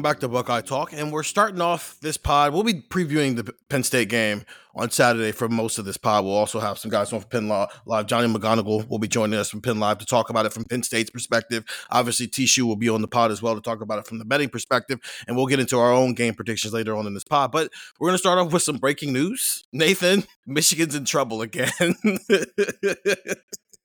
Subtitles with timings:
[0.00, 2.54] Welcome back to Buckeye Talk, and we're starting off this pod.
[2.54, 6.24] We'll be previewing the Penn State game on Saturday for most of this pod.
[6.24, 8.06] We'll also have some guys on from Penn Live.
[8.06, 10.82] Johnny McGonigal will be joining us from Penn Live to talk about it from Penn
[10.82, 11.66] State's perspective.
[11.90, 14.24] Obviously, Tishu will be on the pod as well to talk about it from the
[14.24, 17.52] betting perspective, and we'll get into our own game predictions later on in this pod.
[17.52, 19.64] But we're going to start off with some breaking news.
[19.70, 21.72] Nathan, Michigan's in trouble again.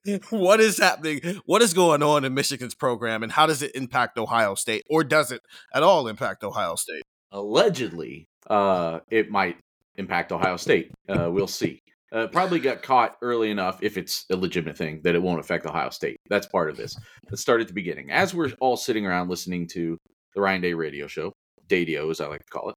[0.29, 1.41] what is happening?
[1.45, 5.03] What is going on in Michigan's program, and how does it impact Ohio State, or
[5.03, 5.41] does it
[5.73, 7.03] at all impact Ohio State?
[7.31, 9.57] Allegedly, uh, it might
[9.95, 10.91] impact Ohio State.
[11.07, 11.79] Uh, we'll see.
[12.11, 15.65] Uh, probably got caught early enough, if it's a legitimate thing, that it won't affect
[15.65, 16.17] Ohio State.
[16.29, 16.95] That's part of this.
[17.29, 18.11] Let's start at the beginning.
[18.11, 19.97] As we're all sitting around listening to
[20.33, 21.33] the Ryan Day radio show,
[21.67, 22.75] Dadio, as I like to call it,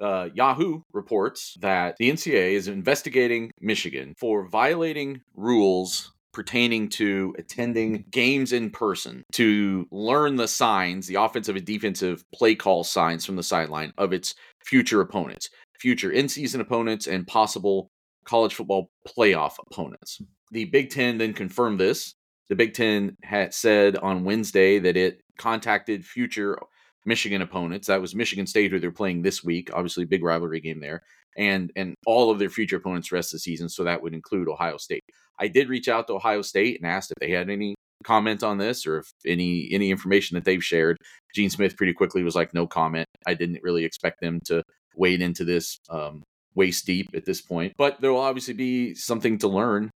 [0.00, 8.04] uh, Yahoo reports that the NCAA is investigating Michigan for violating rules pertaining to attending
[8.10, 13.36] games in person to learn the signs, the offensive and defensive play call signs from
[13.36, 15.48] the sideline of its future opponents,
[15.78, 17.90] future in season opponents, and possible
[18.24, 20.20] college football playoff opponents.
[20.50, 22.14] The Big Ten then confirmed this.
[22.48, 26.58] The Big Ten had said on Wednesday that it contacted future
[27.04, 27.86] Michigan opponents.
[27.86, 29.70] That was Michigan State, who they're playing this week.
[29.72, 31.02] Obviously, big rivalry game there,
[31.38, 33.68] and and all of their future opponents rest of the season.
[33.68, 35.04] So that would include Ohio State.
[35.38, 38.58] I did reach out to Ohio State and asked if they had any comment on
[38.58, 40.98] this or if any any information that they've shared.
[41.34, 43.06] Gene Smith pretty quickly was like, no comment.
[43.26, 44.62] I didn't really expect them to
[44.96, 46.22] wade into this um,
[46.54, 49.90] waist deep at this point, but there will obviously be something to learn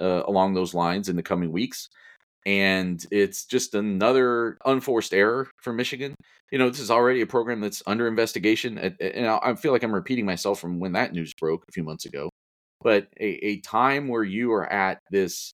[0.00, 1.88] uh, along those lines in the coming weeks.
[2.46, 6.14] And it's just another unforced error for Michigan.
[6.50, 8.78] You know, this is already a program that's under investigation.
[8.78, 12.06] And I feel like I'm repeating myself from when that news broke a few months
[12.06, 12.30] ago
[12.82, 15.52] but a, a time where you are at this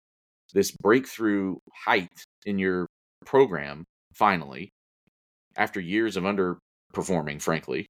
[0.54, 2.08] this breakthrough height
[2.46, 2.86] in your
[3.24, 3.84] program
[4.14, 4.70] finally
[5.56, 7.86] after years of underperforming frankly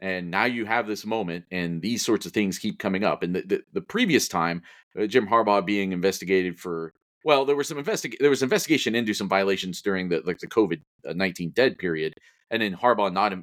[0.00, 3.34] and now you have this moment and these sorts of things keep coming up and
[3.34, 4.62] the, the, the previous time
[5.00, 6.92] uh, jim harbaugh being investigated for
[7.26, 10.46] well there was some investig- there was investigation into some violations during the like the
[10.46, 12.14] covid-19 uh, dead period
[12.50, 13.34] and then harbaugh not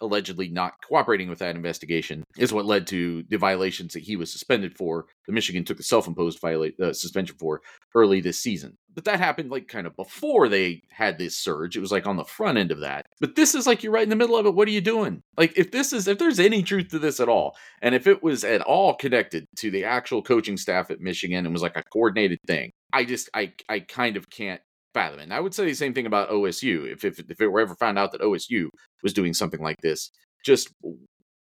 [0.00, 4.32] allegedly not cooperating with that investigation is what led to the violations that he was
[4.32, 5.06] suspended for.
[5.26, 7.60] The Michigan took the self-imposed violate uh, suspension for
[7.94, 8.76] early this season.
[8.92, 11.76] But that happened like kind of before they had this surge.
[11.76, 13.06] It was like on the front end of that.
[13.20, 14.54] But this is like you're right in the middle of it.
[14.54, 15.22] What are you doing?
[15.36, 18.22] Like if this is if there's any truth to this at all, and if it
[18.22, 21.84] was at all connected to the actual coaching staff at Michigan and was like a
[21.84, 24.60] coordinated thing, I just I I kind of can't
[24.94, 25.20] fathom.
[25.20, 26.90] And I would say the same thing about OSU.
[26.90, 28.68] If, if if it were ever found out that OSU
[29.02, 30.10] was doing something like this,
[30.44, 30.72] just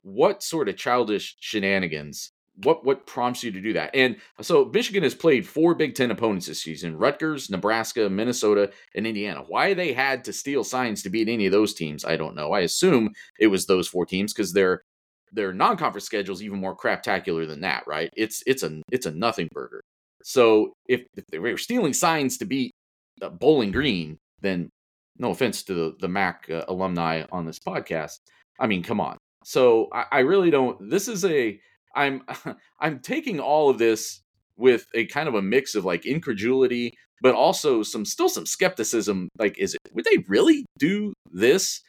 [0.01, 2.31] what sort of childish shenanigans?
[2.63, 3.91] What what prompts you to do that?
[3.93, 9.05] And so Michigan has played four Big Ten opponents this season: Rutgers, Nebraska, Minnesota, and
[9.05, 9.43] Indiana.
[9.47, 12.53] Why they had to steal signs to beat any of those teams, I don't know.
[12.53, 14.81] I assume it was those four teams because their
[15.31, 18.09] their non-conference schedule is even more craptacular than that, right?
[18.15, 19.81] It's it's a it's a nothing burger.
[20.23, 22.73] So if, if they were stealing signs to beat
[23.39, 24.69] Bowling Green, then
[25.17, 28.19] no offense to the, the Mac uh, alumni on this podcast.
[28.59, 29.17] I mean, come on.
[29.43, 30.89] So I, I really don't.
[30.89, 31.59] This is a.
[31.95, 32.23] I'm
[32.79, 34.21] I'm taking all of this
[34.57, 39.29] with a kind of a mix of like incredulity, but also some still some skepticism.
[39.37, 41.81] Like, is it would they really do this?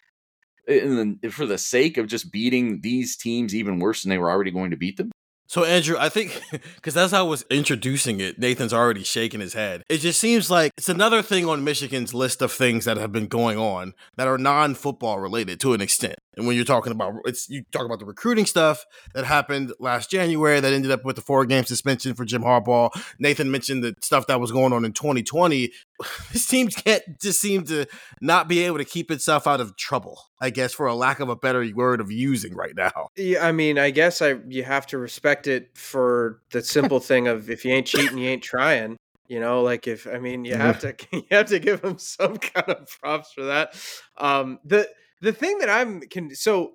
[0.66, 4.30] In the, for the sake of just beating these teams even worse than they were
[4.30, 5.10] already going to beat them?
[5.48, 6.42] So Andrew, I think
[6.76, 9.82] because as I was introducing it, Nathan's already shaking his head.
[9.88, 13.28] It just seems like it's another thing on Michigan's list of things that have been
[13.28, 16.16] going on that are non-football related to an extent.
[16.38, 20.08] And when you're talking about it's you talk about the recruiting stuff that happened last
[20.08, 22.90] January that ended up with the four game suspension for Jim Harbaugh.
[23.18, 25.72] Nathan mentioned the stuff that was going on in 2020.
[26.32, 27.86] This team can't just seem to
[28.20, 30.20] not be able to keep itself out of trouble.
[30.40, 33.08] I guess for a lack of a better word of using right now.
[33.16, 37.26] Yeah, I mean, I guess I you have to respect it for the simple thing
[37.26, 38.96] of if you ain't cheating, you ain't trying.
[39.26, 42.36] You know, like if I mean, you have to you have to give them some
[42.36, 43.74] kind of props for that.
[44.16, 44.88] Um, the
[45.20, 46.74] the thing that I'm can so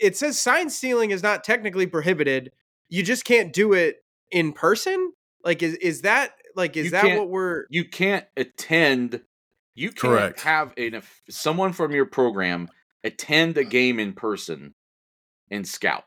[0.00, 2.52] it says sign stealing is not technically prohibited.
[2.88, 5.12] You just can't do it in person.
[5.44, 9.20] Like is is that like is You that what we're You can't attend.
[9.74, 10.40] You can't Correct.
[10.42, 12.68] have an, someone from your program
[13.02, 14.74] attend a game in person
[15.50, 16.04] and scout.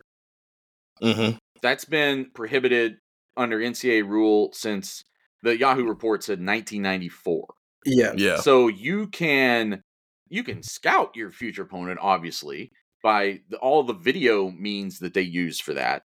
[1.01, 1.37] Mm-hmm.
[1.61, 2.97] That's been prohibited
[3.35, 5.03] under NCAA rule since
[5.43, 7.45] the Yahoo report said 1994.
[7.85, 8.37] yeah Yeah.
[8.37, 9.83] So you can
[10.29, 12.71] you can scout your future opponent obviously
[13.03, 16.03] by the, all the video means that they use for that.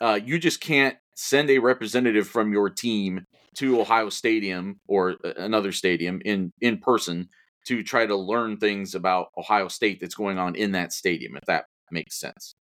[0.00, 5.72] Uh, you just can't send a representative from your team to Ohio Stadium or another
[5.72, 7.28] stadium in in person
[7.66, 11.36] to try to learn things about Ohio State that's going on in that stadium.
[11.36, 12.54] If that makes sense.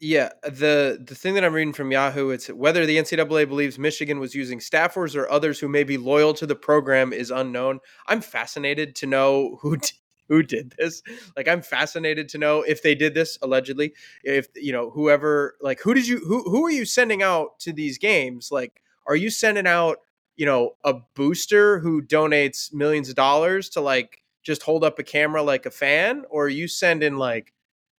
[0.00, 4.20] Yeah, the the thing that I'm reading from Yahoo, it's whether the NCAA believes Michigan
[4.20, 7.80] was using staffers or others who may be loyal to the program is unknown.
[8.06, 9.76] I'm fascinated to know who
[10.28, 11.02] who did this.
[11.36, 13.94] Like, I'm fascinated to know if they did this allegedly.
[14.22, 17.72] If you know whoever, like, who did you who who are you sending out to
[17.72, 18.50] these games?
[18.52, 19.98] Like, are you sending out
[20.36, 25.02] you know a booster who donates millions of dollars to like just hold up a
[25.02, 27.52] camera like a fan, or are you sending like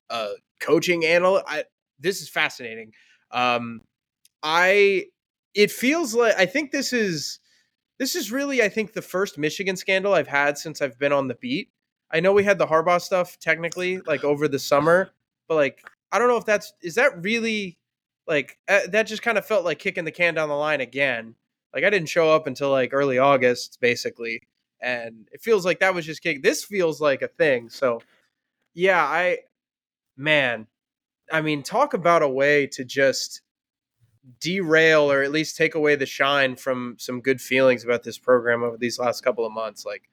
[0.09, 0.29] a
[0.59, 1.45] coaching analyst?
[1.47, 1.63] I
[1.99, 2.93] this is fascinating.
[3.31, 3.81] Um,
[4.41, 5.05] I
[5.53, 7.39] it feels like I think this is
[7.97, 11.27] this is really I think the first Michigan scandal I've had since I've been on
[11.27, 11.69] the beat.
[12.11, 15.11] I know we had the Harbaugh stuff technically like over the summer,
[15.47, 17.77] but like I don't know if that's is that really
[18.27, 21.35] like uh, that just kind of felt like kicking the can down the line again.
[21.73, 24.41] Like I didn't show up until like early August basically,
[24.81, 26.41] and it feels like that was just kick.
[26.43, 27.69] This feels like a thing.
[27.69, 28.01] So
[28.73, 29.39] yeah, I
[30.17, 30.67] man,
[31.31, 33.41] I mean, talk about a way to just
[34.39, 38.63] derail or at least take away the shine from some good feelings about this program
[38.63, 39.85] over these last couple of months.
[39.85, 40.09] Like,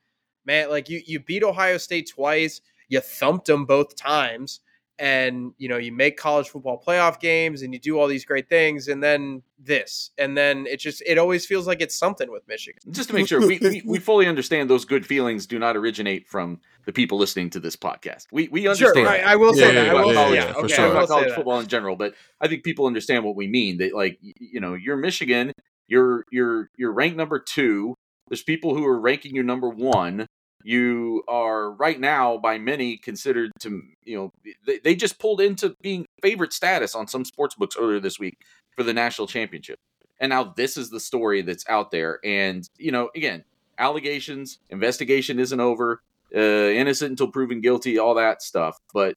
[0.47, 4.61] man, like you you beat Ohio State twice, you thumped them both times,
[4.99, 8.49] and you know you make college football playoff games and you do all these great
[8.49, 12.47] things, and then this, and then it just it always feels like it's something with
[12.49, 12.81] Michigan.
[12.91, 16.29] Just to make sure we, we, we fully understand those good feelings do not originate
[16.29, 18.27] from the people listening to this podcast.
[18.33, 18.95] We we understand.
[18.97, 19.91] Sure, I, I will say Yeah, that.
[19.91, 20.85] I yeah, will yeah, yeah, Okay, sure.
[20.85, 21.35] I will about say college that.
[21.35, 23.79] football in general, but I think people understand what we mean.
[23.79, 25.53] That like you know, you're Michigan,
[25.89, 27.95] you're you're you're ranked number two.
[28.29, 30.27] There's people who are ranking you number one.
[30.67, 34.33] You are right now by many considered to you know
[34.67, 38.37] they, they just pulled into being favorite status on some sports books earlier this week
[38.77, 39.79] for the national championship.
[40.19, 42.19] And now this is the story that's out there.
[42.25, 43.45] And you know, again,
[43.79, 46.01] allegations, investigation isn't over.
[46.35, 48.77] Uh, innocent until proven guilty, all that stuff.
[48.93, 49.15] But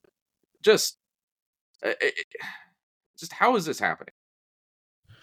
[0.62, 0.98] just
[1.84, 2.14] uh, it-
[3.18, 4.14] just how is this happening?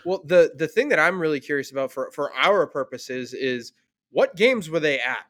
[0.05, 3.72] Well, the the thing that I'm really curious about for for our purposes is
[4.11, 5.26] what games were they at?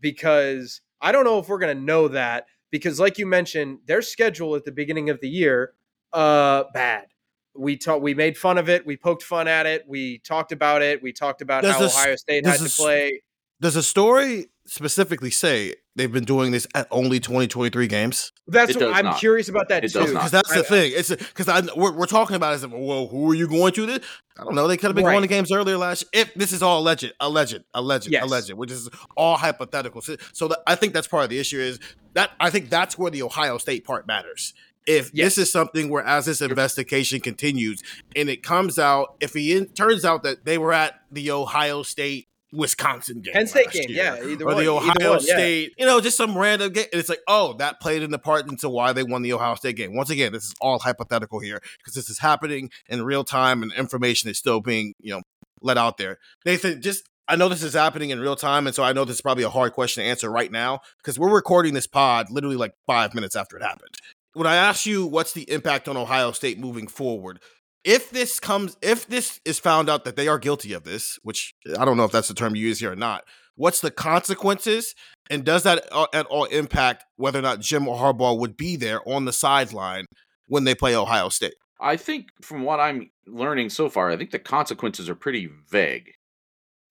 [0.00, 4.02] Because I don't know if we're going to know that because like you mentioned, their
[4.02, 5.72] schedule at the beginning of the year
[6.12, 7.06] uh bad.
[7.54, 10.80] We talked we made fun of it, we poked fun at it, we talked about
[10.82, 13.22] it, we talked about Does how this- Ohio State had to play
[13.60, 18.32] Does the story specifically say they've been doing this at only 2023 games?
[18.48, 19.18] That's what I'm not.
[19.18, 20.06] curious about that It too.
[20.06, 20.92] Because that's the I- thing.
[20.94, 23.72] It's because I we're, we're talking about it as if, well, who are you going
[23.74, 23.86] to?
[23.86, 24.00] This
[24.38, 24.66] I don't know.
[24.68, 26.04] They could have been going to games earlier last.
[26.12, 26.22] year.
[26.24, 28.24] If this is all alleged, alleged, alleged, Yes.
[28.24, 30.00] alleged, which is all hypothetical.
[30.00, 31.58] So, so that, I think that's part of the issue.
[31.60, 31.78] Is
[32.14, 34.54] that I think that's where the Ohio State part matters.
[34.86, 35.34] If Yes.
[35.34, 37.82] this is something where, as this investigation continues,
[38.16, 41.82] and it comes out, if he in, turns out that they were at the Ohio
[41.82, 45.10] State Wisconsin game, Penn State last game, year, yeah, either or one, the either Ohio
[45.10, 45.34] one, yeah.
[45.34, 46.86] State, you know, just some random game.
[46.92, 49.54] And it's like, oh, that played in the part into why they won the Ohio
[49.54, 49.94] State game.
[49.94, 53.72] Once again, this is all hypothetical here because this is happening in real time and
[53.72, 55.22] information is still being, you know,
[55.60, 56.18] let out there.
[56.44, 59.16] Nathan, just I know this is happening in real time, and so I know this
[59.16, 62.56] is probably a hard question to answer right now because we're recording this pod literally
[62.56, 63.94] like five minutes after it happened.
[64.32, 67.40] When I ask you what's the impact on Ohio State moving forward,
[67.88, 71.54] if this comes, if this is found out that they are guilty of this, which
[71.78, 73.24] I don't know if that's the term you use here or not,
[73.56, 74.94] what's the consequences,
[75.30, 79.00] and does that uh, at all impact whether or not Jim Harbaugh would be there
[79.08, 80.04] on the sideline
[80.48, 81.54] when they play Ohio State?
[81.80, 86.12] I think from what I'm learning so far, I think the consequences are pretty vague.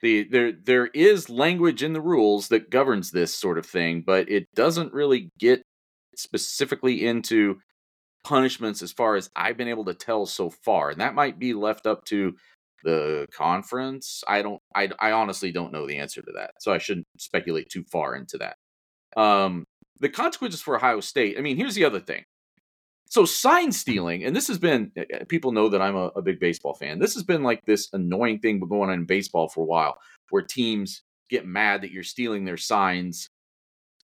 [0.01, 4.29] The there there is language in the rules that governs this sort of thing, but
[4.29, 5.61] it doesn't really get
[6.15, 7.59] specifically into
[8.27, 10.89] punishments as far as I've been able to tell so far.
[10.89, 12.35] And that might be left up to
[12.83, 14.21] the conference.
[14.27, 16.51] I don't I I honestly don't know the answer to that.
[16.59, 18.57] So I shouldn't speculate too far into that.
[19.15, 19.63] Um
[19.99, 21.37] the consequences for Ohio State.
[21.37, 22.23] I mean, here's the other thing.
[23.09, 26.41] So sign stealing, and this has been uh, people know that I'm a, a big
[26.41, 26.99] baseball fan.
[26.99, 29.97] This has been like this annoying thing going on in baseball for a while,
[30.29, 33.26] where teams get mad that you're stealing their signs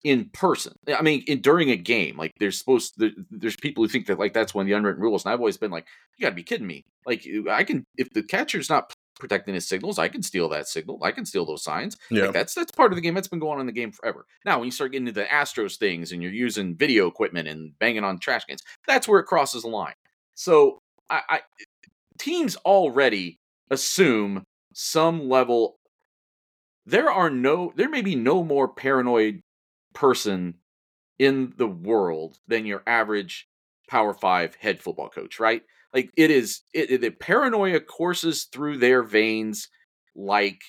[0.05, 0.75] in person.
[0.87, 4.07] Eh, I mean, in, during a game, like there's supposed there, there's people who think
[4.07, 6.31] that like that's one of the unwritten rules, and I've always been like, you got
[6.31, 6.85] to be kidding me.
[7.07, 10.99] Like I can if the catcher's not protecting his signals, I can steal that signal.
[11.03, 11.97] I can steal those signs.
[12.27, 13.15] Like that's that's part of the game.
[13.15, 14.27] That's been going on in the game forever.
[14.45, 17.79] Now, when you start getting into the Astros things and you're using video equipment and
[17.79, 19.95] banging on trash cans, that's where it crosses the line.
[20.35, 20.79] So
[21.11, 21.41] I, I
[22.19, 23.39] teams already
[23.71, 25.77] assume some level.
[26.87, 29.43] There are no, there may be no more paranoid
[29.95, 30.55] person
[31.19, 33.49] in the world than your average
[33.89, 35.63] Power Five head football coach, right?
[35.95, 39.69] Like it is, it, it- the paranoia courses through their veins
[40.17, 40.61] like,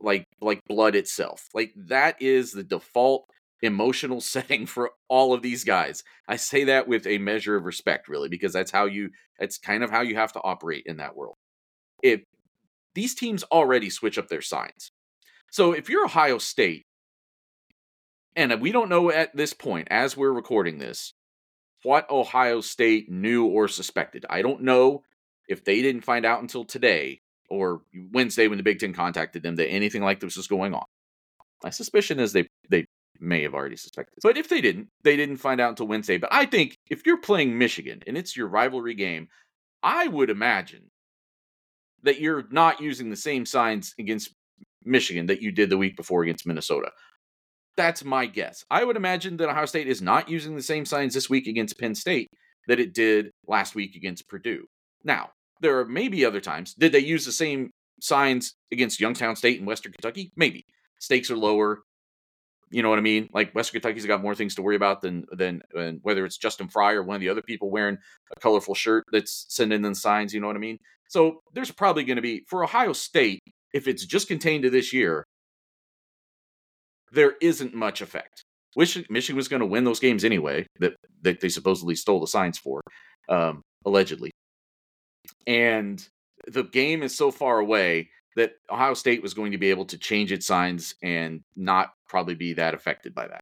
[0.00, 1.48] like, like blood itself.
[1.54, 3.26] Like that is the default
[3.62, 6.02] emotional setting for all of these guys.
[6.28, 9.82] I say that with a measure of respect, really, because that's how you, that's kind
[9.82, 11.36] of how you have to operate in that world.
[12.02, 12.22] If
[12.94, 14.92] these teams already switch up their signs,
[15.50, 16.84] so if you're Ohio State,
[18.36, 21.14] and uh, we don't know at this point, as we're recording this,
[21.82, 24.26] what Ohio State knew or suspected.
[24.28, 25.02] I don't know
[25.48, 27.82] if they didn't find out until today or
[28.12, 30.84] Wednesday when the Big Ten contacted them that anything like this was going on.
[31.62, 32.86] My suspicion is they they
[33.20, 34.18] may have already suspected.
[34.22, 36.18] But if they didn't, they didn't find out until Wednesday.
[36.18, 39.28] But I think if you're playing Michigan and it's your rivalry game,
[39.82, 40.90] I would imagine
[42.02, 44.32] that you're not using the same signs against
[44.84, 46.92] Michigan that you did the week before against Minnesota.
[47.78, 48.64] That's my guess.
[48.68, 51.78] I would imagine that Ohio State is not using the same signs this week against
[51.78, 52.26] Penn State
[52.66, 54.64] that it did last week against Purdue.
[55.04, 55.30] Now,
[55.60, 56.74] there are maybe other times.
[56.74, 57.70] Did they use the same
[58.00, 60.32] signs against Youngstown State and Western Kentucky?
[60.34, 60.64] Maybe.
[60.98, 61.82] Stakes are lower.
[62.72, 63.28] You know what I mean?
[63.32, 66.66] Like Western Kentucky's got more things to worry about than than, than whether it's Justin
[66.66, 67.96] Frye or one of the other people wearing
[68.36, 70.34] a colorful shirt that's sending them signs.
[70.34, 70.78] You know what I mean?
[71.08, 73.40] So there's probably going to be for Ohio State
[73.72, 75.24] if it's just contained to this year.
[77.12, 78.42] There isn't much effect.
[78.76, 82.58] Michigan was going to win those games anyway that that they supposedly stole the signs
[82.58, 82.80] for,
[83.28, 84.30] um, allegedly.
[85.46, 86.06] And
[86.46, 89.98] the game is so far away that Ohio State was going to be able to
[89.98, 93.40] change its signs and not probably be that affected by that.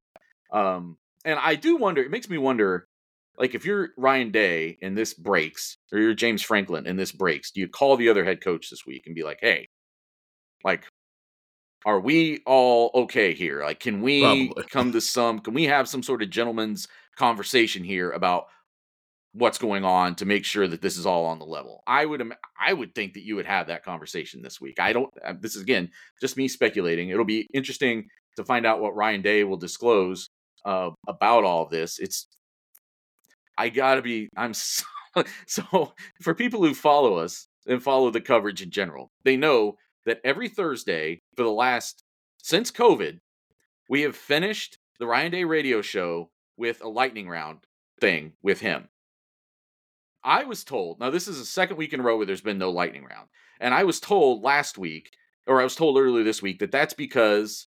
[0.56, 2.87] Um, and I do wonder, it makes me wonder,
[3.37, 7.50] like if you're Ryan Day and this breaks, or you're James Franklin and this breaks,
[7.50, 9.68] do you call the other head coach this week and be like, hey,
[10.64, 10.87] like,
[11.87, 13.62] are we all okay here?
[13.62, 14.64] Like, can we Probably.
[14.71, 18.49] come to some, can we have some sort of gentleman's conversation here about
[19.33, 21.83] what's going on to make sure that this is all on the level.
[21.87, 24.81] I would I would think that you would have that conversation this week.
[24.81, 25.90] I don't uh, this is again
[26.21, 27.11] just me speculating.
[27.11, 30.31] It'll be interesting to find out what Ryan Day will disclose
[30.64, 31.99] uh, about all of this.
[31.99, 32.26] It's
[33.59, 34.85] I got to be I'm so,
[35.47, 39.11] so for people who follow us and follow the coverage in general.
[39.25, 39.76] They know
[40.07, 42.02] that every Thursday for the last
[42.38, 43.21] since COVID,
[43.88, 47.59] we have finished the Ryan Day radio show with a lightning round
[48.00, 48.88] thing with him.
[50.25, 52.59] I was told, now this is the second week in a row where there's been
[52.59, 53.28] no lightning round.
[53.61, 55.11] And I was told last week,
[55.47, 57.69] or I was told earlier this week, that that's because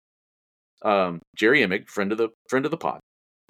[0.83, 2.99] um, Jerry Emig, friend of the friend of the pod,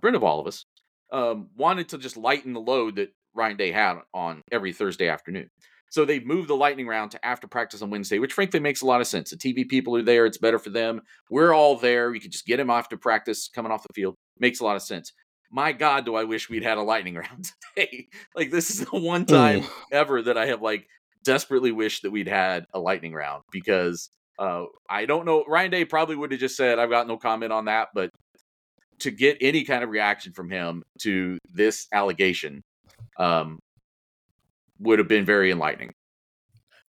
[0.01, 0.63] friend of all of us,
[1.11, 5.49] um, wanted to just lighten the load that Ryan Day had on every Thursday afternoon.
[5.93, 8.85] So they moved the lightning round to after practice on Wednesday, which frankly makes a
[8.87, 9.29] lot of sense.
[9.29, 11.01] The TV people are there; it's better for them.
[11.29, 12.13] We're all there.
[12.13, 14.15] You can just get him after practice, coming off the field.
[14.39, 15.13] Makes a lot of sense
[15.53, 18.07] my God, do I wish we'd had a lightning round today.
[18.35, 19.67] like this is the one time Ooh.
[19.91, 20.87] ever that I have like
[21.23, 24.09] desperately wished that we'd had a lightning round because
[24.39, 27.53] uh I don't know Ryan Day probably would have just said I've got no comment
[27.53, 28.09] on that, but
[28.99, 32.61] to get any kind of reaction from him to this allegation
[33.17, 33.59] um
[34.83, 35.91] would have been very enlightening.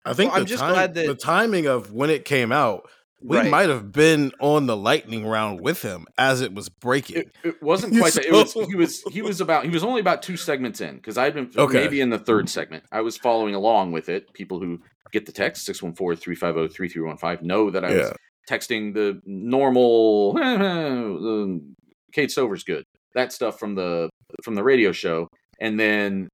[0.05, 2.53] I think Well, I'm the, just time- glad that- the timing of when it came
[2.53, 2.89] out,
[3.23, 3.51] we Right.
[3.51, 7.17] might have been on the lightning round with him as it was breaking.
[7.19, 8.25] It, it wasn't quite that.
[8.25, 10.97] It was So- he was he was about he was only about two segments in
[10.97, 11.81] because I'd been Okay.
[11.83, 12.85] maybe in the third segment.
[12.91, 14.33] I was following along with it.
[14.33, 14.79] People who
[15.13, 18.13] get the text 614-350-3315 know that I was yeah.
[18.57, 21.75] texting the normal um,
[22.13, 22.85] Kate Stover's good.
[23.15, 24.09] That stuff from the
[24.45, 25.29] from the radio show.
[25.61, 26.29] And then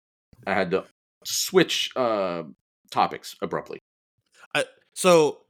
[0.46, 0.84] I had to
[1.26, 2.45] switch uh
[2.90, 3.80] topics abruptly.
[4.97, 5.42] So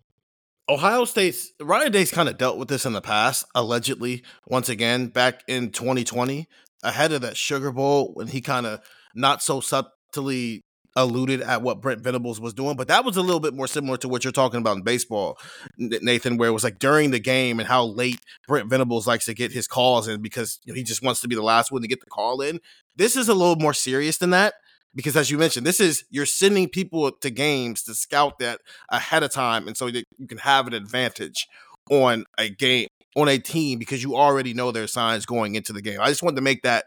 [0.68, 4.24] Ohio State's Ryan Day's kind of dealt with this in the past, allegedly.
[4.48, 6.48] Once again, back in 2020,
[6.82, 8.80] ahead of that Sugar Bowl, when he kind of
[9.14, 10.64] not so subtly
[10.96, 13.96] alluded at what Brent Venables was doing, but that was a little bit more similar
[13.98, 15.38] to what you're talking about in baseball,
[15.78, 18.18] Nathan, where it was like during the game and how late
[18.48, 21.28] Brent Venables likes to get his calls in because you know, he just wants to
[21.28, 22.58] be the last one to get the call in.
[22.96, 24.54] This is a little more serious than that
[24.96, 29.22] because, as you mentioned, this is you're sending people to games to scout that ahead
[29.22, 31.46] of time, and so that you can have an advantage
[31.90, 35.82] on a game on a team because you already know their signs going into the
[35.82, 36.00] game.
[36.00, 36.86] I just wanted to make that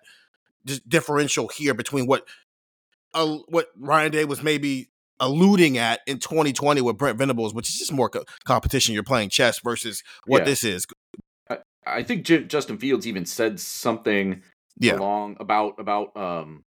[0.65, 2.27] just differential here between what
[3.13, 4.89] uh, what Ryan Day was maybe
[5.19, 8.93] alluding at in 2020 with Brent Venables, which is just more co- competition.
[8.93, 10.45] You're playing chess versus what Yeah.
[10.45, 10.85] this is.
[11.85, 14.43] I think J- Justin Fields even said something
[14.77, 16.63] Yeah, along about about um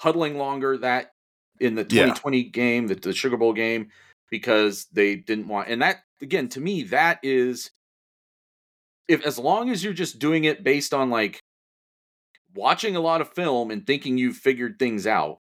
[0.00, 1.12] huddling longer that
[1.60, 2.06] in the Yeah.
[2.06, 3.90] 2020 game, the, the Sugar Bowl game,
[4.30, 7.70] because they didn't want and that again to me that is
[9.08, 11.40] if as long as you're just doing it based on like
[12.54, 15.38] watching a lot of film and thinking you've figured things out,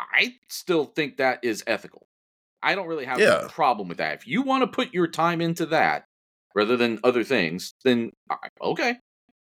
[0.00, 2.06] I still think that is ethical.
[2.62, 3.44] I don't really have Yeah.
[3.44, 4.14] a problem with that.
[4.14, 6.04] If you want to put your time into that
[6.54, 8.10] rather than other things, then
[8.62, 8.96] okay.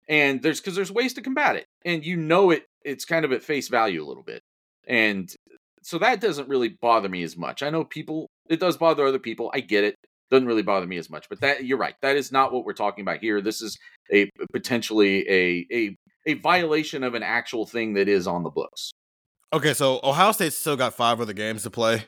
[0.08, 2.66] And there's because there's ways to combat it, and you know it.
[2.84, 4.42] It's kind of at face value a little bit,
[4.88, 5.34] and
[5.82, 7.64] so that doesn't really bother me as much.
[7.64, 9.52] I know people it does bother other people.
[9.54, 9.96] I get it.
[10.30, 11.28] Doesn't really bother me as much.
[11.30, 11.96] But that you're right.
[12.02, 13.42] That is not what we're talking about here.
[13.42, 13.78] This is
[14.12, 15.96] a potentially a a
[16.26, 18.92] a violation of an actual thing that is on the books.
[19.52, 22.06] Okay, so Ohio State's still got five other games to play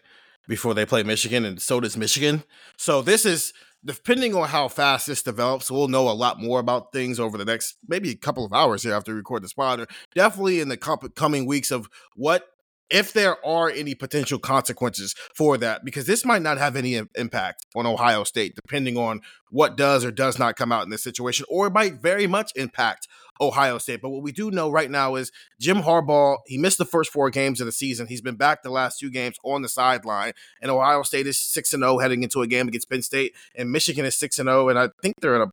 [0.47, 2.43] before they play Michigan, and so does Michigan.
[2.77, 3.53] So this is
[3.85, 7.45] depending on how fast this develops, we'll know a lot more about things over the
[7.45, 9.87] next maybe a couple of hours here after we record this pod.
[10.13, 12.47] Definitely in the comp- coming weeks of what
[12.89, 17.65] if there are any potential consequences for that, because this might not have any impact
[17.75, 21.45] on Ohio State, depending on what does or does not come out in this situation,
[21.49, 23.07] or it might very much impact
[23.41, 24.01] Ohio State.
[24.01, 27.29] But what we do know right now is Jim Harbaugh, he missed the first four
[27.29, 28.07] games of the season.
[28.07, 30.33] He's been back the last two games on the sideline.
[30.61, 33.33] And Ohio State is 6 and 0 heading into a game against Penn State.
[33.55, 34.69] And Michigan is 6 and 0.
[34.69, 35.51] And I think they're in a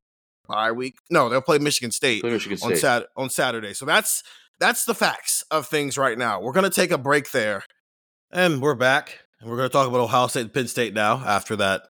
[0.48, 0.96] bye week.
[1.10, 3.74] No, they'll play Michigan State Play Michigan on Sat on Saturday.
[3.74, 4.22] So that's
[4.60, 6.40] that's the facts of things right now.
[6.40, 7.64] We're gonna take a break there.
[8.30, 9.20] And we're back.
[9.40, 11.82] And we're gonna talk about Ohio State and Penn State now after that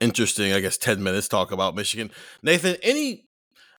[0.00, 2.10] interesting, I guess, 10 minutes talk about Michigan.
[2.42, 3.24] Nathan, any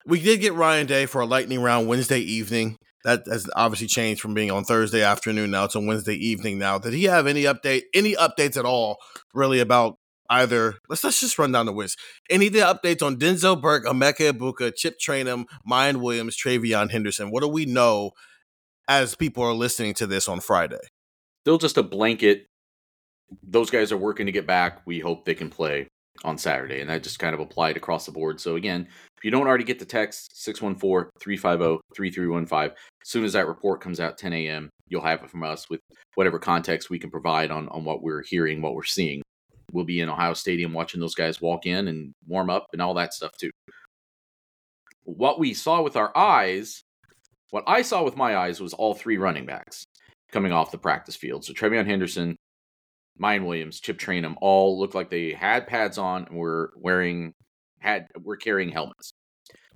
[0.06, 2.78] we did get Ryan Day for a lightning round Wednesday evening.
[3.06, 6.78] That has obviously changed from being on Thursday afternoon now to Wednesday evening now.
[6.78, 8.98] Did he have any update, any updates at all,
[9.34, 9.98] really about
[10.34, 10.76] either?
[10.90, 12.00] Let's let's just run down the list.
[12.30, 17.32] Any the updates on Denzel Burke, Emeka Egbuka, Chip Trainum, Miyan Williams, TreVeyon Henderson?
[17.32, 18.12] What do we know
[18.88, 20.80] as people are listening to this on Friday?
[21.44, 22.48] Still just a blanket.
[23.42, 24.82] Those guys are working to get back.
[24.86, 25.88] We hope they can play
[26.24, 26.80] on Saturday.
[26.80, 28.40] And that just kind of applied across the board.
[28.40, 32.72] So again, if you don't already get the text, 614-350-3315, as
[33.04, 35.80] soon as that report comes out 10 a.m., you'll have it from us with
[36.16, 39.22] whatever context we can provide on, on what we're hearing, what we're seeing.
[39.74, 42.94] We'll be in Ohio Stadium watching those guys walk in and warm up and all
[42.94, 43.52] that stuff too.
[45.04, 46.84] What we saw with our eyes,
[47.50, 49.86] what I saw with my eyes was all three running backs
[50.32, 51.44] coming off the practice field.
[51.44, 52.38] So TreVeyon Henderson,
[53.22, 57.34] Miyan Williams, Chip Trainum all looked like they had pads on and were wearing
[57.80, 59.12] had were carrying helmets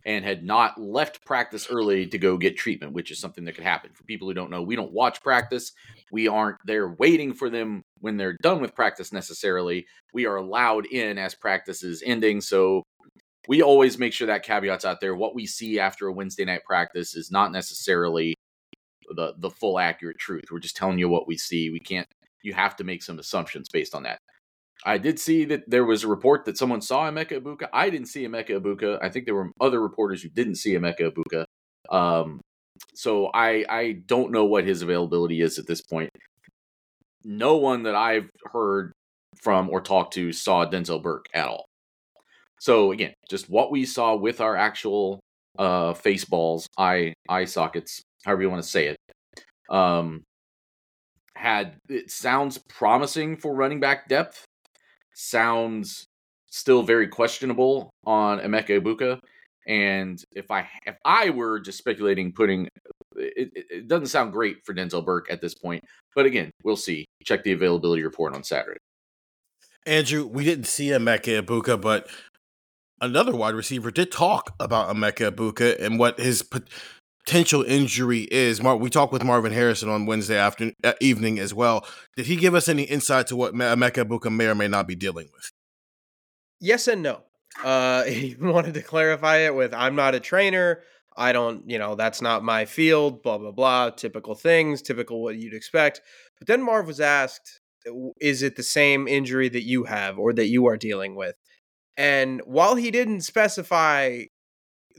[0.07, 3.65] and had not left practice early to go get treatment, which is something that could
[3.65, 3.91] happen.
[3.93, 5.73] For people who don't know, we don't watch practice.
[6.13, 9.85] We aren't there waiting for them when they're done with practice necessarily.
[10.13, 12.39] We are allowed in as practice is ending.
[12.39, 12.83] So
[13.49, 15.13] we always make sure that caveat's out there.
[15.13, 18.33] What we see after a Wednesday night practice is not necessarily
[19.09, 20.45] the the full accurate truth.
[20.49, 21.69] We're just telling you what we see.
[21.69, 22.07] We can't
[22.43, 24.19] you have to make some assumptions based on that.
[24.87, 27.67] I did see that there was a report that someone saw Emeka Egbuka.
[27.73, 28.97] I didn't see Emeka Egbuka.
[29.03, 31.43] I think there were other reporters who didn't see Emeka Egbuka.
[31.89, 32.39] Um,
[32.95, 36.09] so I I don't know what his availability is at this point.
[37.25, 38.93] No one that I've heard
[39.43, 41.65] from or talked to saw Denzel Burke at all.
[42.61, 45.19] So again, just what we saw with our actual
[45.59, 48.97] uh face balls, eye eye sockets, however you want to say it.
[49.69, 50.23] Um
[51.35, 54.45] had it sounds promising for running back depth.
[55.19, 56.05] Sounds
[56.45, 59.19] still very questionable on Emeka Egbuka.
[59.67, 62.67] And if I if I were just speculating, putting
[63.15, 65.83] it, it, doesn't sound great for Denzel Burke at this point.
[66.15, 67.05] But again, we'll see.
[67.23, 68.77] Check the availability report on Saturday.
[69.87, 72.07] Andrew, we didn't see Emeka Egbuka, but
[73.01, 76.47] another wide receiver did talk about Emeka Ibuka and what his
[77.27, 78.61] potential injury is.
[78.61, 81.85] We talked with Marvin Harrison on Wednesday afternoon, uh, evening as well.
[82.15, 84.87] Did he give us any insight to what Me- Emeka Egbuka may or may not
[84.87, 85.51] be dealing with?
[86.61, 87.23] Yes and no.
[87.65, 90.83] Uh, he wanted to clarify it with I'm not a trainer.
[91.17, 93.89] I don't, you know, that's not my field, blah, blah, blah.
[93.89, 95.99] Typical things, typical what you'd expect.
[96.39, 97.59] But then Marv was asked,
[98.21, 101.35] is it the same injury that you have or that you are dealing with?
[101.97, 104.25] And while he didn't specify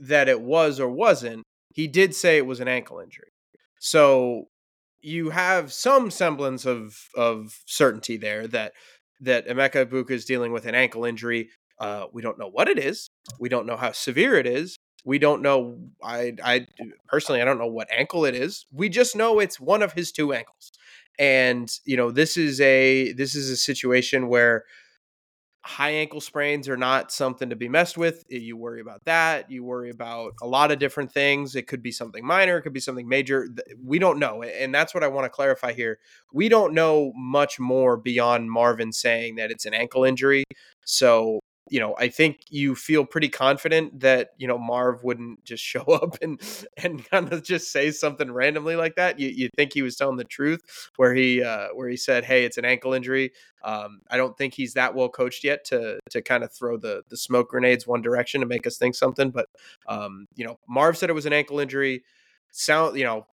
[0.01, 3.31] that it was or wasn't, he did say it was an ankle injury.
[3.79, 4.45] So
[5.01, 8.73] you have some semblance of of certainty there that
[9.21, 11.49] that Emeka Egbuka is dealing with an ankle injury.
[11.79, 13.09] Uh, we don't know what it is.
[13.39, 14.77] We don't know how severe it is.
[15.05, 15.77] We don't know.
[16.03, 16.67] I, I
[17.07, 18.65] personally, I don't know what ankle it is.
[18.71, 20.71] We just know it's one of his two ankles.
[21.17, 24.65] And you know, this is a this is a situation where
[25.69, 28.25] high ankle sprains are not something to be messed with.
[28.27, 29.51] You worry about that.
[29.51, 31.55] You worry about a lot of different things.
[31.55, 32.57] It could be something minor.
[32.57, 33.47] It could be something major.
[33.85, 35.99] We don't know, and that's what I want to clarify here.
[36.33, 40.43] We don't know much more beyond Marvin saying that it's an ankle injury.
[40.85, 45.63] So you know, I think you feel pretty confident that you know Marv wouldn't just
[45.63, 46.39] show up and
[46.77, 49.19] and kind of just say something randomly like that.
[49.19, 50.61] You you think he was telling the truth
[50.97, 53.31] where he uh, where he said, "Hey, it's an ankle injury."
[53.63, 57.03] Um, I don't think he's that well coached yet to to kind of throw the
[57.09, 59.31] the smoke grenades one direction to make us think something.
[59.31, 59.47] But
[59.87, 62.03] um, you know, Marv said it was an ankle injury.
[62.51, 63.27] Sound you know,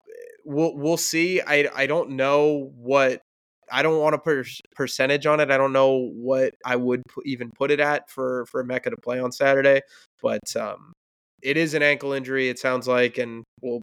[0.46, 1.42] we'll we'll see.
[1.42, 3.22] I I don't know what
[3.72, 4.46] I don't want to put a
[4.76, 5.52] percentage on it.
[5.52, 9.20] I don't know what I would even put it at for for Emeka to play
[9.20, 9.82] on Saturday,
[10.22, 10.94] but um,
[11.42, 12.50] it is an ankle injury.
[12.50, 13.82] It sounds like, and we'll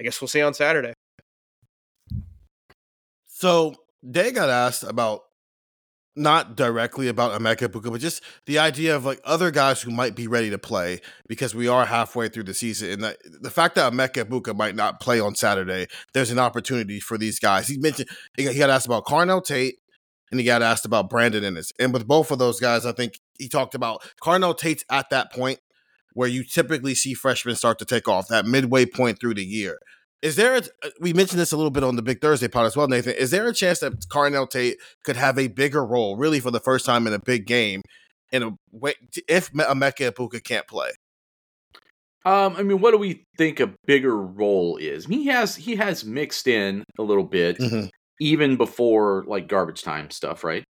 [0.00, 0.92] I guess we'll see on Saturday.
[3.26, 5.22] So they got asked about
[6.14, 10.14] not directly about Emeka Egbuka, but just the idea of like other guys who might
[10.14, 12.90] be ready to play because we are halfway through the season.
[12.90, 17.00] And the, the fact that Emeka Egbuka might not play on Saturday, there's an opportunity
[17.00, 17.68] for these guys.
[17.68, 19.76] He mentioned he got asked about Carnell Tate
[20.30, 21.72] and he got asked about Brandon Inniss.
[21.78, 25.32] And with both of those guys, I think he talked about Carnell Tate's at that
[25.32, 25.60] point
[26.14, 29.78] where you typically see freshmen start to take off, that midway point through the year.
[30.22, 30.54] Is there?
[30.54, 32.86] A, uh, we mentioned this a little bit on the Big Thursday pod as well,
[32.86, 33.14] Nathan.
[33.14, 36.60] Is there a chance that Carnell Tate could have a bigger role, really, for the
[36.60, 37.82] first time in a big game,
[38.30, 38.94] in a way,
[39.28, 40.90] if Emeka Egbuka can't play?
[42.24, 45.06] Um, I mean, what do we think a bigger role is?
[45.06, 47.86] He has he has mixed in a little bit, mm-hmm.
[48.20, 50.62] even before like garbage time stuff, right?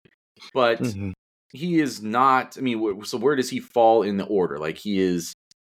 [0.53, 1.11] But mm-hmm.
[1.51, 2.57] he is not.
[2.57, 4.59] I mean, so where does he fall in the order?
[4.59, 5.33] Like he is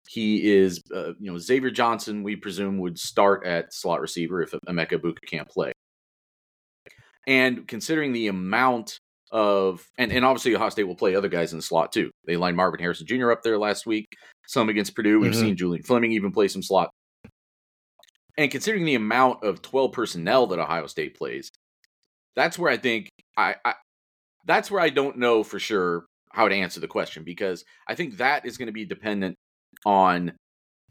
[0.08, 2.22] he is, uh, you know, Xavier Johnson.
[2.22, 5.72] We presume would start at slot receiver if Emeka Egbuka can't play.
[7.26, 8.98] And considering the amount
[9.32, 12.10] of, and, and obviously Ohio State will play other guys in the slot too.
[12.26, 13.32] They lined Marvin Harrison Jr.
[13.32, 14.06] up there last week.
[14.46, 15.18] Some against Purdue.
[15.18, 15.40] We've mm-hmm.
[15.40, 16.90] seen Julian Fleming even play some slot.
[18.36, 21.50] And considering the amount of 12 personnel that Ohio State plays,
[22.36, 23.74] that's where I think I, I
[24.44, 28.16] that's where I don't know for sure how to answer the question because I think
[28.16, 29.36] that is going to be dependent
[29.84, 30.32] on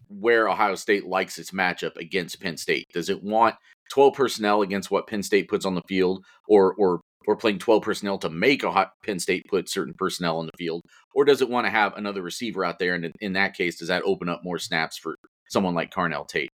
[0.09, 2.85] where Ohio State likes its matchup against Penn State.
[2.93, 3.55] Does it want
[3.91, 7.81] 12 personnel against what Penn State puts on the field or or or playing 12
[7.81, 10.81] personnel to make Ohio, Penn State put certain personnel on the field
[11.15, 13.77] or does it want to have another receiver out there and in, in that case
[13.77, 15.15] does that open up more snaps for
[15.49, 16.49] someone like Carnell Tate?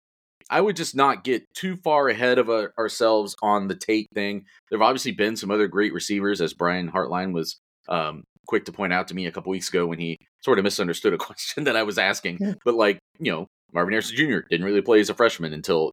[0.50, 4.08] I would just not get too far ahead of a, uh, ourselves on the Tate
[4.14, 4.44] thing.
[4.70, 8.72] There have obviously been some other great receivers, as Brian Hartline was um, quick to
[8.72, 11.64] point out to me a couple weeks ago when he sort of misunderstood a question
[11.64, 12.38] that I was asking.
[12.40, 12.54] Yeah.
[12.64, 14.40] But like, you know, Marvin Harrison Jr.
[14.48, 15.92] didn't really play as a freshman until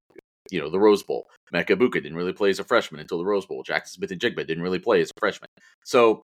[0.51, 1.27] you know the Rose Bowl.
[1.53, 3.63] Emeka Egbuka didn't really play as a freshman until the Rose Bowl.
[3.63, 5.49] Jaxon Smith-Njigba didn't really play as a freshman.
[5.84, 6.21] So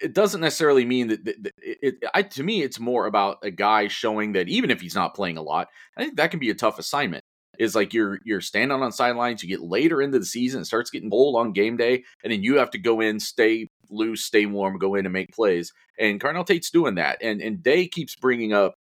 [0.00, 3.38] it doesn't necessarily mean that, that, that it, it, I, to me it's more about
[3.42, 6.40] a guy showing that even if he's not playing a lot, I think that can
[6.40, 7.24] be a tough assignment.
[7.60, 10.90] Is like you're you're standing on sidelines, you get later into the season, it starts
[10.90, 14.46] getting cold on game day, and then you have to go in, stay loose, stay
[14.46, 15.72] warm, go in and make plays.
[15.98, 17.18] And Carnell Tate's doing that.
[17.20, 18.74] And and Day keeps bringing up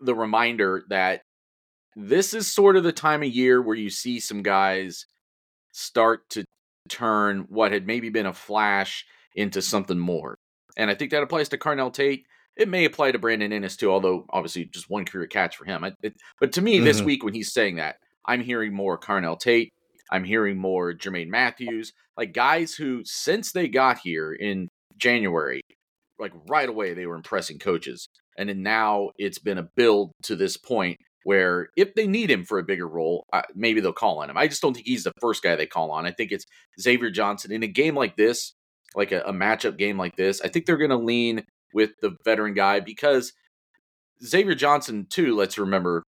[0.00, 1.20] the reminder that
[1.94, 5.04] this is sort of the time of year where you see some guys
[5.72, 6.44] start to
[6.88, 9.04] turn what had maybe been a flash
[9.34, 10.36] into something more.
[10.76, 12.24] And I think that applies to Carnell Tate.
[12.60, 15.82] It may apply to Brandon Inniss too, although obviously just one career catch for him.
[16.02, 16.84] It, but to me, mm-hmm.
[16.84, 17.96] this week when he's saying that,
[18.26, 19.72] I'm hearing more Carnell Tate.
[20.12, 24.68] I'm hearing more Jermaine Mathews, like guys who, since they got here in
[24.98, 25.62] January,
[26.18, 28.08] like right away they were impressing coaches.
[28.36, 32.44] And then now it's been a build to this point where if they need him
[32.44, 34.36] for a bigger role, uh, maybe they'll call on him.
[34.36, 36.06] I just don't think he's the first guy they call on.
[36.06, 36.44] I think it's
[36.78, 38.52] Xavier Johnson in a game like this,
[38.94, 40.42] like a, a matchup game like this.
[40.42, 43.32] I think they're going to lean with the veteran guy because
[44.22, 46.02] Xavier Johnson, too, let's remember,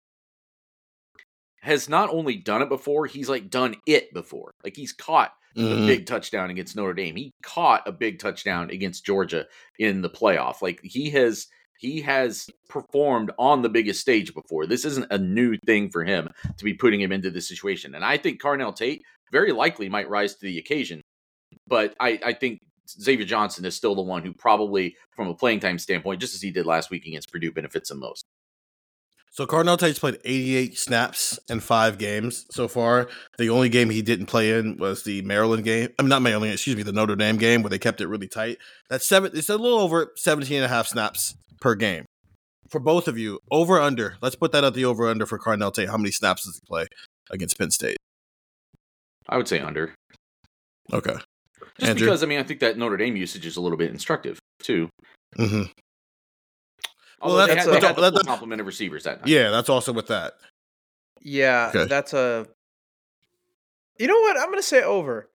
[1.62, 4.51] has not only done it before, he's like done it before.
[4.64, 5.83] Like he's caught mm-hmm.
[5.83, 7.16] a big touchdown against Notre Dame.
[7.16, 9.46] He caught a big touchdown against Georgia
[9.79, 10.62] in the playoff.
[10.62, 11.46] Like he has
[11.79, 14.66] he has performed on the biggest stage before.
[14.66, 17.94] This isn't a new thing for him to be putting him into this situation.
[17.94, 21.01] And I think Carnell Tate very likely might rise to the occasion.
[21.66, 22.61] But I, I think
[23.00, 26.42] Xavier Johnson is still the one who probably, from a playing time standpoint, just as
[26.42, 28.24] he did last week against Purdue, benefits him most.
[29.33, 33.09] So Carnell Tate's played 88 snaps in five games so far.
[33.38, 35.90] The only game he didn't play in was the Maryland game.
[35.98, 38.26] I mean, not Maryland, excuse me, the Notre Dame game where they kept it really
[38.26, 38.59] tight.
[38.88, 39.31] That's seven.
[39.35, 42.07] It's a little over 17 and a half snaps per game.
[42.68, 44.16] For both of you, over under.
[44.20, 45.88] Let's put that at the over under for Carnell Tate.
[45.88, 46.87] How many snaps does he play
[47.31, 47.96] against Penn State?
[49.29, 49.94] I would say under.
[50.92, 51.16] Okay.
[51.80, 52.06] Just Andrew?
[52.06, 54.88] because I mean I think that Notre Dame usage is a little bit instructive too.
[55.36, 55.62] Mm-hmm.
[57.22, 59.28] Well, that's, they had, they had the complement of receivers that night.
[59.28, 60.34] Yeah, that's also with that.
[61.20, 61.84] Yeah, okay.
[61.84, 62.46] that's a.
[63.98, 64.38] You know what?
[64.38, 65.28] I'm going to say over.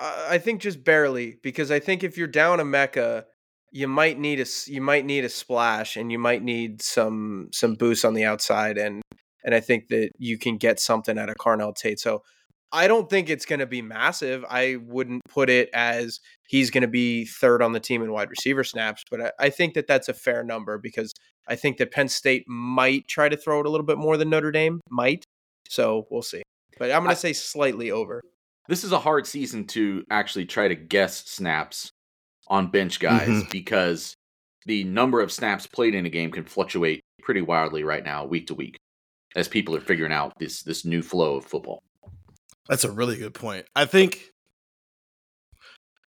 [0.00, 3.24] I think just barely because I think if you're down Emeka,
[3.72, 7.48] you might need a s- you might need a splash and you might need some
[7.52, 9.02] some boost on the outside and
[9.44, 11.98] and I think that you can get something out of Carnell Tate.
[11.98, 12.22] So
[12.72, 14.44] I don't think it's going to be massive.
[14.48, 18.30] I wouldn't put it as he's going to be third on the team in wide
[18.30, 21.14] receiver snaps, but I, I think that that's a fair number because
[21.46, 24.28] I think that Penn State might try to throw it a little bit more than
[24.28, 25.24] Notre Dame might.
[25.68, 26.42] So we'll see.
[26.78, 28.20] But I'm going to say slightly over.
[28.68, 31.90] This is a hard season to actually try to guess snaps
[32.48, 33.50] on bench guys mm-hmm.
[33.50, 34.14] because
[34.66, 38.46] the number of snaps played in a game can fluctuate pretty wildly right now, week
[38.48, 38.76] to week,
[39.34, 41.80] as people are figuring out this this new flow of football.
[42.68, 43.66] That's a really good point.
[43.74, 44.32] I think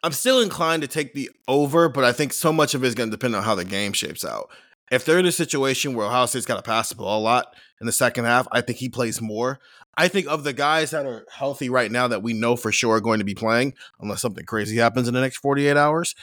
[0.03, 2.95] I'm still inclined to take the over, but I think so much of it is
[2.95, 4.49] going to depend on how the game shapes out.
[4.91, 7.55] If they're in a situation where Ohio State's got to pass the ball a lot
[7.79, 9.59] in the second half, I think he plays more.
[9.97, 12.95] I think of the guys that are healthy right now that we know for sure
[12.95, 16.15] are going to be playing, unless something crazy happens in the next 48 hours,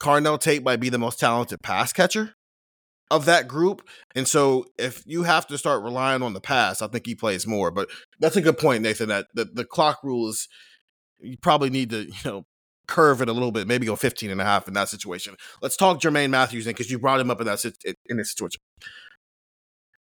[0.00, 2.34] Carnell Tate might be the most talented pass catcher
[3.10, 3.86] of that group.
[4.14, 7.46] And so if you have to start relying on the pass, I think he plays
[7.46, 7.70] more.
[7.70, 7.88] But
[8.20, 10.48] that's a good point, Nathan, that the, the clock rule is
[11.18, 12.46] you probably need to, you know,
[12.86, 15.36] curve it a little bit, maybe go 15 and a half in that situation.
[15.62, 17.64] Let's talk Jermaine Mathews in because you brought him up in that
[18.06, 18.60] in this situation.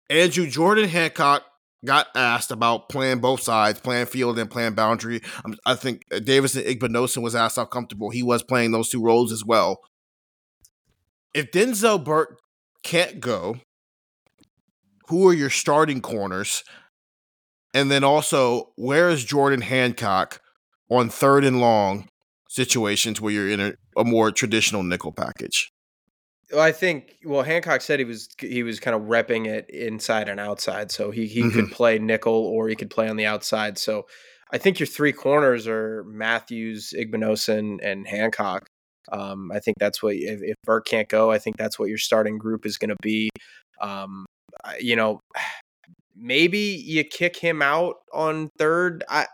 [0.09, 1.43] Andrew Jordan Hancock
[1.85, 5.21] got asked about playing both sides, playing field and playing boundary.
[5.45, 9.33] Um, I think Davison Igbinosun was asked how comfortable he was playing those two roles
[9.33, 9.81] as well.
[11.35, 12.39] If Denzel Burke
[12.87, 13.59] can't go,
[15.09, 16.63] who are your starting corners?
[17.75, 20.41] And then also, where is Jordan Hancock
[20.89, 22.09] on third and long
[22.49, 25.73] situations where you're in a, a more traditional nickel package?
[26.53, 30.29] Well, I think well Hancock said he was he was kind of repping it inside
[30.29, 31.73] and outside, so he he could mm-hmm.
[31.73, 33.79] play nickel or he could play on the outside.
[33.79, 34.07] So
[34.53, 38.69] I think your three corners are Mathews, Igbinosun, and Hancock.
[39.13, 41.99] Um, I think that's what if, if Burke can't go, I think that's what your
[41.99, 43.31] starting group is going to be.
[43.81, 44.27] Um,
[44.81, 45.21] you know,
[46.17, 49.05] maybe you kick him out on third.
[49.09, 49.27] I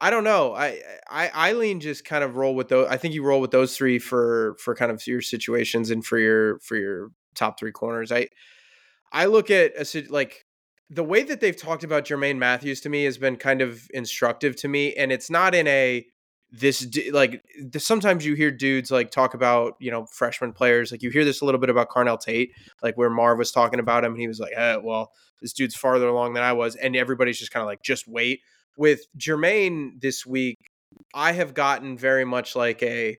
[0.00, 0.54] I don't know.
[0.54, 2.88] I I Eileen just kind of roll with those.
[2.88, 6.18] I think you roll with those three for for kind of your situations and for
[6.18, 8.12] your for your top three corners.
[8.12, 8.28] I
[9.12, 10.44] I look at a like
[10.90, 14.56] the way that they've talked about Jermaine Mathews to me has been kind of instructive
[14.56, 16.06] to me, and it's not in a
[16.50, 17.44] this like
[17.76, 21.42] sometimes you hear dudes like talk about you know freshman players like you hear this
[21.42, 24.26] a little bit about Carnell Tate like where Marv was talking about him and he
[24.26, 27.60] was like eh, well this dude's farther along than I was and everybody's just kind
[27.60, 28.40] of like just wait
[28.78, 30.56] with Jermaine this week,
[31.12, 33.18] I have gotten very much like a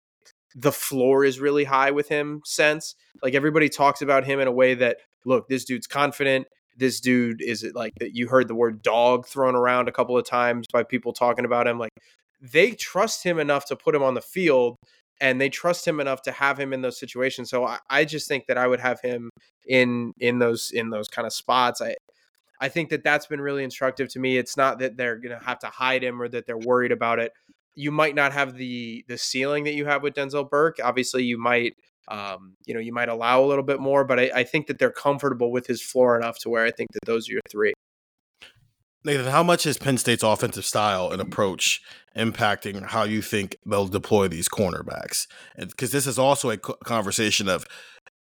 [0.55, 2.95] the floor is really high with him sense.
[3.21, 6.47] Like everybody talks about him in a way that look, this dude's confident.
[6.75, 10.17] This dude is it like that you heard the word dog thrown around a couple
[10.17, 11.77] of times by people talking about him.
[11.77, 11.91] Like
[12.41, 14.77] they trust him enough to put him on the field
[15.21, 17.49] and they trust him enough to have him in those situations.
[17.49, 19.29] So I, I just think that I would have him
[19.67, 21.81] in in those in those kind of spots.
[21.81, 21.95] I
[22.61, 24.37] I think that that's been really instructive to me.
[24.37, 27.19] It's not that they're going to have to hide him or that they're worried about
[27.19, 27.31] it.
[27.75, 30.79] You might not have the the ceiling that you have with Denzel Burke.
[30.83, 31.73] Obviously, you might
[32.07, 34.79] um, you know you might allow a little bit more, but I, I think that
[34.79, 37.73] they're comfortable with his floor enough to where I think that those are your three.
[39.09, 41.81] Nathan, how much is Penn State's offensive style and approach
[42.15, 45.25] impacting how you think they'll deploy these cornerbacks?
[45.57, 47.65] Because this is also a conversation of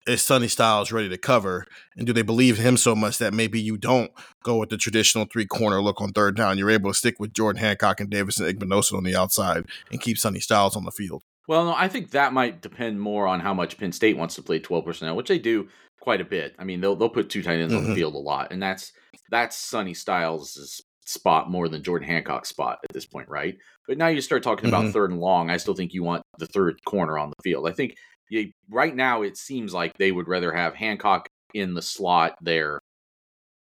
[0.07, 3.61] is Sonny Styles ready to cover, and do they believe him so much that maybe
[3.61, 4.11] you don't
[4.43, 6.57] go with the traditional three corner look on third down?
[6.57, 10.17] You're able to stick with Jordan Hancock and Davison Igbinosun on the outside and keep
[10.17, 11.23] Sonny Styles on the field.
[11.47, 14.43] Well, no, I think that might depend more on how much Penn State wants to
[14.43, 15.69] play 12 personnel, which they do
[16.09, 16.55] quite a bit.
[16.59, 17.95] I mean, they'll they'll put two tight ends on the Mhm.
[17.97, 18.93] field a lot, and that's
[19.31, 23.59] that's Sonny Styles' spot more than Jordan Hancock's spot at this point, right?
[23.87, 24.93] But now you start talking about Mhm.
[24.95, 25.51] third and long.
[25.51, 27.69] I still think you want the third corner on the field.
[27.69, 27.95] I think
[28.31, 32.81] you, right now it seems like they would rather have Hancock in the slot there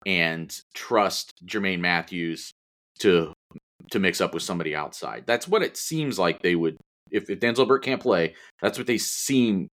[0.06, 2.52] and trust Jermaine Mathews
[3.00, 3.34] to
[3.90, 5.24] to mix up with somebody outside.
[5.26, 6.78] That's what it seems like they would
[7.10, 9.68] if, if Denzel Burke can't play, that's what they seem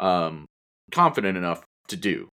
[0.00, 0.46] um,
[0.90, 2.28] confident enough to do.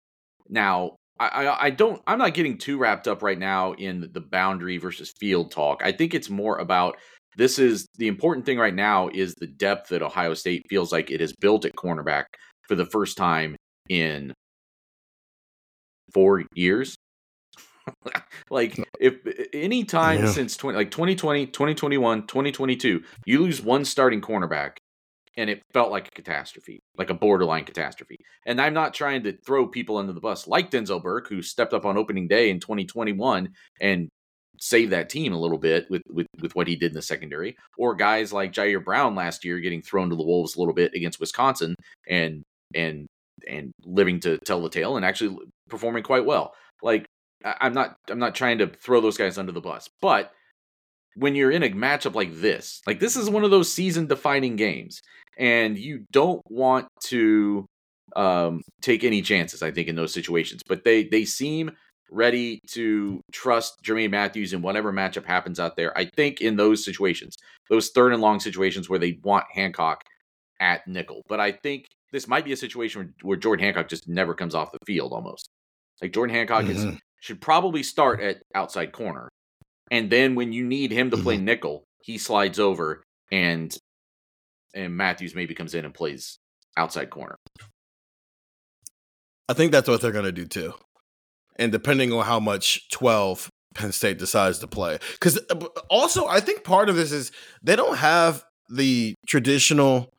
[0.48, 2.02] Now, I, I, I don't.
[2.06, 5.82] I'm not getting too wrapped up right now in the boundary versus field talk.
[5.84, 6.96] I think it's more about
[7.36, 11.10] this is the important thing right now is the depth that Ohio State feels like
[11.10, 12.24] it has built at cornerback
[12.68, 13.56] for the first time
[13.88, 14.32] in
[16.12, 16.96] four years.
[18.50, 19.16] like if
[19.52, 20.30] any time Yeah.
[20.32, 24.76] since 20 like 2020 2021 2022 you lose one starting cornerback
[25.36, 28.16] and it felt like a catastrophe like a borderline catastrophe
[28.46, 31.72] and i'm not trying to throw people under the bus like denzel burke who stepped
[31.72, 33.48] up on opening day in 2021
[33.80, 34.08] and
[34.60, 37.56] saved that team a little bit with, with with what he did in the secondary,
[37.76, 40.92] or guys like Jyaire Brown last year getting thrown to the wolves a little bit
[40.94, 41.74] against Wisconsin
[42.08, 42.42] and
[42.74, 43.06] and
[43.48, 45.36] and living to tell the tale and actually
[45.68, 46.54] performing quite well.
[46.82, 47.06] Like
[47.44, 50.32] I'm not I'm not trying to throw those guys under the bus, but
[51.16, 54.56] when you're in a matchup like this, like this is one of those season defining
[54.56, 55.00] games,
[55.38, 57.66] and you don't want to
[58.16, 59.62] um, take any chances.
[59.62, 61.70] I think in those situations, but they they seem
[62.10, 65.96] ready to trust Jermaine Mathews in whatever matchup happens out there.
[65.96, 67.36] I think in those situations,
[67.70, 70.02] those third and long situations where they want Hancock
[70.60, 74.34] at nickel, but I think this might be a situation where, Jordan Hancock just never
[74.34, 75.48] comes off the field almost.
[76.00, 76.90] Like Jordan Hancock mm-hmm.
[76.90, 79.28] is should probably start at outside corner.
[79.90, 81.46] And then when you need him to play mm-hmm.
[81.46, 83.76] nickel, he slides over and
[84.74, 86.38] and Mathews maybe comes in and plays
[86.76, 87.38] outside corner.
[89.48, 90.74] I think that's what they're going to do too.
[91.56, 94.98] And depending on how much 12 Penn State decides to play.
[95.20, 97.32] Cuz uh, also I think part of this is
[97.62, 100.12] they don't have the traditional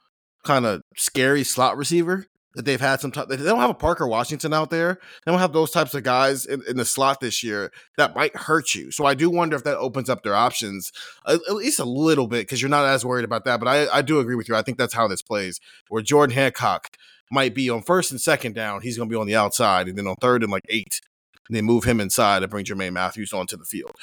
[0.44, 3.28] kind of scary slot receiver that they've had some time.
[3.30, 4.98] They don't have a Parker Washington out there.
[5.26, 8.36] They don't have those types of guys in, in, the slot this year that might
[8.36, 8.92] hurt you.
[8.92, 10.92] So I do wonder if that opens up their options
[11.28, 13.60] at, at least a little bit because you're not as worried about that.
[13.60, 14.56] But I, I do agree with you.
[14.56, 15.60] I think that's how this plays.
[15.90, 16.96] Where Jordan Hancock
[17.30, 19.98] might be on first and second down, he's going to be on the outside, and
[19.98, 21.02] then on third and like eight,
[21.50, 23.96] they move him inside and bring Jermaine Mathews onto the field.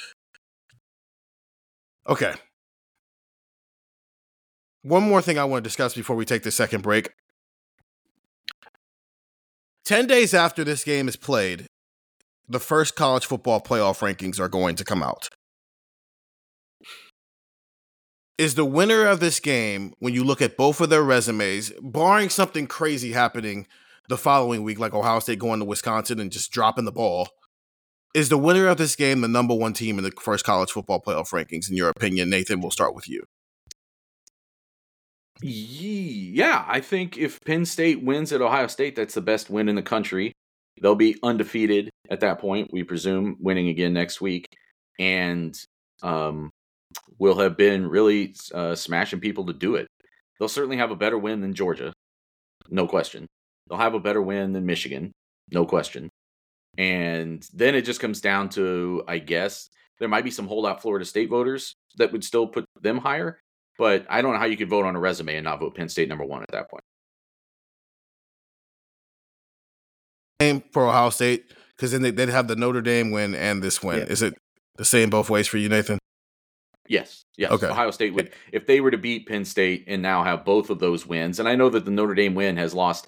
[2.07, 2.33] Okay.
[4.83, 7.09] One more thing I want to discuss before we take the second break.
[9.85, 11.67] 10 days after this game is played,
[12.47, 15.27] the first college football playoff rankings are going to come out.
[18.37, 22.29] Is the winner of this game, when you look at both of their resumes, barring
[22.29, 23.67] something crazy happening
[24.09, 27.27] the following week, like Ohio State going to Wisconsin and just dropping the ball,
[28.15, 31.01] is the winner of this game the number one team in the first college football
[31.01, 32.29] playoff rankings, in your opinion?
[32.29, 33.23] Nathan, we'll start with you.
[35.45, 39.75] Yeah, I think if Penn State wins at Ohio State, that's the best win in
[39.75, 40.33] the country.
[40.81, 44.45] They'll be undefeated at that point, we presume, winning again next week,
[44.99, 45.57] and
[46.01, 46.49] um,
[47.19, 49.87] will have been really uh, smashing people to do it.
[50.39, 51.93] They'll certainly have a better win than Georgia,
[52.69, 53.27] no question.
[53.67, 55.11] They'll have a better win than Michigan,
[55.51, 56.09] no question.
[56.77, 61.05] And then it just comes down to, I guess, there might be some holdout Florida
[61.05, 63.39] State voters that would still put them higher.
[63.77, 65.89] But I don't know how you could vote on a resume and not vote Penn
[65.89, 66.83] State number one at that point.
[70.41, 73.81] Same for Ohio State because then they, would have the Notre Dame win and this
[73.81, 73.99] win.
[73.99, 74.05] Yeah.
[74.05, 74.35] Is it
[74.75, 75.99] the same both ways for you, Nathan?
[76.87, 77.23] Yes.
[77.37, 77.51] Yes.
[77.51, 77.67] Okay.
[77.67, 80.79] Ohio State would, if they were to beat Penn State and now have both of
[80.79, 83.07] those wins, and I know that the Notre Dame win has lost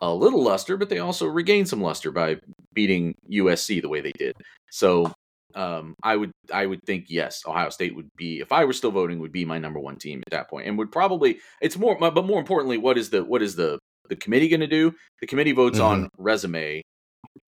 [0.00, 2.36] a little luster, but they also regained some luster by
[2.72, 4.36] beating USC the way they did.
[4.70, 5.12] So
[5.56, 8.90] um, I would I would think yes, Ohio State would be if I were still
[8.90, 11.98] voting would be my number one team at that point, and would probably it's more
[11.98, 14.94] but more importantly, what is the what is the the committee going to do?
[15.20, 16.04] The committee votes mm-hmm.
[16.04, 16.82] on resume,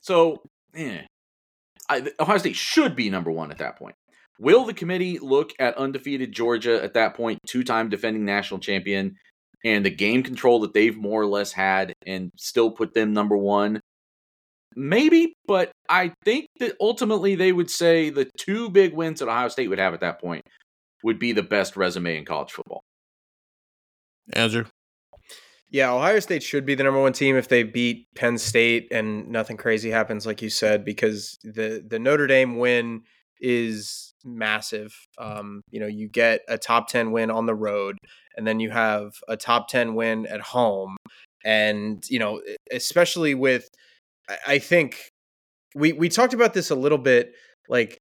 [0.00, 0.42] so
[0.74, 1.02] eh,
[1.88, 3.94] I, Ohio State should be number one at that point.
[4.40, 9.16] Will the committee look at undefeated Georgia at that point, two time defending national champion,
[9.64, 13.36] and the game control that they've more or less had, and still put them number
[13.36, 13.80] one?
[14.76, 19.48] Maybe, but I think that ultimately they would say the two big wins that Ohio
[19.48, 20.42] State would have at that point
[21.02, 22.82] would be the best resume in college football.
[24.32, 24.64] Andrew.
[25.70, 29.28] Yeah, Ohio State should be the number one team if they beat Penn State and
[29.28, 33.02] nothing crazy happens, like you said, because the the Notre Dame win
[33.40, 34.94] is massive.
[35.18, 37.98] Um, you know, you get a top ten win on the road,
[38.36, 40.96] and then you have a top ten win at home,
[41.44, 42.40] and you know,
[42.72, 43.68] especially with
[44.46, 45.12] I think
[45.74, 47.32] we we talked about this a little bit.
[47.68, 48.00] Like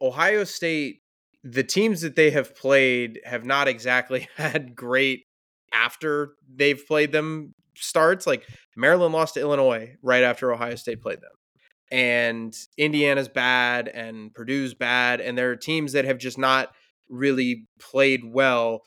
[0.00, 1.00] Ohio State,
[1.42, 5.24] the teams that they have played have not exactly had great
[5.72, 8.26] after they've played them starts.
[8.26, 8.46] Like
[8.76, 11.30] Maryland lost to Illinois right after Ohio State played them.
[11.90, 15.20] And Indiana's bad and Purdue's bad.
[15.20, 16.70] And there are teams that have just not
[17.08, 18.82] really played well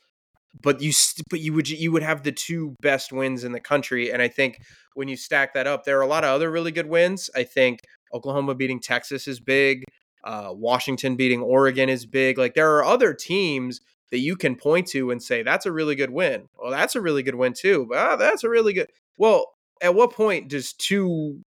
[0.61, 0.91] but you
[1.29, 4.27] but you would you would have the two best wins in the country and i
[4.27, 4.59] think
[4.93, 7.29] when you stack that up there are a lot of other really good wins.
[7.35, 7.81] I think
[8.13, 9.83] oklahoma beating texas is big
[10.23, 13.79] uh, washington beating oregon is big like there are other teams
[14.11, 16.47] that you can point to and say that's a really good win.
[16.57, 19.95] Well that's a really good win too but ah, that's a really good well at
[19.95, 21.41] what point does two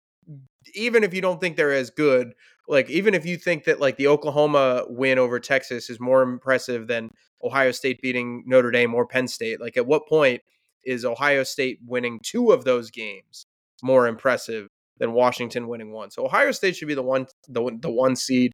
[0.76, 2.34] even if you don't think they're as good
[2.70, 6.88] like even if you think that like the Oklahoma win over Texas is more impressive
[6.88, 7.10] than
[7.44, 10.42] Ohio State beating Notre Dame or Penn State, like at what point
[10.84, 13.48] is Ohio State winning two of those games
[13.82, 14.68] more impressive
[15.00, 16.12] than Washington winning one?
[16.12, 18.54] So Ohio State should be the one the, the one seed.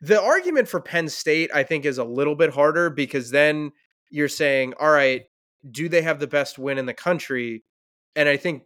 [0.00, 3.72] the argument for Penn State, I think, is a little bit harder because then
[4.10, 5.22] you're saying, all right,
[5.70, 7.64] do they have the best win in the country?
[8.16, 8.64] And I think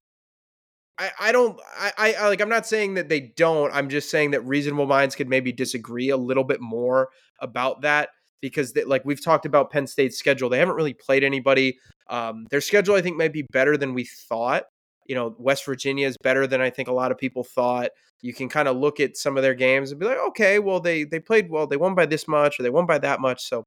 [0.98, 3.74] I, I don't I, I like I'm not saying that they don't.
[3.74, 7.08] I'm just saying that reasonable minds could maybe disagree a little bit more
[7.40, 10.48] about that because they, like we've talked about Penn State's schedule.
[10.48, 11.78] They haven't really played anybody.
[12.08, 14.64] Um, their schedule I think might be better than we thought.
[15.06, 17.90] You know, West Virginia is better than I think a lot of people thought.
[18.22, 20.78] You can kind of look at some of their games and be like, okay, well
[20.78, 23.42] they they played well, they won by this much or they won by that much.
[23.42, 23.64] So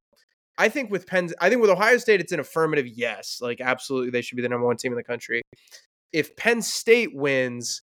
[0.56, 3.38] I think with Penn, I think with Ohio State, it's an affirmative yes.
[3.42, 5.42] Like absolutely, they should be the number one team in the country
[6.12, 7.82] if Penn State wins,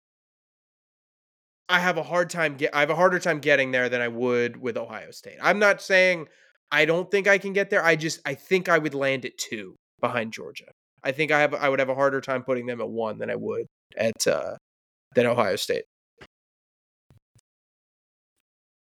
[1.68, 4.08] I have a hard time get I have a harder time getting there than I
[4.08, 5.38] would with Ohio State.
[5.42, 6.28] I'm not saying
[6.70, 7.84] I don't think I can get there.
[7.84, 10.70] I just I think I would land at 2 behind Georgia.
[11.02, 13.30] I think I have I would have a harder time putting them at 1 than
[13.30, 13.66] I would
[13.96, 14.56] at uh
[15.14, 15.84] than Ohio State.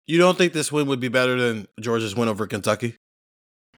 [0.05, 2.97] You don't think this win would be better than Georgia's win over Kentucky?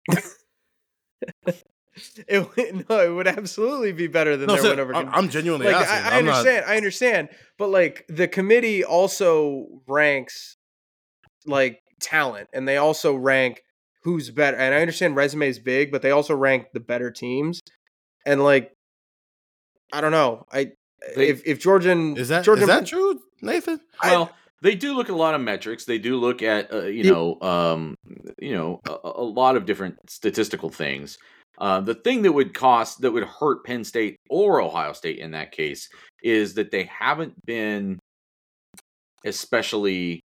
[2.28, 4.96] It no, it would absolutely be better than no, their so, win over.
[4.96, 6.12] I'm, I'm genuinely like, asking.
[6.12, 6.66] I, I understand.
[6.66, 6.72] Not...
[6.72, 10.58] I understand, but like the committee also ranks
[11.46, 13.64] like talent, and they also rank
[14.04, 14.58] who's better.
[14.58, 17.62] And I understand resume is big, but they also rank the better teams.
[18.26, 18.72] And like,
[19.93, 20.46] I don't know.
[20.52, 20.74] I
[21.16, 23.80] they, if if Georgian is that Georgian, is that true, Nathan?
[24.04, 24.32] Well.
[24.62, 25.86] They do look at a lot of metrics.
[25.86, 27.98] They do look at uh, you know um,
[28.39, 31.20] you know a, a, lot of different statistical things.
[31.58, 35.32] Uh, the thing that would cost that would hurt Penn State or Ohio State in
[35.32, 35.89] that case
[36.24, 37.99] is that they haven't been
[39.26, 40.22] especially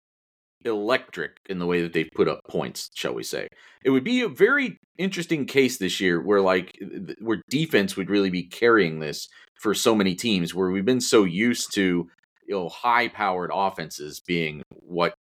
[0.65, 3.47] electric in the way that they've put up points, shall we say.
[3.85, 6.73] It would be a very interesting case this year where like
[7.21, 9.29] where defense would really be carrying this
[9.61, 12.09] for so many teams where we've been so used to
[12.47, 15.15] you know high powered offenses being what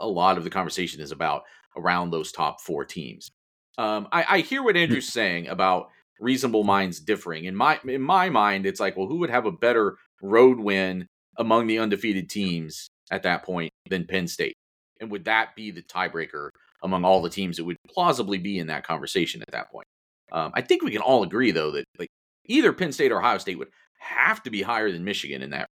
[0.00, 1.42] a lot of the conversation is about
[1.76, 3.30] around those top four teams.
[3.78, 5.88] Um, I, I hear what Andrew's saying about
[6.20, 7.44] reasonable minds differing.
[7.44, 11.06] In my in my mind, it's like, well, who would have a better road win
[11.38, 14.54] among the undefeated teams at that point than Penn State?
[15.00, 16.50] And would that be the tiebreaker
[16.82, 19.86] among all the teams that would plausibly be in that conversation at that point?
[20.30, 22.08] Um, I think we can all agree though that like
[22.46, 25.68] either Penn State or Ohio State would have to be higher than Michigan in that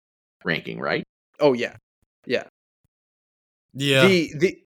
[0.45, 1.05] ranking, right?
[1.40, 1.76] Oh yeah,
[2.26, 2.45] yeah,
[3.72, 4.07] yeah.
[4.07, 4.59] The the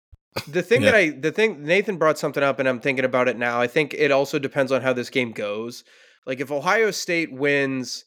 [0.47, 0.91] the thing yeah.
[0.91, 3.61] that I the thing Nathan brought something up and I'm thinking about it now.
[3.61, 5.85] I think it also depends on how this game goes.
[6.27, 8.05] Like if Ohio State wins,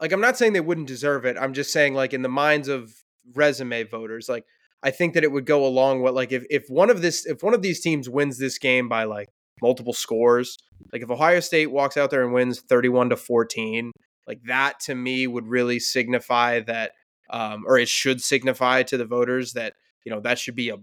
[0.00, 1.36] like I'm not saying they wouldn't deserve it.
[1.38, 2.92] I'm just saying like in the minds of
[3.34, 4.44] resume voters, like
[4.82, 7.42] I think that it would go along with like if if one of this if
[7.42, 9.28] one of these teams wins this game by like
[9.60, 10.58] multiple scores,
[10.92, 13.90] like if Ohio State walks out there and wins 31 to 14,
[14.26, 16.92] like that to me would really signify that
[17.30, 20.76] um or it should signify to the voters that you know that should be a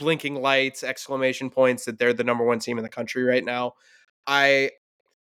[0.00, 3.74] blinking lights, exclamation points that they're the number one team in the country right now.
[4.26, 4.70] I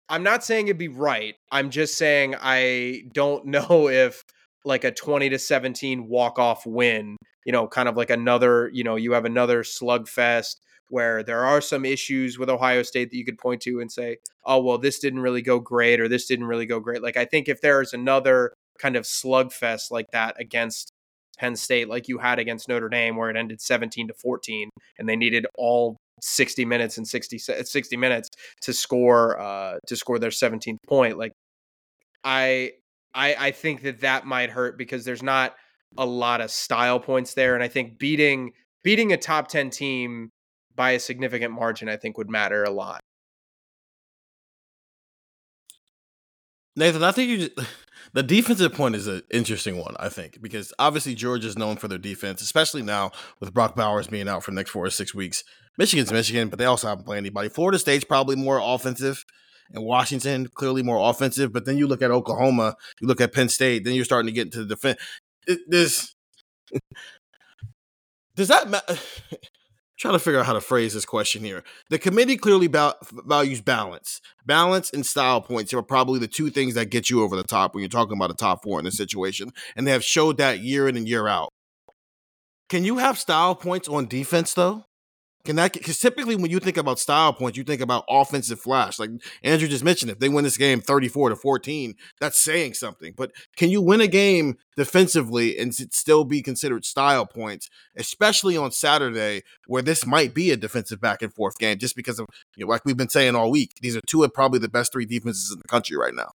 [0.08, 1.34] I'm not saying it'd be right.
[1.50, 4.22] I'm just saying I don't know if
[4.64, 8.84] like a 20 to 17 walk off win, you know, kind of like another, you
[8.84, 10.56] know, you have another slugfest
[10.88, 14.18] where there are some issues with Ohio State that you could point to and say,
[14.44, 17.02] oh, well, this didn't really go great or this didn't really go great.
[17.02, 20.92] Like, I think if there's another kind of slugfest like that against
[21.42, 25.08] Penn State like you had against Notre Dame where it ended 17 to 14 and
[25.08, 28.28] they needed all 60 minutes and 60 60 minutes
[28.60, 31.32] to score uh to score their 17th point like
[32.22, 32.72] I
[33.12, 35.56] I I think that that might hurt because there's not
[35.98, 38.52] a lot of style points there and I think beating
[38.84, 40.30] beating a top 10 team
[40.76, 43.00] by a significant margin I think would matter a lot.
[46.76, 47.68] Nathan, I think you just
[48.12, 51.88] the defensive point is an interesting one, I think, because obviously Georgia is known for
[51.88, 55.14] their defense, especially now with Brock Bowers being out for the next four or six
[55.14, 55.44] weeks.
[55.78, 57.48] Michigan's Michigan, but they also haven't played anybody.
[57.48, 59.24] Florida State's probably more offensive,
[59.72, 61.52] and Washington clearly more offensive.
[61.52, 64.32] But then you look at Oklahoma, you look at Penn State, then you're starting to
[64.32, 65.00] get into the defense.
[65.66, 66.14] This
[68.36, 68.96] does that matter?
[70.02, 71.62] trying to figure out how to phrase this question here.
[71.88, 74.20] The committee clearly ba- values balance.
[74.44, 77.72] Balance and style points are probably the two things that get you over the top
[77.72, 79.52] when you're talking about a top four in this situation.
[79.76, 81.50] And they have showed that year in and year out.
[82.68, 84.84] Can you have style points on defense, though?
[85.44, 89.00] Can that because typically when you think about style points, you think about offensive flash.
[89.00, 89.10] Like
[89.42, 93.12] Andrew just mentioned, if they win this game 34 to 14, that's saying something.
[93.16, 98.70] But can you win a game defensively and still be considered style points, especially on
[98.70, 102.26] Saturday, where this might be a defensive back and forth game, just because of
[102.56, 104.92] you know, like we've been saying all week, these are two of probably the best
[104.92, 106.30] three defenses in the country right now.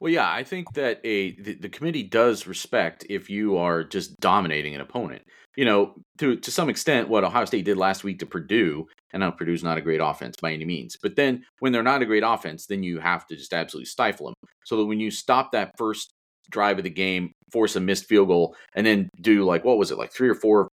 [0.00, 4.18] Well, yeah, I think that a the, the committee does respect if you are just
[4.20, 5.22] dominating an opponent.
[5.56, 9.20] You know, to to some extent, what Ohio State did last week to Purdue, and
[9.20, 10.96] now Purdue's not a great offense by any means.
[11.02, 14.26] But then when they're not a great offense, then you have to just absolutely stifle
[14.26, 14.34] them.
[14.64, 16.12] So that when you stop that first
[16.50, 19.90] drive of the game, force a missed field goal, and then do like what was
[19.90, 20.68] it, like three or four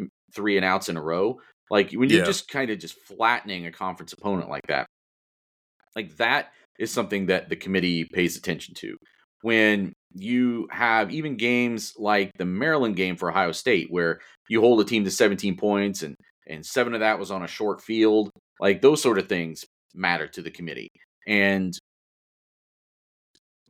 [0.00, 1.38] mm, three and outs in a row,
[1.70, 2.24] like when you're Yeah.
[2.24, 4.86] just kind of just flattening a conference opponent like that,
[5.94, 8.96] like that is something that the committee pays attention to.
[9.42, 14.80] When you have even games like the Maryland game for Ohio State, where you hold
[14.80, 16.14] a team to 17 points and
[16.48, 19.64] and seven of that was on a short field, like those sort of things
[19.94, 20.88] matter to the committee.
[21.26, 21.76] And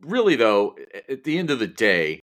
[0.03, 0.77] really, though,
[1.09, 2.21] at the end of the day,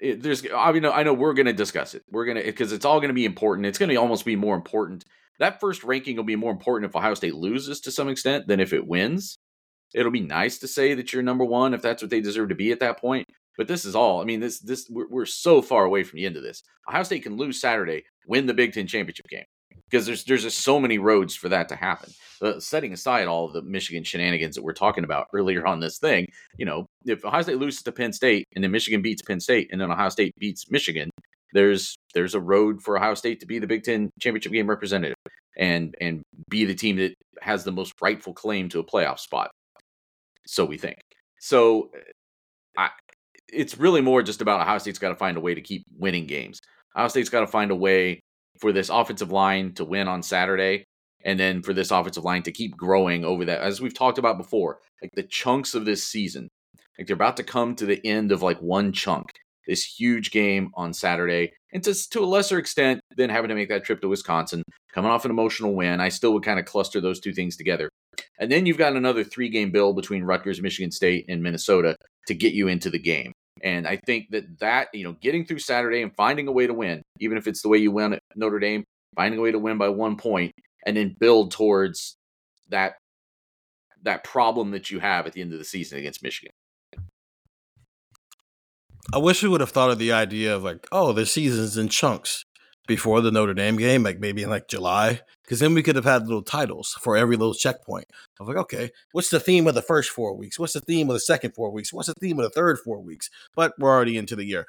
[0.00, 2.02] it, there's I mean I know we're going to discuss it.
[2.10, 3.66] We're going to because it's all going to be important.
[3.66, 5.04] It's going to almost be more important.
[5.38, 8.60] That first ranking will be more important if Ohio State loses to some extent than
[8.60, 9.36] if it wins.
[9.96, 12.54] It'll be nice to say that you're number one if that's what they deserve to
[12.54, 13.26] be at that point.
[13.56, 14.20] But this is all.
[14.20, 16.62] I mean, this this we're, we're so far away from the end of this.
[16.88, 19.44] Ohio State can lose Saturday, win the Big Ten championship game
[19.90, 22.12] because there's there's just so many roads for that to happen.
[22.42, 25.98] Uh, setting aside all of the Michigan shenanigans that we're talking about earlier on this
[25.98, 26.26] thing,
[26.58, 29.70] you know, if Ohio State loses to Penn State and then Michigan beats Penn State
[29.72, 31.08] and then Ohio State beats Michigan,
[31.54, 35.16] there's there's a road for Ohio State to be the Big Ten championship game representative
[35.56, 39.50] and and be the team that has the most rightful claim to a playoff spot.
[40.46, 40.98] So we think.
[41.40, 42.00] So eh,
[42.78, 42.90] I,
[43.52, 46.26] it's really more just about Ohio State's got to find a way to keep winning
[46.26, 46.60] games.
[46.94, 48.20] Ohio State's got to find a way
[48.60, 50.84] for this offensive line to win on Saturday,
[51.24, 53.60] and then for this offensive line to keep growing over that.
[53.60, 56.48] As we've talked about before, like the chunks of this season,
[56.98, 59.30] like they're about to come to the end of like one chunk.
[59.66, 63.68] This huge game on Saturday, and to to a lesser extent than having to make
[63.68, 64.62] that trip to Wisconsin,
[64.94, 67.90] coming off an emotional win, I still would kind of cluster those two things together.
[68.38, 72.34] And then you've got another three game bill between Rutgers, Michigan State, and Minnesota to
[72.34, 73.32] get you into the game.
[73.62, 76.74] And I think that that, you know, getting through Saturday and finding a way to
[76.74, 78.84] win, even if it's the way you win at Notre Dame,
[79.14, 80.52] finding a way to win by one point
[80.84, 82.16] and then build towards
[82.68, 82.94] that
[84.02, 86.52] that problem that you have at the end of the season against Michigan.
[89.12, 91.88] I wish we would have thought of the idea of like, oh, the season's in
[91.88, 92.44] chunks
[92.86, 96.04] before the Notre Dame game, like maybe in like July, because then we could have
[96.04, 98.06] had little titles for every little checkpoint.
[98.38, 100.58] I was like, okay, what's the theme of the first four weeks?
[100.58, 101.92] What's the theme of the second four weeks?
[101.92, 103.30] What's the theme of the third four weeks?
[103.54, 104.66] But we're already into the year.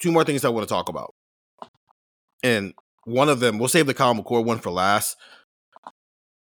[0.00, 1.14] Two more things I want to talk about,
[2.42, 5.16] and one of them we'll save the Kyle McCord one for last.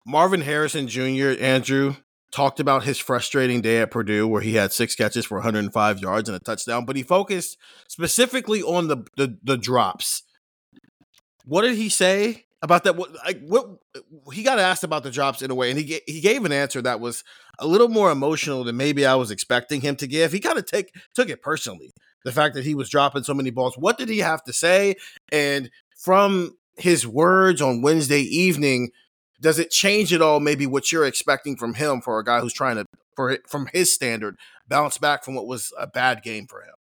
[0.05, 1.35] Marvin Harrison Jr.
[1.39, 1.97] Andrew
[2.31, 6.29] talked about his frustrating day at Purdue where he had six catches for 105 yards
[6.29, 7.57] and a touchdown, but he focused
[7.89, 10.23] specifically on the the, the drops.
[11.49, 12.97] What did he say about that?
[12.97, 13.67] What, like, what
[14.35, 16.83] he got asked about the drops in a way, and he he gave an answer
[16.83, 17.25] that was
[17.59, 20.31] a little more emotional than maybe I was expecting him to give.
[20.31, 21.91] He kind of take took it personally,
[22.25, 23.79] the fact that he was dropping so many balls.
[23.79, 24.97] What did he have to say?
[25.33, 28.91] And from his words on Wednesday evening,
[29.41, 30.41] does it change at all?
[30.41, 32.85] Maybe what you're expecting from him for a guy who's trying to,
[33.17, 34.37] for from his standard,
[34.69, 36.75] bounce back from what was a bad game for him.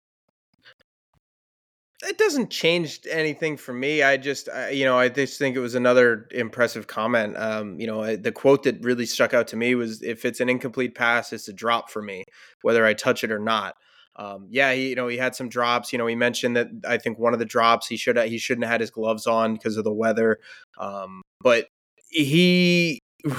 [2.03, 4.03] It doesn't change anything for me.
[4.03, 7.35] I just, I, you know, I just think it was another impressive comment.
[7.37, 10.49] Um, you know, the quote that really stuck out to me was, "If it's an
[10.49, 12.23] incomplete pass, it's a drop for me,
[12.61, 13.75] whether I touch it or not."
[14.15, 15.91] Um, yeah, he, you know, he had some drops.
[15.91, 18.65] You know, he mentioned that I think one of the drops he should he shouldn't
[18.65, 20.37] have had his gloves on because of the weather.
[20.77, 21.67] Um, but
[22.09, 22.99] he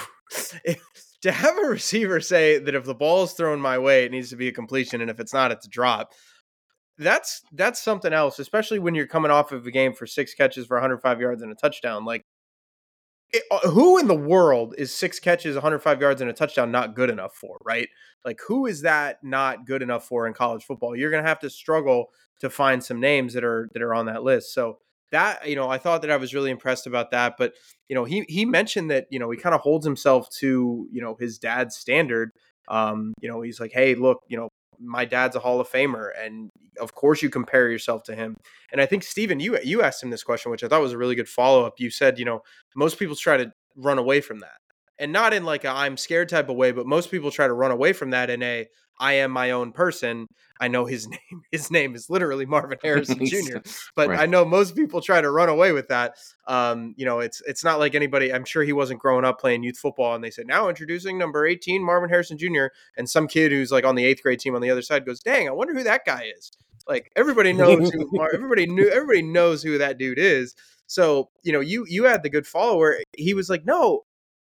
[1.22, 4.30] to have a receiver say that if the ball is thrown my way, it needs
[4.30, 6.12] to be a completion, and if it's not, it's a drop
[6.98, 10.66] that's that's something else, especially when you're coming off of a game for six catches
[10.66, 12.04] for 105 yards and a touchdown.
[12.04, 12.24] Like,
[13.30, 16.94] it, uh, who in the world is six catches, 105 yards and a touchdown not
[16.94, 17.58] good enough for?
[17.64, 17.88] Right?
[18.24, 20.96] Like, who is that not good enough for in college football?
[20.96, 22.06] You're gonna have to struggle
[22.40, 24.52] to find some names that are that are on that list.
[24.52, 24.78] So
[25.10, 27.34] that you know, I thought that I was really impressed about that.
[27.38, 27.54] But
[27.88, 31.00] you know, he he mentioned that you know he kind of holds himself to you
[31.00, 32.30] know his dad's standard.
[32.68, 36.10] Um, you know, he's like, hey, look, you know, my dad's a Hall of Famer,
[36.18, 36.50] and
[36.80, 38.36] of course you compare yourself to him.
[38.72, 40.98] And I think Stephen, you you asked him this question, which I thought was a
[40.98, 41.74] really good follow up.
[41.78, 42.42] You said, you know,
[42.76, 44.58] most people try to run away from that,
[44.98, 47.52] and not in like a I'm scared type of way, but most people try to
[47.52, 48.68] run away from that in a
[49.00, 50.26] I am my own person.
[50.60, 51.42] I know his name.
[51.52, 53.58] His name is literally Marvin Harrison Jr.
[53.94, 54.20] But Right.
[54.20, 56.14] I know most people try to run away with that.
[56.46, 58.32] Um, you know, it's it's not like anybody.
[58.32, 61.46] I'm sure he wasn't growing up playing youth football, and they said now introducing number
[61.46, 62.66] 18, Marvin Harrison Jr.
[62.96, 65.20] And some kid who's like on the eighth grade team on the other side goes,
[65.20, 66.50] "Dang, I wonder who that guy is."
[66.88, 70.54] Like everybody knows who Mar- everybody knew everybody knows who that dude is.
[70.86, 72.96] So you know, you you had the good follower.
[73.16, 74.04] He was like, "No,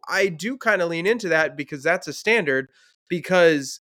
[0.09, 2.69] I do kind of lean into that because that's a standard."
[3.09, 3.81] Because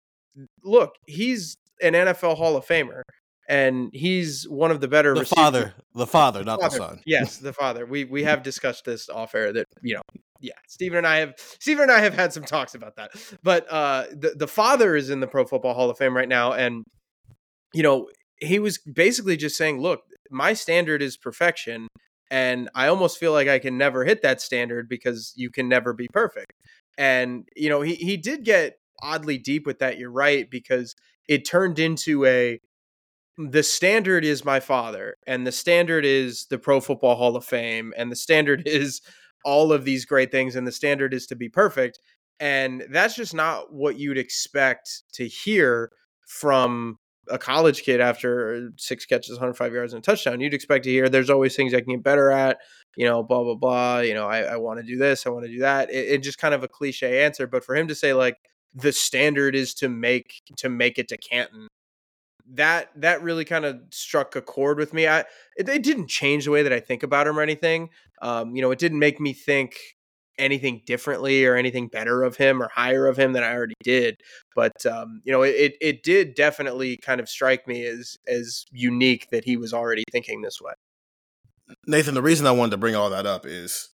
[0.62, 3.02] look, he's an NFL Hall of Famer,
[3.48, 5.14] and he's one of the better.
[5.14, 6.78] The receivers- father, the father, not father.
[6.78, 7.00] the son.
[7.06, 7.86] Yes, the father.
[7.86, 9.54] We we have discussed this off air.
[9.54, 10.02] That you know,
[10.40, 13.12] yeah, Stephen and I have Stephen and I have had some talks about that.
[13.42, 16.52] But uh, the the father is in the Pro Football Hall of Fame right now,
[16.52, 16.84] and
[17.72, 18.08] you know,
[18.40, 21.88] he was basically just saying, "Look, my standard is perfection."
[22.30, 25.92] And I almost feel like I can never hit that standard because you can never
[25.92, 26.52] be perfect.
[26.96, 29.98] And, you know, he, he did get oddly deep with that.
[29.98, 30.94] You're right, because
[31.28, 32.60] it turned into a
[33.38, 37.94] the standard is my father, and the standard is the Pro Football Hall of Fame,
[37.96, 39.00] and the standard is
[39.44, 41.98] all of these great things, and the standard is to be perfect.
[42.38, 45.92] And that's just not what you'd expect to hear
[46.26, 46.98] from
[47.30, 50.40] a college kid after six catches, 105 yards, and a touchdown.
[50.40, 52.58] You'd expect to hear there's always things I can get better at,
[52.96, 53.98] you know, blah, blah, blah.
[54.00, 55.90] You know, I, I want to do this, I want to do that.
[55.90, 57.46] It, it just kind of a cliche answer.
[57.46, 58.36] But for him to say, like,
[58.74, 61.66] the standard is to make to make it to Canton
[62.52, 65.06] that that really kind of struck a chord with me.
[65.06, 65.20] I
[65.56, 67.90] it, it, didn't change the way that I think about him or anything.
[68.22, 69.76] Um, you know, it didn't make me think
[70.40, 74.16] anything differently or anything better of him or higher of him than I already did.
[74.56, 79.28] But um, you know, it it did definitely kind of strike me as as unique
[79.30, 80.72] that he was already thinking this way.
[81.86, 83.90] Nathan, the reason I wanted to bring all that up is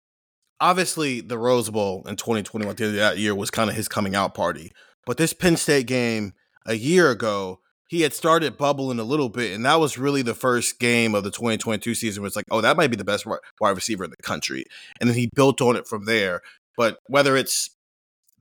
[0.61, 3.77] obviously the Rose Bowl in 2021 at the end of that year was kind of
[3.77, 4.73] his coming out party.
[5.07, 6.35] But this Penn State game
[6.67, 10.35] a year ago he had started bubbling a little bit, and that was really the
[10.35, 12.25] first game of the 2022 season.
[12.25, 14.65] It's like, oh, that might be the best wide receiver in the country,
[15.01, 16.41] and then he built on it from there.
[16.77, 17.71] But whether it's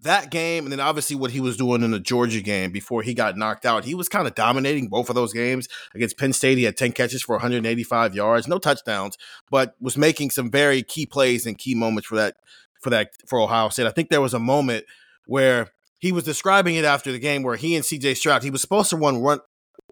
[0.04, 3.14] that game and then obviously what he was doing in the Georgia game before he
[3.14, 6.58] got knocked out, he was kind of dominating both of those games against Penn State.
[6.58, 9.18] He had 10 catches for 185 yards, no touchdowns,
[9.50, 12.36] but was making some very key plays and key moments for that
[12.82, 13.88] for that for Ohio State.
[13.88, 14.86] I think there was a moment
[15.26, 15.70] where
[16.04, 18.89] he was describing it after the game where he and CJ Stroud, he was supposed
[18.89, 19.39] to run run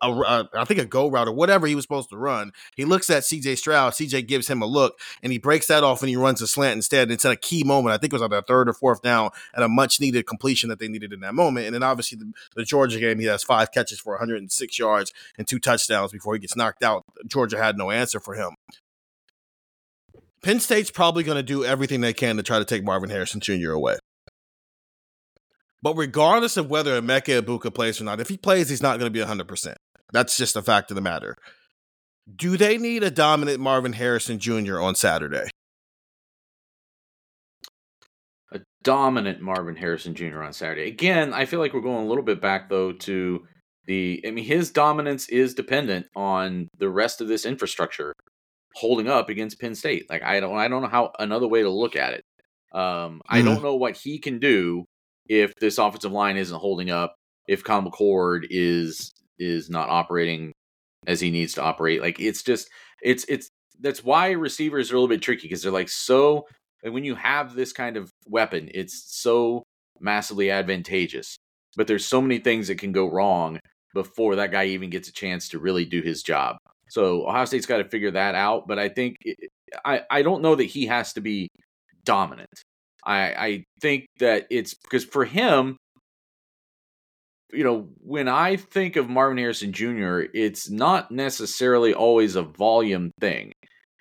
[0.01, 2.51] a, a, I think a go route or whatever he was supposed to run.
[2.75, 3.93] He looks at CJ Stroud.
[3.93, 6.75] CJ gives him a look and he breaks that off and he runs a slant
[6.75, 7.03] instead.
[7.03, 7.93] And it's at a key moment.
[7.93, 10.67] I think it was on the third or fourth down at a much needed completion
[10.67, 11.67] that they needed in that moment.
[11.67, 15.47] And then obviously the, the, Georgia game, he has five catches for 106 yards and
[15.47, 17.05] two touchdowns before he gets knocked out.
[17.25, 18.55] Georgia had no answer for him.
[20.43, 23.39] Penn State's probably going to do everything they can to try to take Marvin Harrison
[23.39, 23.71] Jr.
[23.71, 23.95] away.
[25.81, 29.11] But regardless of whether Emeka Egbuka plays or not, if he plays, he's not going
[29.11, 29.75] to be 100%.
[30.13, 31.35] That's just a fact of the matter.
[32.33, 34.79] Do they need a dominant Marvin Harrison Jr.
[34.79, 35.49] on Saturday?
[38.51, 40.43] A dominant Marvin Harrison Jr.
[40.43, 40.87] on Saturday.
[40.87, 43.47] Again, I feel like we're going a little bit back, though, to
[43.85, 44.21] the.
[44.25, 48.13] I mean, his dominance is dependent on the rest of this infrastructure
[48.75, 50.09] holding up against Penn State.
[50.09, 52.23] Like, I don't, I don't know how another way to look at it.
[52.73, 53.19] Um, mm-hmm.
[53.29, 54.85] I don't know what he can do
[55.31, 57.15] if this offensive line isn't holding up,
[57.47, 60.51] if Kyle McCord is is not operating
[61.07, 62.01] as he needs to operate.
[62.01, 62.69] Like it's just
[63.01, 63.47] it's it's
[63.79, 66.45] that's why receivers are a little bit tricky because they're like so
[66.83, 69.63] and when you have this kind of weapon, it's so
[69.99, 71.37] massively advantageous.
[71.77, 73.59] But there's so many things that can go wrong
[73.93, 76.57] before that guy even gets a chance to really do his job.
[76.89, 78.67] So Ohio State's got to figure that out.
[78.67, 79.15] But I think
[79.85, 81.47] I I don't know that he has to be
[82.03, 82.49] dominant.
[83.03, 85.77] I, I think that it's because for him,
[87.51, 93.11] you know, when I think of Marvin Harrison Jr., it's not necessarily always a volume
[93.19, 93.51] thing.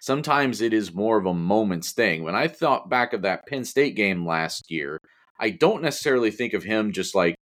[0.01, 2.23] Sometimes it is more of a moments thing.
[2.23, 4.99] When I thought back of that Penn State game last year,
[5.39, 7.35] I don't necessarily think of him just like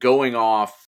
[0.00, 0.86] going off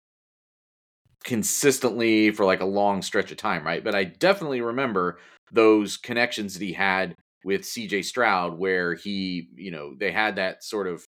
[1.24, 3.82] consistently for like a long stretch of time, right?
[3.82, 5.18] But I definitely remember
[5.52, 10.64] those connections that he had with CJ Stroud, where he, you know, they had that
[10.64, 11.04] sort of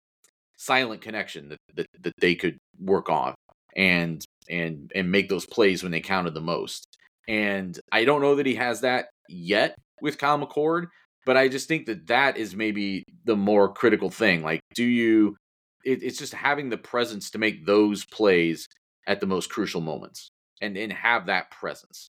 [0.57, 3.35] silent connection that, that, that they could work on
[3.77, 6.87] and and and make those plays when they counted the most.
[7.29, 10.87] And I don't know that he has that yet with Kyle McCord,
[11.27, 14.43] but I just think that that is maybe the more critical thing.
[14.43, 15.37] Like, do you?
[15.85, 18.67] It, it's just having the presence to make those plays
[19.07, 20.29] at the most crucial moments
[20.61, 22.09] and and have that presence.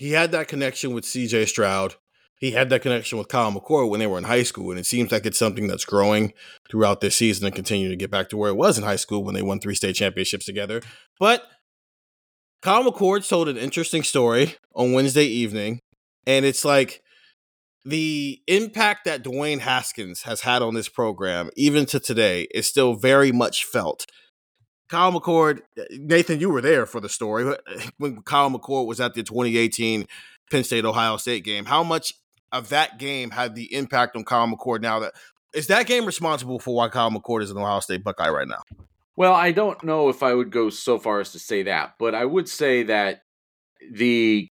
[0.00, 1.96] He had that connection with CJ Stroud.
[2.38, 4.86] He had that connection with Kyle McCord when they were in high school, and it
[4.86, 6.32] seems like it's something that's growing
[6.70, 9.22] throughout this season and continue to get back to where it was in high school
[9.22, 10.80] when they won three state championships together.
[11.18, 11.46] But
[12.62, 15.80] Kyle McCord told an interesting story on Wednesday evening,
[16.26, 17.02] and it's like
[17.84, 22.94] the impact that Dwayne Haskins has had on this program, even to today, is still
[22.94, 24.06] very much felt.
[24.90, 25.60] Kyle McCord,
[25.92, 27.56] Nathan, you were there for the story
[27.98, 30.06] when Kyle McCord was at the 2018
[30.50, 31.64] Penn State Ohio State game.
[31.64, 32.12] How much
[32.50, 35.12] of that game had the impact on Kyle McCord now that
[35.54, 38.62] Is that game responsible for why Kyle McCord is an Ohio State Buckeye right now?
[39.16, 42.14] Well, I don't know if I would go so far as to say that, but
[42.14, 43.22] I would say that
[43.92, 44.48] the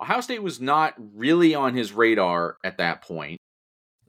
[0.00, 3.40] Ohio State was not really on his radar at that point,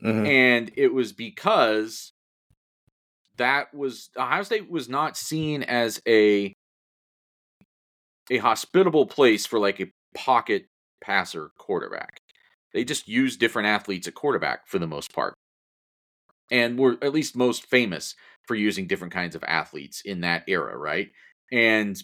[0.03, 0.27] Mhm.
[0.27, 2.11] and it was because
[3.39, 6.53] that was Ohio State was not seen as a
[8.31, 10.65] a hospitable place for like a pocket
[11.01, 12.19] passer quarterback.
[12.73, 15.33] They just use different athletes at quarterback for the most part.
[16.51, 18.15] And were at least most famous
[18.47, 21.09] for using different kinds of athletes in that era, right?
[21.51, 21.99] And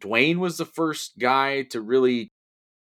[0.00, 2.28] Dwayne was the first guy to really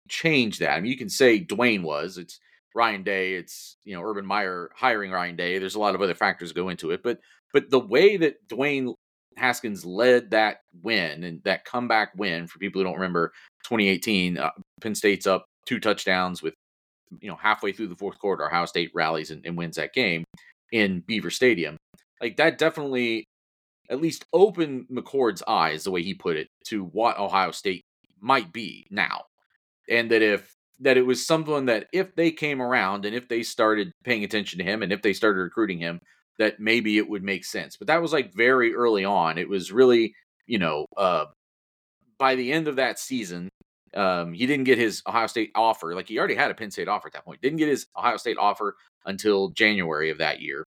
[0.09, 0.73] change that.
[0.73, 2.19] I mean, you can say Dwayne was.
[2.19, 2.41] It's
[2.75, 3.35] Ryan Day.
[3.35, 5.59] It's you know Urban Meyer hiring Ryan Day.
[5.59, 7.19] There's a lot of other factors go into it, but
[7.53, 8.95] but the way that Dwayne
[9.37, 13.33] Haskins led that win and that comeback win for people who don't remember
[13.65, 16.55] 2018, uh, Penn State's up two touchdowns with
[17.21, 18.47] you know halfway through the fourth quarter.
[18.47, 20.25] Ohio State rallies and, and wins that game
[20.73, 21.77] in Beaver Stadium.
[22.21, 23.25] Like that definitely
[23.89, 27.83] at least opened McCord's eyes, the way he put it, to what Ohio State
[28.21, 29.23] might be now.
[29.89, 33.43] And that if that it was someone that if they came around and if they
[33.43, 36.01] started paying attention to him and if they started recruiting him,
[36.39, 37.77] that maybe it would make sense.
[37.77, 39.39] But that was like very early on.
[39.39, 40.15] It was really,
[40.47, 41.27] you know, uh,
[42.19, 43.49] by the end of that season,
[43.95, 45.95] um, he didn't get his Ohio State offer.
[45.95, 47.41] Like he already had a Penn State offer at that point.
[47.41, 50.65] Didn't get his Ohio State offer until January of that year.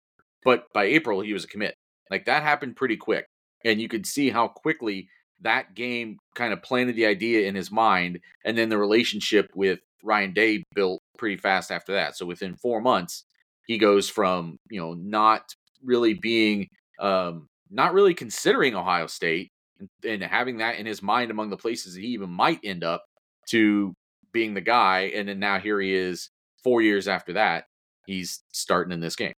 [0.44, 1.76] But by April, he was a commit.
[2.12, 3.26] Like that happened pretty quick.
[3.66, 5.10] And you could see how quickly
[5.42, 8.20] that game kind of planted the idea in his mind.
[8.46, 12.16] And then the relationship with Ryan Day built pretty fast after that.
[12.16, 13.26] So within four months,
[13.68, 15.44] he goes from, you know, not
[15.84, 16.68] really being,
[17.00, 21.58] um, not really considering Ohio State and, and having that in his mind among the
[21.58, 23.04] places he even might end up
[23.50, 23.94] to
[24.32, 25.12] being the guy.
[25.14, 26.30] And then now here he is
[26.64, 27.66] four years after that.
[28.06, 29.34] He's starting in this game.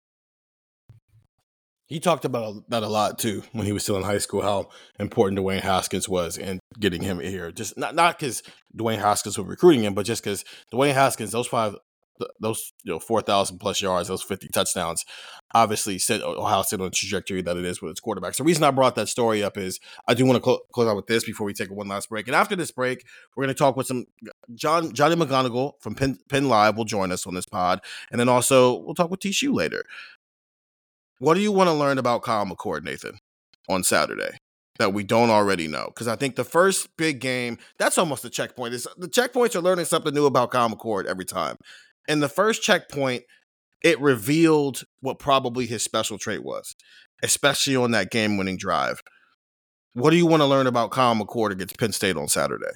[1.88, 4.44] He talked about that a lot too when he was still in high school.
[4.44, 4.70] How
[5.00, 7.52] important Dwayne Haskins was and getting him here.
[7.52, 8.44] Just not not because
[8.78, 11.76] Dwayne Haskins was recruiting him, but just because Dwayne Haskins, those five,
[12.20, 15.06] th- those you know four thousand plus yards, those fifty touchdowns,
[15.54, 18.38] obviously set Ohio State on the trajectory that it is with its quarterbacks.
[18.38, 20.96] The reason I brought that story up is I do want to clo- close out
[20.96, 22.28] with this before we take one last break.
[22.28, 23.06] And after this break,
[23.36, 24.06] we're going to talk with some
[24.54, 28.30] John Johnny McGonigal from Penn, Penn Live will join us on this pod, and then
[28.30, 29.84] also we'll talk with Tishu later.
[31.20, 33.20] What do you want to learn about Kyle McCord, Nathan,
[33.68, 34.38] on Saturday
[34.78, 35.88] that we don't already know?
[35.88, 38.74] Because I think the first big game, that's almost a checkpoint.
[38.74, 41.58] Is the checkpoints are learning something new about Kyle McCord every time.
[42.08, 43.24] And the first checkpoint,
[43.84, 46.76] it revealed what probably his special trait was,
[47.24, 49.02] especially on that game-winning drive.
[49.94, 52.72] What do you want to learn about Kyle McCord against Penn State on Saturday?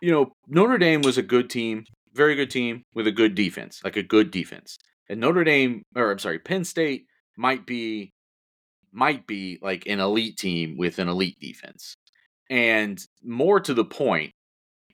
[0.00, 3.80] You know, Notre Dame was a good team, very good team with a good defense,
[3.82, 4.76] like a good defense.
[5.08, 7.06] And Notre Dame, or I'm sorry, Penn State
[7.36, 8.12] might be
[8.92, 11.96] might be like an elite team with an elite defense.
[12.48, 14.32] And more to the point,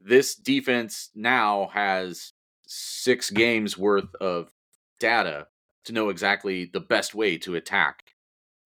[0.05, 2.33] this defense now has
[2.67, 4.51] six games worth of
[4.99, 5.47] data
[5.85, 8.13] to know exactly the best way to attack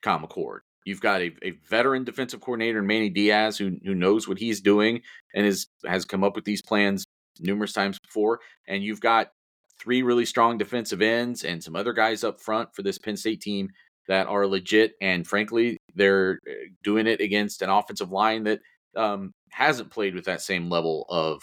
[0.04, 0.60] McCord.
[0.84, 4.60] You've got a, a veteran defensive coordinator in Manny Diaz who who knows what he's
[4.60, 5.00] doing
[5.34, 7.04] and is has come up with these plans
[7.40, 8.40] numerous times before.
[8.68, 9.32] And you've got
[9.80, 13.40] three really strong defensive ends and some other guys up front for this Penn State
[13.40, 13.70] team
[14.06, 14.92] that are legit.
[15.00, 16.52] And frankly, they're uh,
[16.84, 18.60] doing it against an offensive line that
[18.96, 21.42] um, hasn't played with that same level of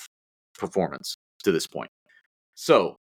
[0.58, 1.90] performance to this point.
[2.56, 2.98] So,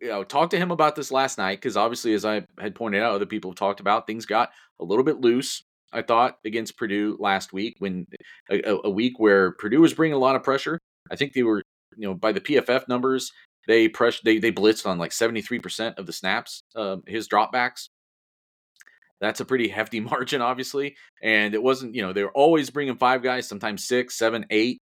[0.00, 3.02] you know, talked to him about this last night because obviously, as I had pointed
[3.02, 4.50] out, other people have talked about things got
[4.80, 5.62] a little bit loose.
[5.92, 8.06] I thought against Purdue last week when
[8.50, 10.78] a, a week where Purdue was bringing a lot of pressure.
[11.10, 11.62] I think they were,
[11.96, 13.30] you know, by the PFF numbers,
[13.68, 16.62] they press they they blitzed on like seventy three percent of the snaps.
[16.74, 17.88] Uh, his dropbacks.
[19.22, 21.94] That's a pretty hefty margin, obviously, and it wasn't.
[21.94, 24.82] You know, they were always bringing five guys, sometimes six, seven, eight.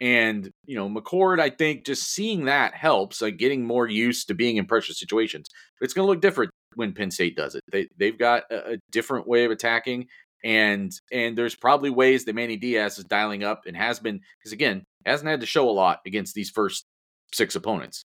[0.00, 4.34] And you know, McCord, I think just seeing that helps, like getting more used to
[4.34, 5.48] being in pressure situations.
[5.80, 7.62] It's going to look different when Penn State does it.
[7.70, 10.06] They they've got a, a different way of attacking,
[10.44, 14.52] and and there's probably ways that Manny Diaz is dialing up and has been because
[14.52, 16.86] again hasn't had to show a lot against these first
[17.32, 18.04] six opponents.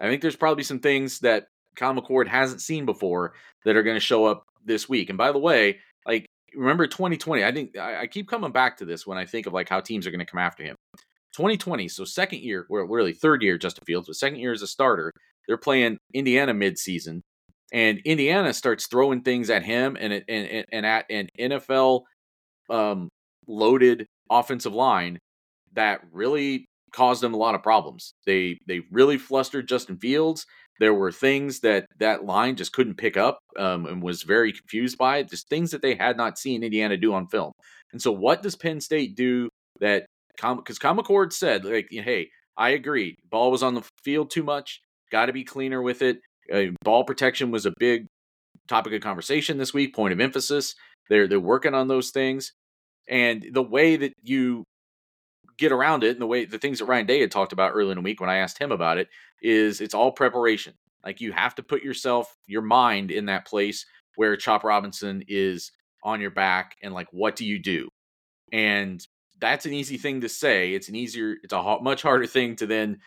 [0.00, 1.46] I think there's probably some things that
[1.76, 3.34] Kyle McCord hasn't seen before
[3.64, 5.08] that are going to show up this week.
[5.08, 9.06] And by the way, like remember 2020, I think I, keep coming back to this
[9.06, 10.76] when I think of like how teams are going to come after him.
[11.34, 14.66] 2020, so second year, well, really third year, Justin Fields, but second year as a
[14.66, 15.12] starter.
[15.46, 17.22] They're playing Indiana midseason,
[17.72, 22.02] and Indiana starts throwing things at him and and and at an NFL
[22.68, 23.08] um,
[23.46, 25.18] loaded offensive line
[25.72, 28.14] that really caused them a lot of problems.
[28.26, 30.46] They they really flustered Justin Fields.
[30.80, 34.96] There were things that that line just couldn't pick up um, and was very confused
[34.98, 35.22] by.
[35.22, 37.52] Just things that they had not seen Indiana do on film.
[37.92, 39.48] And so, what does Penn State do
[39.80, 40.06] that?
[40.36, 43.16] Because Com- Cord said, like, hey, I agree.
[43.30, 44.80] Ball was on the field too much.
[45.10, 46.18] Got to be cleaner with it.
[46.52, 48.06] Uh, ball protection was a big
[48.68, 49.94] topic of conversation this week.
[49.94, 50.74] Point of emphasis.
[51.08, 52.52] They're they're working on those things,
[53.08, 54.64] and the way that you
[55.58, 57.90] get around it, and the way the things that Ryan Day had talked about early
[57.90, 59.08] in the week when I asked him about it,
[59.42, 60.74] is it's all preparation.
[61.04, 63.84] Like you have to put yourself, your mind in that place
[64.16, 67.88] where Chop Robinson is on your back, and like, what do you do?
[68.52, 69.04] And
[69.40, 70.74] that's an easy thing to say.
[70.74, 72.98] It's an easier, it's a much harder thing to then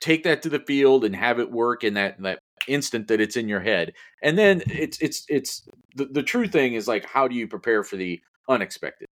[0.00, 2.38] take that to the field and have it work in that that
[2.68, 3.92] instant that it's in your head.
[4.22, 7.82] And then it's it's it's the, the true thing is like how do you prepare
[7.84, 9.05] for the unexpected?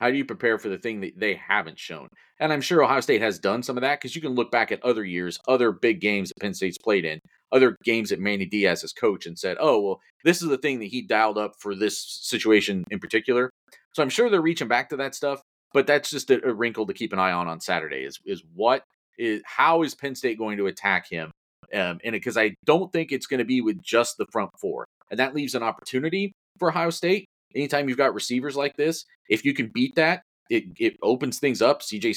[0.00, 2.08] How do you prepare for the thing that they haven't shown?
[2.40, 4.70] And I'm sure Ohio State has done some of that because you can look back
[4.70, 7.18] at other years, other big games that Penn State's played in,
[7.52, 10.78] other games that Manny Diaz has coached and said, oh, well, this is the thing
[10.80, 13.50] that he dialed up for this situation in particular.
[13.94, 15.40] So I'm sure they're reaching back to that stuff,
[15.72, 18.42] but that's just a, a wrinkle to keep an eye on on Saturday is, is
[18.54, 18.82] what
[19.18, 21.30] is, how is Penn State going to attack him?
[21.74, 24.86] Um, and because I don't think it's going to be with just the front four.
[25.10, 29.44] And that leaves an opportunity for Ohio State anytime you've got receivers like this, if
[29.44, 31.82] you can beat that, it, it opens things up.
[31.82, 32.16] CJ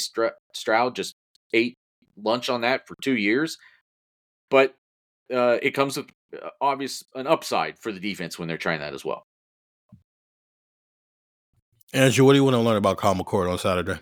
[0.53, 1.15] Stroud just
[1.53, 1.77] ate
[2.17, 3.57] lunch on that for two years.
[4.49, 4.75] But
[5.33, 8.93] uh, it comes with uh, obvious an upside for the defense when they're trying that
[8.93, 9.25] as well.
[11.93, 13.99] Andrew, what do you want to learn about Kyle McCord on Saturday?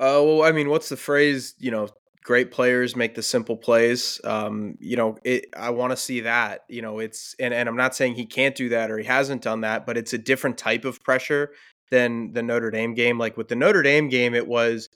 [0.00, 1.54] Uh, well, I mean, what's the phrase?
[1.58, 1.88] You know,
[2.28, 4.20] great players make the simple plays.
[4.22, 6.66] Um, you know, it, I want to see that.
[6.68, 9.40] You know, it's and, and I'm not saying he can't do that or he hasn't
[9.40, 11.52] done that, but it's a different type of pressure
[11.90, 13.16] than the Notre Dame game.
[13.18, 14.90] Like with the Notre Dame game, it was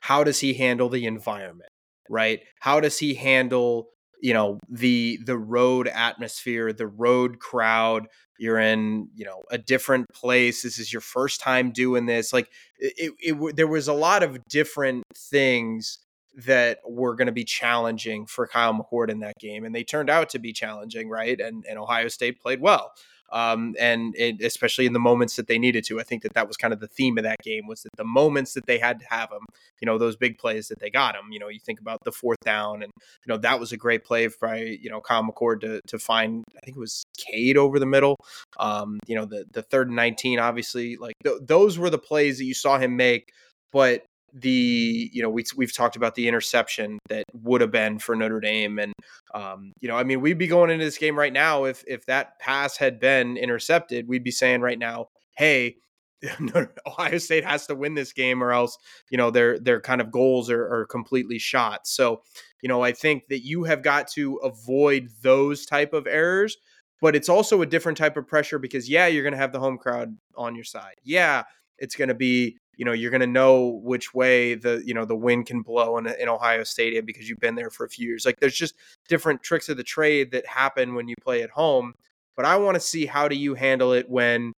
[0.00, 1.70] how does he handle the environment,
[2.10, 2.40] right?
[2.58, 8.08] How does he handle you know the the road atmosphere, the road crowd?
[8.36, 10.62] You're in you know a different place.
[10.62, 12.32] This is your first time doing this.
[12.32, 12.50] Like
[12.80, 16.00] it, it, it there was a lot of different things
[16.36, 20.10] that were going to be challenging for Kyle McCord in that game, and they turned
[20.10, 21.40] out to be challenging, right?
[21.40, 22.92] And and Ohio State played well,
[23.32, 26.00] um, and it, especially in the moments that they needed to.
[26.00, 28.04] I think that that was kind of the theme of that game was that the
[28.04, 29.44] moments that they had to have them,
[29.80, 31.30] you know, those big plays that they got them.
[31.30, 34.04] You know, you think about the fourth down, and you know that was a great
[34.04, 36.44] play by you know Kyle McCord to to find.
[36.56, 38.16] I think it was Cade over the middle.
[38.58, 42.38] Um, you know, the the third and nineteen, obviously, like th- those were the plays
[42.38, 43.32] that you saw him make.
[43.72, 44.04] But
[44.34, 48.40] the you know we we've talked about the interception that would have been for Notre
[48.40, 48.78] Dame.
[48.78, 48.92] And
[49.32, 52.04] um, you know I mean we'd be going into this game right now if if
[52.06, 55.76] that pass had been intercepted we'd be saying right now hey
[56.86, 58.76] Ohio State has to win this game or else
[59.10, 61.86] you know their their kind of goals are, are completely shot.
[61.86, 62.22] So
[62.60, 66.56] you know I think that you have got to avoid those type of errors
[67.00, 69.60] but it's also a different type of pressure because yeah you're going to have the
[69.60, 70.94] home crowd on your side.
[71.04, 71.44] Yeah
[71.78, 75.04] it's going to be you know you're going to know which way the you know
[75.04, 78.08] the wind can blow in, in ohio stadium because you've been there for a few
[78.08, 78.26] years.
[78.26, 78.74] Like there's just
[79.08, 81.94] different tricks of the trade that happen when you play at home
[82.36, 84.52] but i want to see how do you handle it when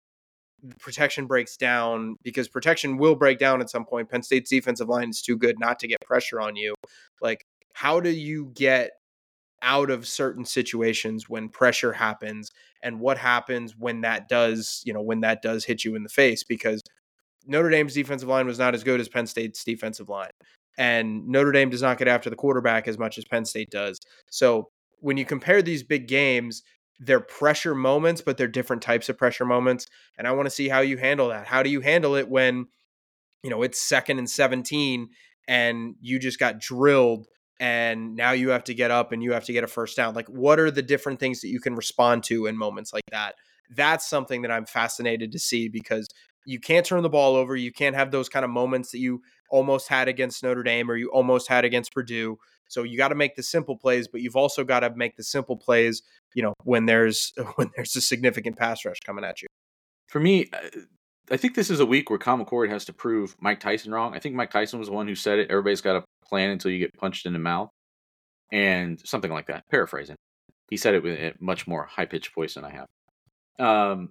[0.78, 4.08] protection breaks down because protection will break down at some point.
[4.08, 6.74] Penn state's defensive line is too good not to get pressure on you.
[7.20, 8.92] Like how do you get
[9.62, 12.50] out of certain situations when pressure happens
[12.82, 16.08] and what happens when that does you know when that does hit you in the
[16.08, 16.42] face?
[16.42, 16.82] Because
[17.46, 20.30] Notre Dame's defensive line was not as good as Penn State's defensive line.
[20.78, 23.98] And Notre Dame does not get after the quarterback as much as Penn State does.
[24.30, 24.68] So
[25.00, 26.62] when you compare these big games,
[26.98, 29.86] they're pressure moments, but they're different types of pressure moments.
[30.18, 31.46] And I want to see how you handle that.
[31.46, 32.66] How do you handle it when,
[33.42, 35.08] you know, it's second and 17
[35.48, 37.26] and you just got drilled
[37.58, 40.14] and now you have to get up and you have to get a first down?
[40.14, 43.34] Like, what are the different things that you can respond to in moments like that?
[43.74, 46.08] That's something that I'm fascinated to see because
[46.46, 47.54] you can't turn the ball over.
[47.54, 49.20] You can't have those kind of moments that you
[49.50, 52.38] almost had against Notre Dame or you almost had against Purdue.
[52.68, 55.22] So you got to make the simple plays, but you've also got to make the
[55.22, 56.02] simple plays,
[56.34, 59.48] you know, when there's when there's a significant pass rush coming at you.
[60.08, 60.80] For me, uh,
[61.30, 64.14] I think this is a week where Kyle McCord has to prove Mike Tyson wrong.
[64.14, 65.50] I think Mike Tyson was the one who said it.
[65.50, 67.70] Everybody's got a plan until you get punched in the mouth,
[68.52, 69.64] and something like that.
[69.68, 70.16] Paraphrasing,
[70.70, 72.86] he said it with a much more high pitched voice than I have.
[73.58, 74.10] Um,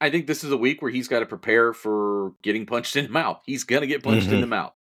[0.00, 3.06] I think this is a week where he's got to prepare for getting punched in
[3.06, 3.40] the mouth.
[3.44, 4.36] He's gonna get punched mm-hmm.
[4.36, 4.72] in the mouth.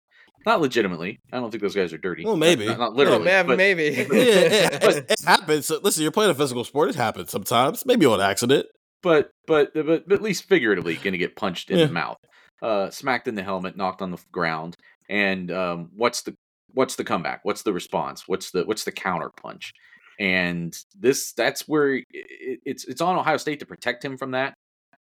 [0.45, 1.19] Not legitimately.
[1.33, 2.23] I don't think those guys are dirty.
[2.23, 2.67] Well, maybe.
[2.67, 3.25] Not, not literally.
[3.27, 3.83] Yeah, but, maybe.
[3.83, 5.69] yeah, it, it, it happens.
[5.69, 6.89] Listen, you're playing a physical sport.
[6.89, 7.85] It happens sometimes.
[7.85, 8.67] Maybe on accident.
[9.03, 11.85] But but but, at least figuratively, going to get punched in yeah.
[11.85, 12.17] the mouth,
[12.61, 14.77] uh, smacked in the helmet, knocked on the ground.
[15.09, 16.35] and um, what's the
[16.73, 17.41] what's the comeback?
[17.43, 18.27] What's the response?
[18.27, 19.73] What's the what's the counter punch?
[20.19, 24.53] And this that's where it, it's it's on Ohio State to protect him from that,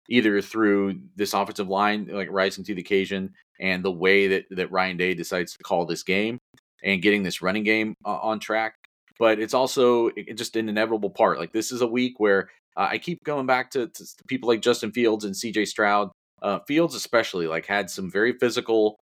[0.10, 4.72] either through this offensive line like rising to the occasion and the way that that
[4.72, 6.40] Ryan Day decides to call this game
[6.84, 8.76] and getting this running game uh, on track.
[9.18, 11.40] But it's also just an inevitable part.
[11.40, 14.62] Like this is a week where uh, I keep going back to, to, people like
[14.62, 15.66] Justin Fields and C.J.
[15.66, 16.12] Stroud.
[16.42, 18.98] Uh, Fields especially like had some very physical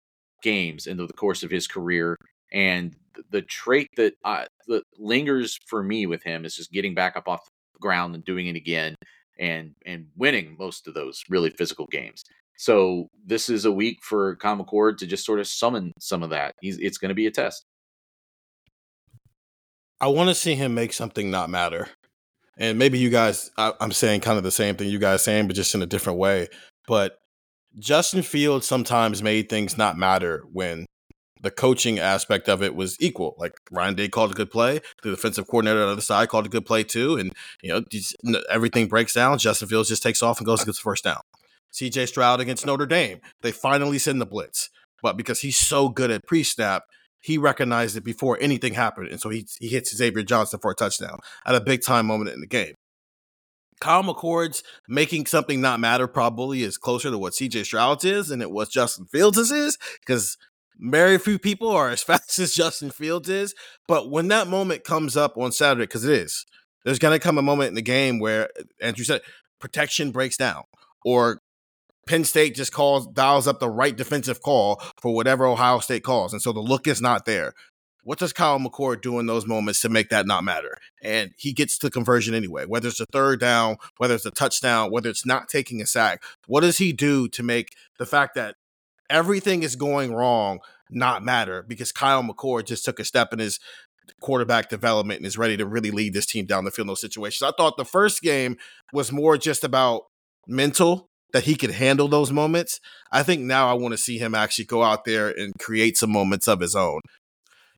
[0.43, 2.17] games into the course of his career,
[2.51, 2.95] and
[3.29, 7.27] the trait that uh, that lingers for me with him is just getting back up
[7.27, 8.95] off the ground and doing it again,
[9.39, 12.23] and and winning most of those really physical games.
[12.57, 16.29] So this is a week for Kyle McCord to just sort of summon some of
[16.29, 16.53] that.
[16.61, 17.65] He's, it's going to be a test.
[19.99, 21.87] I want to see him make something not matter.
[22.59, 25.47] And maybe you guys, I, am saying kind of the same thing you guys saying,
[25.47, 26.49] but just in a different way.
[26.87, 27.17] But
[27.79, 30.85] Justin Fields sometimes made things not matter when
[31.41, 33.35] the coaching aspect of it was equal.
[33.37, 36.45] Like Ryan Day called a good play, the defensive coordinator on the other side called
[36.45, 39.37] a good play too, and you know everything breaks down.
[39.37, 41.21] Justin Fields just takes off and goes and gets the first down.
[41.71, 42.07] C.J.
[42.07, 44.69] Stroud against Notre Dame, they finally send the blitz,
[45.01, 46.83] but because he's so good at pre-snap,
[47.21, 50.75] he recognized it before anything happened, and so he he hits Xavier Johnson for a
[50.75, 52.75] touchdown at a big time moment in the game.
[53.79, 58.41] Kyle McCord's making something not matter probably is closer to what CJ Stroud's is than
[58.41, 60.37] it was Justin Fields' is because
[60.81, 63.53] very few people are as fast as Justin Fields is.
[63.87, 66.45] But when that moment comes up on Saturday, because it is,
[66.83, 68.49] there's going to come a moment in the game where,
[68.81, 69.21] Andrew said,
[69.59, 70.63] protection breaks down
[71.05, 71.39] or
[72.07, 76.33] Penn State just calls, dials up the right defensive call for whatever Ohio State calls.
[76.33, 77.53] And so the look is not there.
[78.03, 80.75] What does Kyle McCord do in those moments to make that not matter?
[81.03, 84.89] And he gets to conversion anyway, whether it's a third down, whether it's a touchdown,
[84.89, 86.23] whether it's not taking a sack.
[86.47, 88.55] What does he do to make the fact that
[89.11, 90.59] everything is going wrong
[90.89, 91.63] not matter?
[91.67, 93.59] Because Kyle McCord just took a step in his
[94.21, 97.01] quarterback development and is ready to really lead this team down the field in those
[97.01, 97.43] situations.
[97.43, 98.57] I thought the first game
[98.93, 100.03] was more just about
[100.47, 102.79] mental that he could handle those moments.
[103.11, 106.11] I think now I want to see him actually go out there and create some
[106.11, 106.99] moments of his own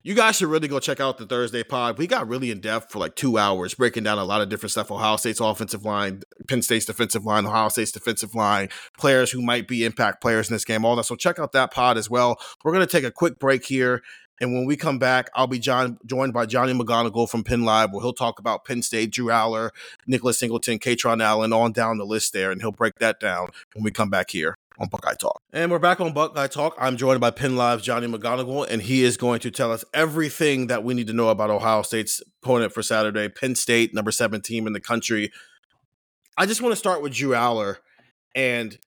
[0.03, 1.97] you guys should really go check out the Thursday pod.
[1.97, 4.71] We got really in depth for like two hours, breaking down a lot of different
[4.71, 4.91] stuff.
[4.91, 9.65] Ohio State's offensive line, Penn State's defensive line, Ohio State's defensive line, players who might
[9.65, 11.05] be impact players in this game, all that.
[11.05, 12.37] So check out that pod as well.
[12.63, 14.03] We're going to take a quick break here.
[14.41, 17.93] And when we come back, I'll be John, joined by Johnny McGonigal from Penn Live,
[17.93, 19.69] where he'll talk about Penn State, Drew Allar,
[20.05, 23.83] Nicholas Singleton, Kaytron Allen, on down the list there, and he'll break that down when
[23.83, 25.41] we come back here on Buckeye Talk.
[25.51, 26.75] And we're back on Buckeye Talk.
[26.79, 30.67] I'm joined by Penn Live's Johnny McGonigal, and he is going to tell us everything
[30.67, 34.41] that we need to know about Ohio State's opponent for Saturday, Penn State, number seven
[34.41, 35.31] team in the country.
[36.37, 37.77] I just want to start with Drew Allar.
[38.35, 38.77] And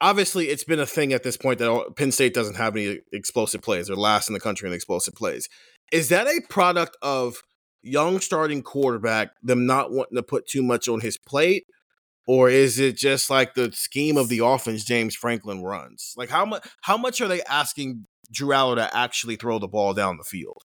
[0.00, 3.62] obviously, it's been a thing at this point that Penn State doesn't have any explosive
[3.62, 3.86] plays.
[3.86, 5.48] They're last in the country in explosive plays.
[5.92, 7.42] Is that a product of
[7.82, 11.66] young starting quarterback, them not wanting to put too much on his plate?
[12.26, 16.14] Or is it just like the scheme of the offense James Franklin runs?
[16.16, 19.94] Like how much how much are they asking Drew Allar to actually throw the ball
[19.94, 20.62] down the field?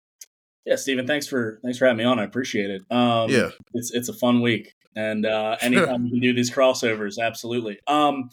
[0.65, 2.19] Yeah, Stephen, thanks for thanks for having me on.
[2.19, 2.83] I appreciate it.
[2.91, 7.19] Um, yeah, it's it's a fun week, and uh, anytime we can do these crossovers,
[7.19, 7.79] absolutely.
[7.87, 8.31] Um,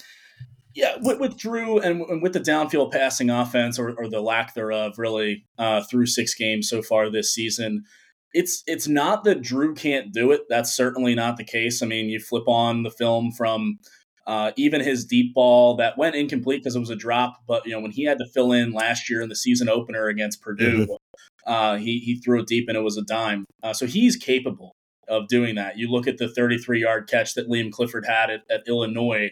[0.73, 4.53] yeah, with, with Drew and, and, with the downfield passing offense or, or the lack
[4.53, 7.85] thereof, really uh, through six games so far this season,
[8.33, 10.41] it's it's not that Drew can't do it.
[10.49, 11.81] That's certainly not the case.
[11.81, 13.79] I mean, you flip on the film from
[14.25, 17.37] uh, even his deep ball that went incomplete because it was a drop.
[17.47, 20.07] But you know, when he had to fill in last year in the season opener
[20.07, 21.51] against Purdue, mm-hmm.
[21.51, 23.45] uh, he he threw it deep and it was a dime.
[23.63, 24.73] Uh, so he's capable
[25.07, 25.77] of doing that.
[25.77, 29.31] You look at the 33 yard catch that Liam Clifford had at, at Illinois,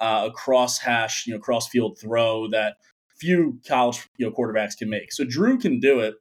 [0.00, 2.76] uh, a cross hash, you know, cross field throw that
[3.18, 5.12] few college you know quarterbacks can make.
[5.12, 6.14] So Drew can do it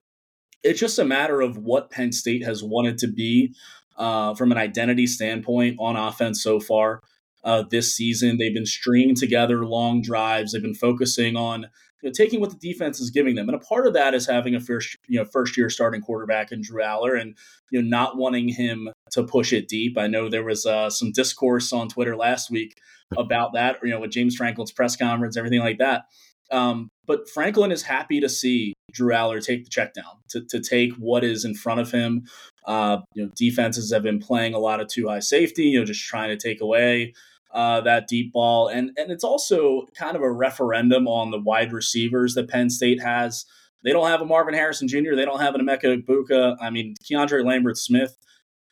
[0.66, 3.54] it's just a matter of what Penn State has wanted to be
[3.98, 7.02] uh, from an identity standpoint on offense so far
[7.44, 8.38] uh, this season.
[8.38, 10.52] They've been stringing together long drives.
[10.52, 11.68] They've been focusing on
[12.02, 14.28] you know, taking what the defense is giving them, and a part of that is
[14.28, 17.38] having a first you know first year starting quarterback in Drew Allar, and
[17.72, 19.98] you know not wanting him to push it deep.
[19.98, 22.74] I know there was uh, some discourse on Twitter last week
[23.18, 26.06] about that, you know, with James Franklin's press conference, everything like that.
[26.52, 30.60] Um, but Franklin is happy to see Drew Allar take the check down, to, to
[30.60, 32.24] take what is in front of him.
[32.66, 35.86] Uh, you know, defenses have been playing a lot of two high safety, you know,
[35.86, 37.14] just trying to take away
[37.52, 38.68] uh, that deep ball.
[38.68, 43.02] And, and it's also kind of a referendum on the wide receivers that Penn State
[43.02, 43.46] has.
[43.84, 46.58] They don't have a Marvin Harrison Jr., they don't have an Emeka Egbuka.
[46.60, 48.18] I mean, Keandre Lambert Smith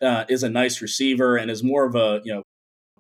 [0.02, 2.42] uh, is a nice receiver and is more of a, you know,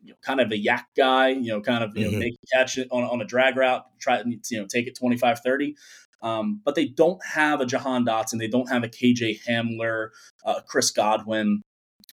[0.04, 2.12] you know, kind of a yak guy, you know, kind of you Mhm.
[2.12, 4.96] know make a catch on, on a drag route, try to you know take it
[4.98, 5.76] 25, 30.
[6.24, 10.10] Um, but they don't have a Jahan Dotson, they don't have a KJ Hamler,
[10.46, 11.62] uh, Chris Godwin.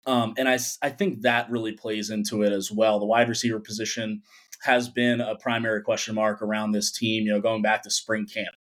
[0.07, 2.99] Um, and I think that really plays into it as well.
[2.99, 4.23] The wide receiver position
[4.63, 8.27] has been a primary question mark around this team, you know, going back to spring
[8.27, 8.55] camp.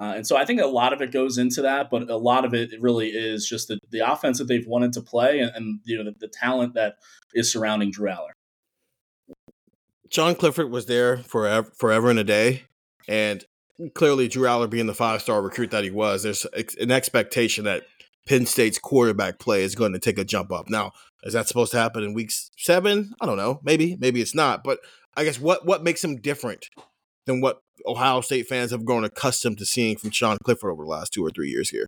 [0.00, 2.44] Uh, and so I think a lot of it goes into that, but a lot
[2.44, 5.80] of it really is just the, the offense that they've wanted to play and, and
[5.84, 6.96] you know the, the talent that
[7.32, 8.30] is surrounding Drew Allar.
[10.10, 12.62] Sean Clifford was there forever, forever and a day,
[13.06, 13.44] and
[13.94, 16.46] clearly Drew Allar being the five star recruit that he was, there's
[16.80, 17.84] an expectation that
[18.26, 20.68] Penn State's quarterback play is going to take a jump up.
[20.68, 20.92] Now,
[21.24, 23.12] is that supposed to happen in week seven?
[23.20, 23.60] I don't know.
[23.62, 24.64] Maybe, maybe it's not.
[24.64, 24.78] But
[25.16, 26.66] I guess what what makes him different
[27.26, 30.90] than what Ohio State fans have grown accustomed to seeing from Sean Clifford over the
[30.90, 31.86] last two or three years here?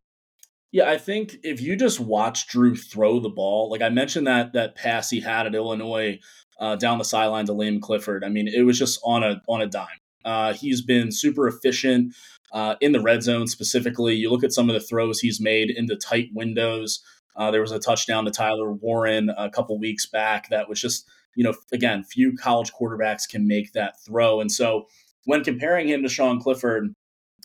[0.73, 4.53] Yeah, I think if you just watch Drew throw the ball, like I mentioned that
[4.53, 6.19] that pass he had at Illinois
[6.61, 8.25] uh, down the sideline to Liam Clifford.
[8.25, 9.87] I mean, it was just on a on a dime.
[10.27, 12.15] Uh, he's been super efficient
[12.53, 14.15] uh, in the red zone specifically.
[14.15, 17.03] You look at some of the throws he's made into tight windows.
[17.37, 21.09] Uh, there was a touchdown to Tyler Warren a couple weeks back that was just,
[21.37, 24.41] you know, again, few college quarterbacks can make that throw.
[24.41, 24.87] And so
[25.27, 26.93] when comparing him to Sean Clifford,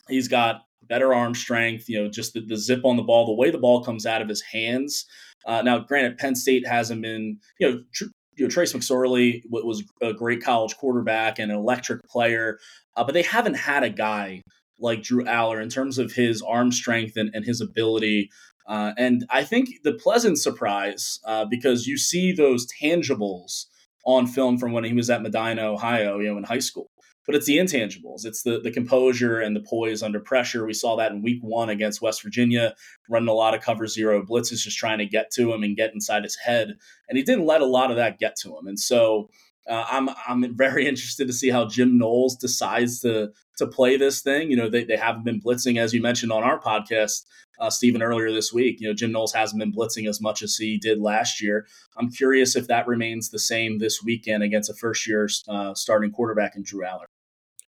[0.08, 3.34] he's got better arm strength, you know, just the, the zip on the ball, the
[3.34, 5.06] way the ball comes out of his hands.
[5.46, 8.06] Uh, now, granted, Penn State hasn't been, you know, tr-
[8.36, 12.60] you know, Trace McSorley was a great college quarterback and an electric player,
[12.96, 14.42] uh, but they haven't had a guy
[14.80, 18.30] like Drew Allar in terms of his arm strength and, and his ability.
[18.68, 23.66] Uh, and I think the pleasant surprise, uh, because you see those tangibles
[24.06, 26.91] on film from when he was at Medina, Ohio, you know, in high school.
[27.32, 28.26] But it's the intangibles.
[28.26, 30.66] It's the the composure and the poise under pressure.
[30.66, 32.76] We saw that in week one against West Virginia,
[33.08, 35.94] running a lot of cover zero blitzes, just trying to get to him and get
[35.94, 36.76] inside his head.
[37.08, 38.68] And he didn't let a lot of that get to him.
[38.68, 39.30] And so
[39.66, 44.22] uh, I'm I'm very interested to see how Jim Knowles decides to to play this
[44.22, 44.52] thing.
[44.52, 47.24] You know, they, they haven't been blitzing, as you mentioned on our podcast,
[47.62, 48.82] uh, Stephen, earlier this week.
[48.82, 51.66] You know, Jim Knowles hasn't been blitzing as much as he did last year.
[51.96, 56.12] I'm curious if that remains the same this weekend against a first year uh, starting
[56.12, 57.06] quarterback in Drew Allar.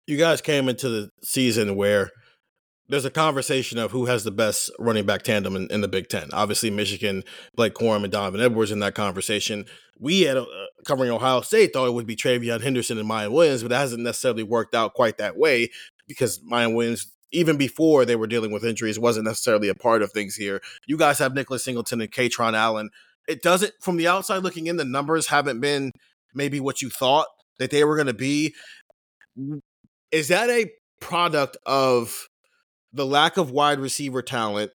[0.07, 2.11] You guys came into the season where
[2.89, 6.07] there's a conversation of who has the best running back tandem in, in the Big
[6.07, 6.29] Ten.
[6.31, 7.23] Obviously, Michigan,
[7.55, 9.65] Blake Corum, and Donovan Edwards in that conversation.
[9.99, 10.45] We at uh,
[10.85, 14.03] covering Ohio State thought it would be TreVeyon Henderson and Miyan Williams, but it hasn't
[14.03, 15.69] necessarily worked out quite that way
[16.07, 20.11] because Miyan Williams, even before they were dealing with injuries, wasn't necessarily a part of
[20.13, 20.61] things here.
[20.85, 22.89] You guys have Nicholas Singleton and Kaytron Allen.
[23.27, 25.91] It doesn't, from the outside looking in, the numbers haven't been
[26.33, 27.27] maybe what you thought
[27.59, 28.53] that they were going to be.
[30.11, 32.27] Is that a product of
[32.93, 34.71] the lack of wide receiver talent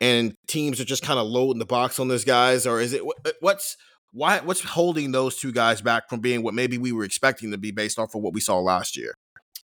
[0.00, 2.66] and teams are just kind of loading the box on those guys?
[2.66, 3.76] Or is it uh, what's
[4.12, 7.58] why what's holding those two guys back from being what maybe we were expecting to
[7.58, 9.14] be based off of what we saw last year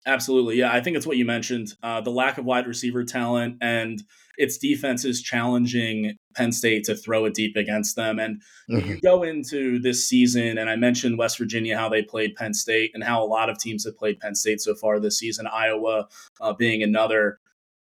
[0.07, 0.57] Absolutely.
[0.57, 0.73] Yeah.
[0.73, 4.03] I think it's what you mentioned uh, the lack of wide receiver talent and
[4.39, 8.19] its defenses challenging Penn State to throw it deep against them.
[8.19, 8.41] And
[8.71, 8.89] mm-hmm.
[8.89, 12.93] you go into this season, and I mentioned West Virginia, how they played Penn State,
[12.95, 16.07] and how a lot of teams have played Penn State so far this season, Iowa
[16.41, 17.41] uh, being another.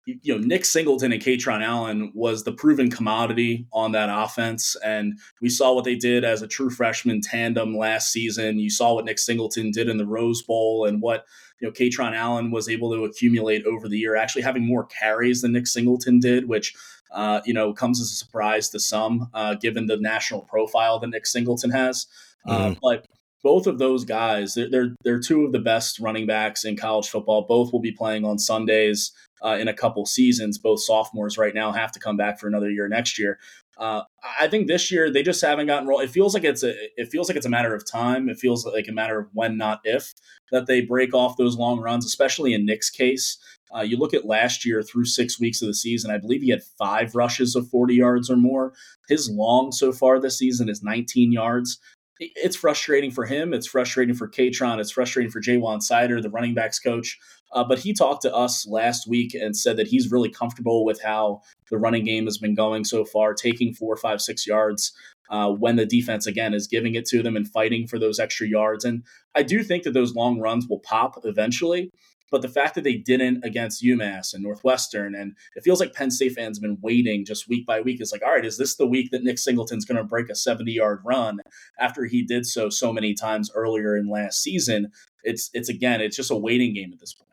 [0.06, 4.74] You know, Nick Singleton and Kaytron Allen was the proven commodity on that offense.
[4.82, 8.58] And we saw what they did as a true freshman tandem last season.
[8.58, 11.26] You saw what Nick Singleton did in the Rose Bowl and what
[11.60, 15.42] you know, Kaytron Allen was able to accumulate over the year, actually having more carries
[15.42, 16.74] than Nick Singleton did, which,
[17.12, 21.08] uh, you know, comes as a surprise to some, uh, given the national profile that
[21.08, 22.06] Nick Singleton has.
[22.46, 22.72] Mm-hmm.
[22.72, 23.06] Uh, but
[23.42, 27.08] both of those guys, they're, they're, they're two of the best running backs in college
[27.08, 27.42] football.
[27.42, 29.12] Both will be playing on Sundays
[29.42, 30.58] uh, in a couple seasons.
[30.58, 33.38] Both sophomores right now have to come back for another year next year.
[33.78, 34.02] Uh,
[34.38, 36.00] I think this year they just haven't gotten roll.
[36.00, 38.28] It feels like it's a it feels like it's a matter of time.
[38.28, 40.12] It feels like a matter of when, not if,
[40.50, 42.04] that they break off those long runs.
[42.04, 43.38] Especially in Nick's case,
[43.74, 46.10] uh, you look at last year through six weeks of the season.
[46.10, 48.72] I believe he had five rushes of forty yards or more.
[49.08, 51.78] His long so far this season is nineteen yards.
[52.18, 53.54] It's frustrating for him.
[53.54, 54.78] It's frustrating for Kaytron.
[54.78, 57.18] It's frustrating for Ja'Juan Seider, the running backs coach.
[57.52, 61.02] Uh, but he talked to us last week and said that he's really comfortable with
[61.02, 61.40] how
[61.70, 64.92] the running game has been going so far, taking four, five, six yards
[65.30, 68.46] uh, when the defense, again, is giving it to them and fighting for those extra
[68.46, 68.84] yards.
[68.84, 69.04] And
[69.34, 71.90] I do think that those long runs will pop eventually.
[72.30, 76.12] But the fact that they didn't against UMass and Northwestern, and it feels like Penn
[76.12, 78.00] State fans have been waiting just week by week.
[78.00, 80.36] It's like, all right, is this the week that Nick Singleton's going to break a
[80.36, 81.40] 70 yard run
[81.80, 84.92] after he did so so many times earlier in last season?
[85.24, 87.29] It's it's again, it's just a waiting game at this point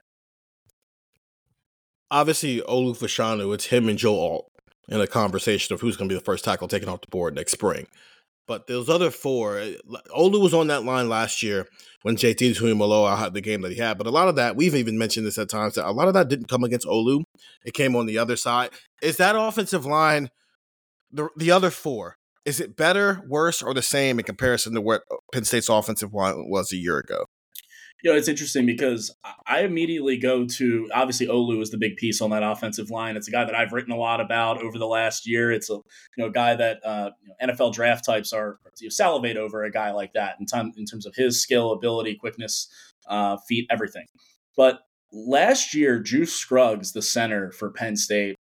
[2.12, 4.52] obviously Olu Fashanu, it's him and Joe Alt
[4.90, 7.36] in a conversation of who's going to be the first tackle taken off the board
[7.36, 7.88] next spring.
[8.48, 9.74] But those other four, eh,
[10.16, 11.68] Olu was on that line last year
[12.04, 13.98] when JT Tuimoloau had the game that he had.
[13.98, 16.14] But a lot of that, we've even mentioned this at times, that a lot of
[16.14, 17.24] that didn't come against Olu.
[17.66, 18.70] It came on the other side.
[19.02, 20.30] Is that offensive line,
[21.12, 22.16] the, the other four,
[22.46, 25.04] is it better, worse, or the same in comparison to what
[25.34, 27.26] Penn State's offensive line was a year ago?
[28.04, 29.14] You know, it's interesting because
[29.48, 33.18] I immediately go to obviously Olu is the big piece on that offensive line.
[33.18, 35.52] It's a guy that I've written a lot about over the last year.
[35.52, 35.84] It's a you
[36.18, 39.72] know guy that uh, you know, NFL draft types are you know, salivate over a
[39.72, 42.68] guy like that in time in terms of his skill, ability, quickness,
[43.08, 44.06] uh, feet, everything.
[44.56, 48.36] But last year, Juice Scruggs, the center for Penn State,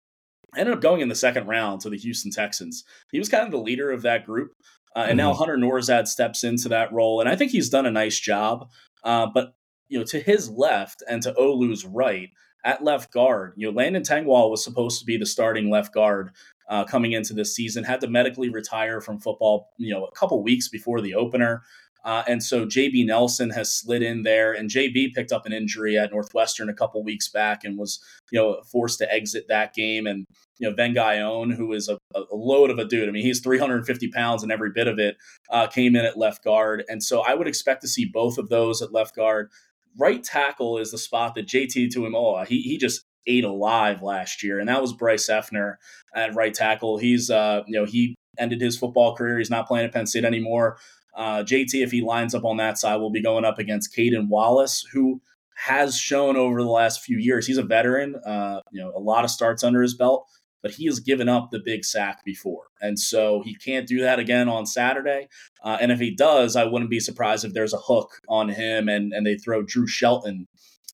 [0.55, 2.85] ended up going in the second round to the Houston Texans.
[3.11, 4.53] He was kind of the leader of that group.
[4.95, 5.29] Uh, and mm-hmm.
[5.29, 8.67] now Hunter Nourzad steps into that role, and I think he's done a nice job.
[9.07, 9.55] Uh, but
[9.89, 12.31] you know, to his left and to Olu's right
[12.65, 16.33] at left guard, you know, Landon Tengwall was supposed to be the starting left guard
[16.69, 17.85] uh, coming into this season.
[17.85, 21.63] Had to medically retire from football, you know, a couple weeks before the opener.
[22.07, 25.99] Uh, and so JB Nelson has slid in there, and JB picked up an injury
[25.99, 27.99] at Northwestern a couple weeks back and was,
[28.31, 30.07] you know, forced to exit that game.
[30.07, 30.25] And
[30.59, 33.09] you know, Vega Ioane, who is a, a, load of a dude.
[33.09, 35.17] I mean, he's 350 pounds and every bit of it
[35.51, 36.85] uh, came in at left guard.
[36.89, 39.51] And so I would expect to see both of those at left guard.
[39.99, 44.59] Right tackle is the spot that JT Tuimoloau, he, he just ate alive last year.
[44.59, 45.75] And that was Bryce Effner
[46.15, 46.99] at right tackle.
[46.99, 49.39] He's, uh, you know, he ended his football career.
[49.39, 50.79] He's not playing at Penn State anymore.
[51.17, 54.29] Uh, JT, if he lines up on that side, will be going up against Caden
[54.29, 55.21] Wallace, who
[55.57, 57.47] has shown over the last few years.
[57.47, 60.29] He's a veteran, uh, you know, a lot of starts under his belt,
[60.63, 62.65] but he has given up the big sack before.
[62.83, 65.29] And so he can't do that again on Saturday.
[65.65, 68.89] Uh, and if he does, I wouldn't be surprised if there's a hook on him
[68.89, 70.47] and, and they throw Drew Shelton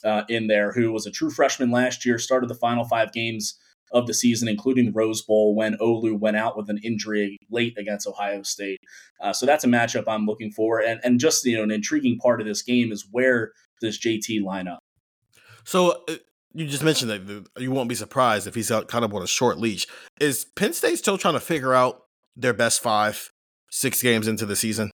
[0.05, 3.59] uh, in there, who was a true freshman last year, started the final five games
[3.93, 7.77] of the season, including the Rose Bowl when Olu went out with an injury late
[7.79, 8.81] against Ohio State.
[9.21, 10.81] Uh, so that's a matchup I'm looking for.
[10.81, 14.43] And, and just, you know, an intriguing part of this game is where does JT
[14.43, 14.81] line up?
[15.65, 16.15] So uh,
[16.55, 19.27] you just mentioned that you won't be surprised if he's out kind of on a
[19.27, 19.87] short leash.
[20.21, 22.05] Is Penn State still trying to figure out
[22.37, 23.31] their best five,
[23.71, 24.91] six games into the season?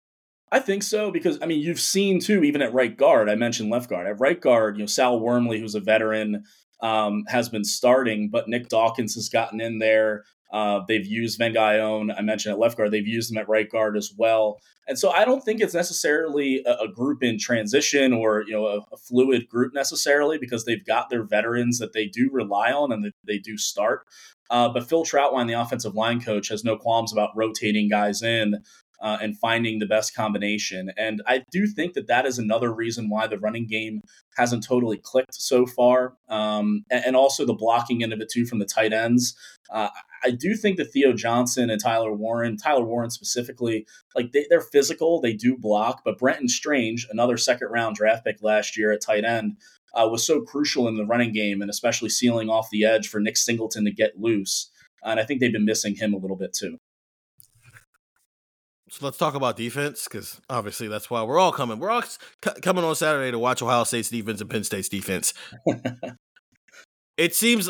[0.53, 3.69] I think so because I mean you've seen too even at right guard I mentioned
[3.69, 6.45] left guard at right guard you know Sal Wormley who's a veteran
[6.81, 10.25] um, has been starting but Nick Dawkins has gotten in there.
[10.53, 12.93] Uh, they've used Vega Ioane I mentioned at left guard.
[12.93, 14.61] They've used him at right guard as well.
[14.89, 18.67] And so I don't think it's necessarily a, a group in transition or you know
[18.67, 22.93] a, a, fluid group necessarily because they've got their veterans that they do rely on
[22.93, 24.07] and that they do start.
[24.49, 28.63] Uh, but Phil Trautwein, the offensive line coach, has no qualms about rotating guys in
[29.01, 30.91] uh, and finding the best combination.
[30.97, 34.01] And I do think that that is another reason why the running game
[34.37, 36.15] hasn't totally clicked so far.
[36.29, 39.35] Um, and, and, also the blocking end of it too from the tight ends.
[39.71, 39.89] Uh,
[40.25, 44.61] I do think that Theo Johnson and Tyler Warren, Tyler Warren specifically, like they, are
[44.61, 49.01] physical, they do block, but Brenton Strange, another second round draft pick last year at
[49.01, 49.57] tight end,
[49.95, 53.21] uh, was so crucial in the running game and especially sealing off the edge for
[53.21, 54.71] Nick Singleton to get loose.
[55.03, 56.79] And I think they've been missing him a little bit too.
[58.89, 61.81] So let's talk about defense because obviously that's why we're all coming.
[61.81, 65.35] We're all c- coming on Saturday to watch Ohio State's defense and Penn State's defense.
[67.17, 67.69] it seems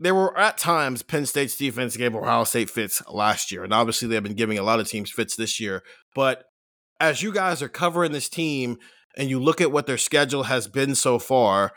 [0.00, 4.08] there were at times Penn State's defense gave Ohio State fits last year, and obviously
[4.08, 5.82] they've been giving a lot of teams fits this year.
[6.14, 6.44] But
[7.00, 8.78] as you guys are covering this team
[9.16, 11.72] and you look at what their schedule has been so far,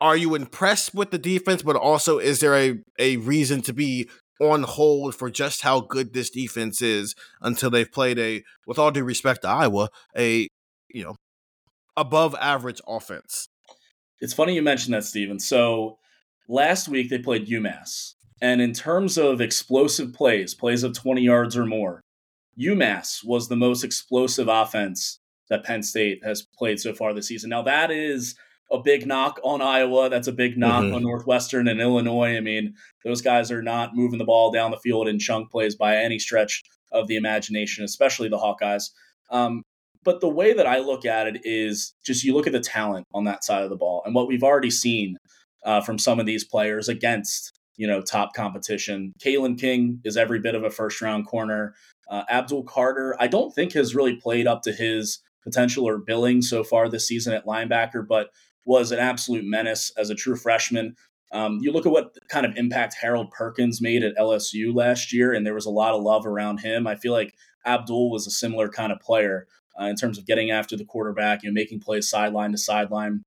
[0.00, 1.62] are you impressed with the defense?
[1.62, 4.08] But also, is there a, a reason to be
[4.40, 8.90] on hold for just how good this defense is until they've played a, with all
[8.90, 10.48] due respect to Iowa, a
[10.88, 11.16] you know
[11.96, 13.48] above average offense.
[14.20, 15.38] It's funny you mentioned that, Stephen.
[15.38, 15.98] So
[16.48, 21.56] last week they played UMass, and in terms of explosive plays, plays of 20 yards
[21.56, 22.00] or more,
[22.58, 25.18] UMass was the most explosive offense
[25.48, 27.50] that Penn State has played so far this season.
[27.50, 28.34] Now that is
[28.70, 30.08] a big knock on Iowa.
[30.10, 30.94] That's a big knock mm-hmm.
[30.94, 32.36] on Northwestern and Illinois.
[32.36, 32.74] I mean,
[33.04, 36.18] those guys are not moving the ball down the field in chunk plays by any
[36.18, 36.62] stretch
[36.92, 38.90] of the imagination, especially the Hawkeyes.
[39.30, 39.62] Um,
[40.04, 43.06] but the way that I look at it is just you look at the talent
[43.12, 45.16] on that side of the ball and what we've already seen
[45.64, 49.12] uh, from some of these players against you know top competition.
[49.22, 51.74] Kalen King is every bit of a first round corner.
[52.08, 56.42] Uh, Abdul Carter, I don't think has really played up to his potential or billing
[56.42, 58.30] so far this season at linebacker, but
[58.66, 60.94] was an absolute menace as a true freshman.
[61.32, 65.32] Um, you look at what kind of impact Harold Perkins made at LSU last year,
[65.32, 66.86] and there was a lot of love around him.
[66.86, 67.34] I feel like
[67.64, 69.46] Abdul was a similar kind of player
[69.80, 73.22] uh, in terms of getting after the quarterback, you know, making plays sideline to sideline.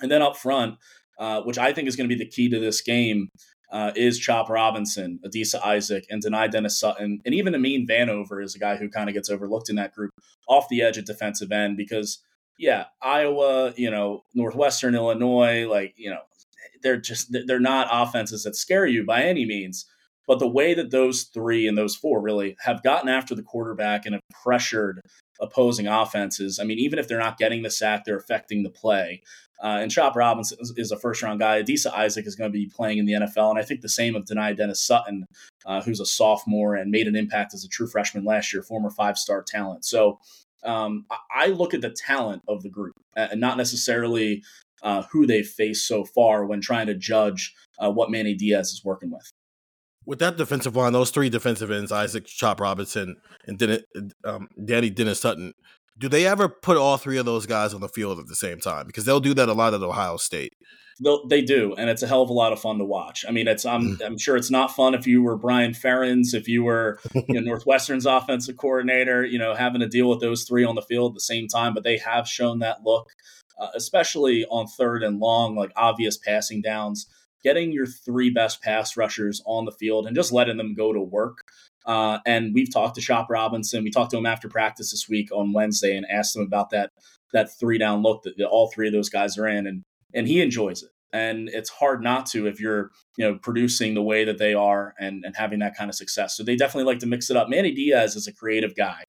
[0.00, 0.76] And then up front,
[1.18, 3.28] uh, which I think is going to be the key to this game,
[3.70, 8.54] uh, is Chop Robinson, Adisa Isaac, and Dani Dennis Sutton, and even Amin Vanover is
[8.54, 10.10] a guy who kind of gets overlooked in that group
[10.48, 12.18] off the edge at defensive end because,
[12.58, 16.20] yeah, Iowa, you know, Northwestern Illinois, like you know,
[16.82, 19.86] they're just they're not offenses that scare you by any means.
[20.26, 24.04] But the way that those three and those four really have gotten after the quarterback
[24.04, 25.00] and have pressured
[25.40, 26.58] opposing offenses.
[26.58, 29.22] I mean, even if they're not getting the sack, they're affecting the play.
[29.62, 31.62] Uh, and Chop Robinson is, is, a first round guy.
[31.62, 33.50] Adisa Isaac is going to be playing in the NFL.
[33.50, 35.26] And I think the same of Dani Dennis Sutton,
[35.66, 38.90] uh, who's a sophomore and made an impact as a true freshman last year, former
[38.90, 39.84] five star talent.
[39.84, 40.20] So
[40.64, 44.42] um, I look at the talent of the group and not necessarily
[44.82, 48.82] uh, who they've faced so far when trying to judge uh, what Manny Diaz is
[48.84, 49.30] working with
[50.08, 53.16] with that defensive line, those three defensive ends, Isaac Chop Robinson
[53.46, 53.60] and
[54.24, 55.52] um, Dani Dennis Sutton,
[55.98, 58.58] do they ever put all three of those guys on the field at the same
[58.58, 58.86] time?
[58.86, 60.54] Because they'll do that a lot at Ohio State.
[61.00, 63.24] They'll, do, and it's a hell of a lot of fun to watch.
[63.28, 64.04] I mean, it's I'm mm.
[64.04, 67.40] I'm sure it's not fun if you were Brian Ferentz, if you were you know,
[67.52, 71.14] Northwestern's offensive coordinator, you know, having to deal with those three on the field at
[71.14, 71.74] the same time.
[71.74, 73.10] But they have shown that look,
[73.60, 77.06] uh, especially on third and long, like obvious passing downs
[77.42, 81.00] getting your three best pass rushers on the field and just letting them go to
[81.00, 81.38] work.
[81.86, 83.84] Uh, and we've talked to Chop Robinson.
[83.84, 86.90] We talked to him after practice this week on Wednesday and asked him about that
[87.32, 89.84] that three down look that, that all three of those guys are in, and
[90.14, 90.90] and he enjoys it.
[91.12, 94.94] And it's hard not to if you're you know producing the way that they are
[94.98, 96.36] and and having that kind of success.
[96.36, 97.48] So they definitely like to mix it up.
[97.48, 99.04] Manny Diaz is a creative guy,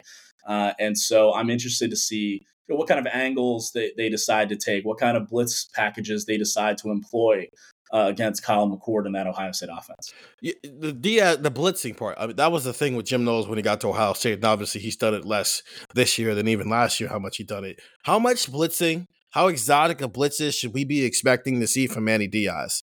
[0.47, 4.07] uh, and so I'm interested to see you know, what kind of angles they, they
[4.07, 7.47] decide to take, what kind of blitz packages they decide to employ
[7.93, 10.13] uh, against Kyle McCord in that Ohio State offense.
[10.41, 12.17] Yeah, the Diaz, the blitzing part.
[12.19, 14.35] I mean, that was the thing with Jim Knowles when he got to Ohio State.
[14.35, 15.63] And obviously, he's done it less
[15.95, 17.09] this year than even last year.
[17.09, 17.81] How much he done it?
[18.03, 19.07] How much blitzing?
[19.31, 22.81] How exotic a blitzes should we be expecting to see from Manny Diaz?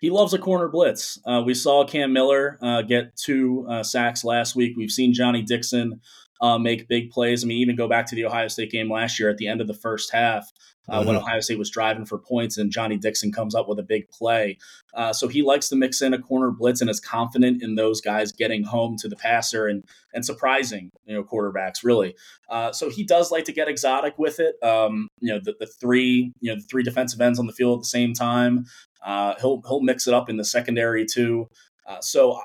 [0.00, 1.18] He loves a corner blitz.
[1.24, 4.76] Uh, we saw Cam Miller uh, get two uh, sacks last week.
[4.76, 6.00] We've seen Johnny Dixon
[6.40, 7.44] uh, make big plays.
[7.44, 9.60] I mean, even go back to the Ohio State game last year at the end
[9.60, 10.50] of the first half
[10.88, 11.08] uh, mm-hmm.
[11.08, 14.08] when Ohio State was driving for points and Johnny Dixon comes up with a big
[14.10, 14.58] play.
[14.94, 18.00] Uh, so he likes to mix in a corner blitz and is confident in those
[18.00, 19.84] guys getting home to the passer and
[20.14, 22.14] and surprising you know quarterbacks really.
[22.48, 24.62] Uh, so he does like to get exotic with it.
[24.62, 27.78] Um, you know the, the three you know the three defensive ends on the field
[27.78, 28.66] at the same time.
[29.04, 31.48] Uh, he'll he'll mix it up in the secondary too.
[31.86, 32.40] Uh, so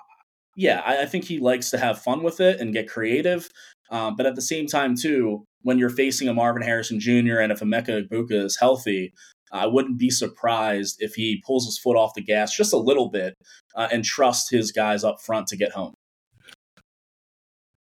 [0.56, 3.50] yeah, I, I, think he likes to have fun with it and get creative.
[3.92, 7.40] Um, but at the same time, too, when you're facing a Marvin Harrison Jr.
[7.40, 9.14] and if Emeka Egbuka is healthy,
[9.52, 13.10] I wouldn't be surprised if he pulls his foot off the gas just a little
[13.10, 13.36] bit
[13.76, 15.94] uh, and trusts his guys up front to get home.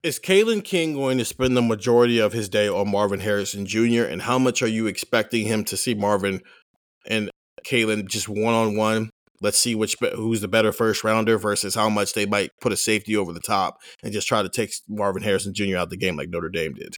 [0.02, 4.02] Is Kalen King going to spend the majority of his day on Marvin Harrison Jr.
[4.02, 6.40] and how much are you expecting him to see Marvin
[7.06, 7.30] and
[7.64, 9.10] Kalen just one on one
[9.42, 12.76] let's see which who's the better first rounder versus how much they might put a
[12.76, 15.76] safety over the top and just try to take Marvin Harrison Jr.
[15.76, 16.96] out of the game like Notre Dame did.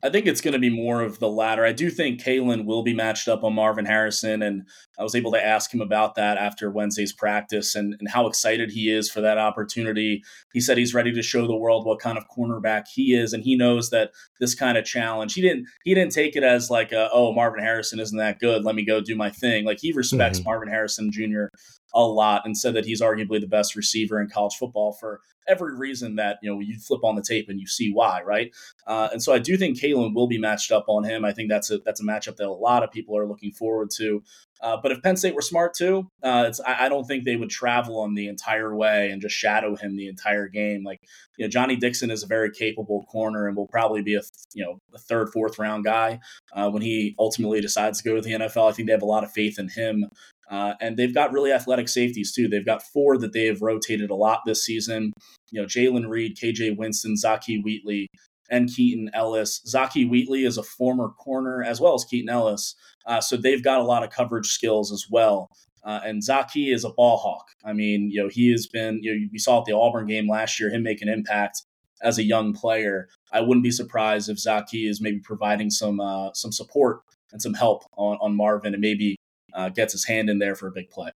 [0.00, 1.64] I think it's going to be more of the latter.
[1.64, 4.62] I do think Kalen will be matched up on Marvin Harrison, and
[4.96, 8.70] I was able to ask him about that after Wednesday's practice and, and how excited
[8.70, 10.22] he is for that opportunity.
[10.52, 13.42] He said he's ready to show the world what kind of cornerback he is, and
[13.42, 16.92] he knows that this kind of challenge he didn't he didn't take it as like
[16.92, 19.64] a, oh Marvin Harrison isn't that good, let me go do my thing.
[19.64, 20.48] Like he respects mm-hmm.
[20.48, 21.46] Marvin Harrison Jr
[21.94, 25.74] a lot and said that he's arguably the best receiver in college football for every
[25.74, 28.54] reason that you know you flip on the tape and you see why, right?
[28.86, 31.24] Uh, and so I do think Kalen will be matched up on him.
[31.24, 33.90] I think that's a that's a matchup that a lot of people are looking forward
[33.96, 34.22] to.
[34.60, 37.48] Uh, but if Penn State were smart too, uh, I, I, don't think they would
[37.48, 40.82] travel him the entire way and just shadow him the entire game.
[40.82, 41.00] Like
[41.36, 44.22] you know, Johnny Dixon is a very capable corner and will probably be a
[44.54, 46.18] you know a third, fourth round guy
[46.52, 48.68] uh, when he ultimately decides to go to the NFL.
[48.68, 50.06] I think they have a lot of faith in him.
[50.50, 52.48] Uh, and they've got really athletic safeties too.
[52.48, 55.12] They've got four that they have rotated a lot this season.
[55.50, 58.08] You know, Jaylen Reed, KJ Winston, Zakee Wheatley,
[58.50, 59.60] and Keaton Ellis.
[59.66, 62.74] Zakee Wheatley is a former corner as well as Keaton Ellis.
[63.06, 65.48] Uh, so they've got a lot of coverage skills as well.
[65.84, 67.46] Uh, and Zakee is a ball hawk.
[67.64, 70.28] I mean, you know, he has been, you know, we saw at the Auburn game
[70.28, 71.62] last year, him make an impact
[72.02, 73.08] as a young player.
[73.32, 77.00] I wouldn't be surprised if Zakee is maybe providing some uh, some support
[77.32, 79.16] and some help on, on Marvin and maybe
[79.54, 81.10] uh, gets his hand in there for a big play.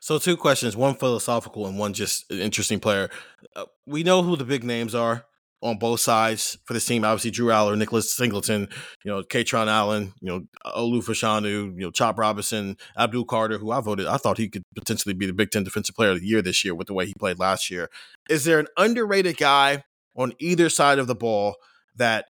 [0.00, 3.10] So, two questions one philosophical and one just an interesting player.
[3.56, 5.24] Uh, we know who the big names are
[5.60, 7.04] on both sides for this team.
[7.04, 8.68] Obviously, Drew Allar, Nicholas Singleton,
[9.04, 13.72] you know, Kaytron Allen, you know, Olu Fashanu, you know, Chop Robinson, Abdul Carter, who
[13.72, 16.26] I voted, I thought he could potentially be the Big Ten Defensive Player of the
[16.26, 17.88] Year this year with the way he played last year.
[18.30, 19.82] Is there an underrated guy
[20.16, 21.56] on either side of the ball
[21.96, 22.26] that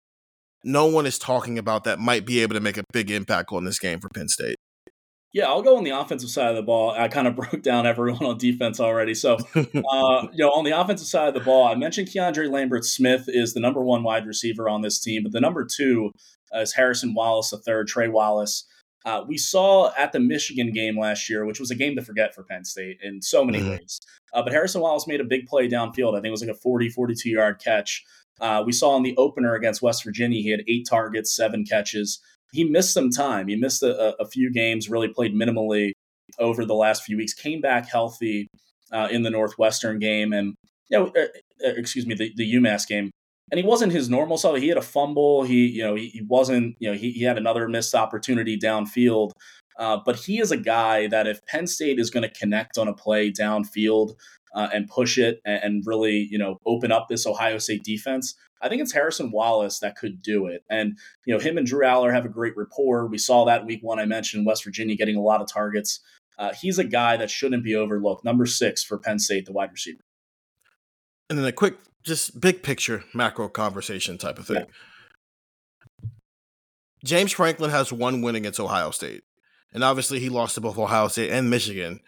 [0.63, 3.65] no one is talking about that might be able to make a big impact on
[3.65, 4.56] this game for Penn State?
[5.37, 6.95] Yeah, I'll go on the offensive side of the ball.
[6.97, 9.13] I kind of broke down everyone on defense already.
[9.13, 12.85] So, uh, you know, on the offensive side of the ball, I mentioned Keandre Lambert
[12.85, 16.11] Smith is the number one wide receiver on this team, but the number two
[16.55, 18.65] uh, is Harrison Wallace, the third, Trey Wallace.
[19.05, 22.33] Uh, we saw at the Michigan game last year, which was a game to forget
[22.33, 23.69] for Penn State in so many mm-hmm.
[23.69, 24.01] ways.
[24.33, 26.13] Uh, but Harrison Wallace made a big play downfield.
[26.13, 28.03] I think it was like a 40, 42 yard catch.
[28.41, 32.19] Uh, we saw in the opener against West Virginia, he had eight targets, seven catches.
[32.51, 33.47] He missed some time.
[33.47, 35.91] He missed a, a few games, really played minimally
[36.39, 38.47] over the last few weeks, came back healthy
[38.91, 40.55] uh, in the Northwestern game and,
[40.89, 41.29] you know, er,
[41.65, 43.11] er, excuse me, the, the UMass game
[43.51, 44.57] and he wasn't his normal self.
[44.57, 45.43] He had a fumble.
[45.43, 49.31] He, you know, he, he wasn't, you know, he, he had another missed opportunity downfield.
[49.79, 52.87] Uh, but he is a guy that if Penn State is going to connect on
[52.87, 54.15] a play downfield
[54.53, 58.35] uh, and push it and, and, really, you know, open up this Ohio State defense,
[58.61, 60.63] I think it's Harrison Wallace that could do it.
[60.69, 63.07] And, you know, him and Drew Allar have a great rapport.
[63.07, 63.99] We saw that week one.
[63.99, 65.99] I mentioned West Virginia getting a lot of targets.
[66.37, 68.23] Uh, he's a guy that shouldn't be overlooked.
[68.23, 70.03] Number six for Penn State, the wide receiver.
[71.29, 74.57] And then a quick just big picture macro conversation type of thing.
[74.57, 76.09] Yeah.
[77.03, 79.23] James Franklin has one win against Ohio State.
[79.73, 81.99] And obviously he lost to both Ohio State and Michigan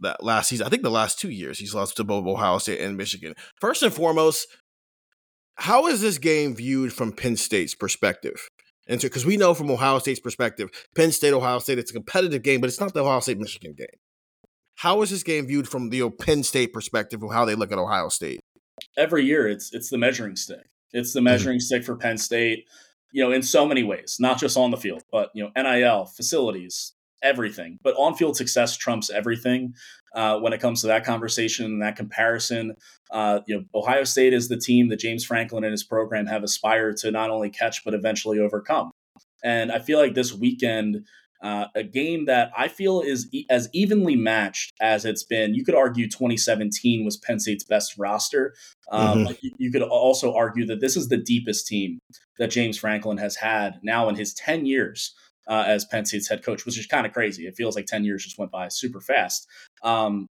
[0.00, 0.66] that last season.
[0.66, 3.34] I think the last two years he's lost to both Ohio State and Michigan.
[3.60, 4.46] First and foremost,
[5.56, 8.48] how is this game viewed from Penn State's perspective?
[8.88, 12.42] And because we know from Ohio State's perspective, Penn State, Ohio State, it's a competitive
[12.42, 13.86] game, but it's not the Ohio State Michigan game.
[14.76, 17.78] How is this game viewed from the Penn State perspective of how they look at
[17.78, 18.40] Ohio State?
[18.96, 20.68] every year it's it's the measuring stick.
[20.92, 21.24] It's the mm-hmm.
[21.24, 22.66] measuring stick for Penn State,
[23.12, 26.06] you know, in so many ways, not just on the field, but you know, NIL,
[26.06, 27.78] facilities, everything.
[27.82, 29.74] But on-field success trumps everything
[30.14, 32.74] uh, when it comes to that conversation and that comparison.
[33.10, 36.42] Uh, you know, Ohio State is the team that James Franklin and his program have
[36.42, 38.90] aspired to not only catch but eventually overcome.
[39.44, 41.04] And I feel like this weekend
[41.42, 45.54] uh, a game that I feel is e- as evenly matched as it's been.
[45.54, 48.54] You could argue 2017 was Penn State's best roster.
[48.90, 49.32] Um, mm-hmm.
[49.42, 51.98] you, you, could also argue that this is the deepest team
[52.38, 55.14] that James Franklin has had now in his 10 years
[55.46, 57.46] uh, as Penn State's head coach, which is kind of crazy.
[57.46, 59.46] It feels like 10 years just went by super fast.
[59.82, 60.26] Um,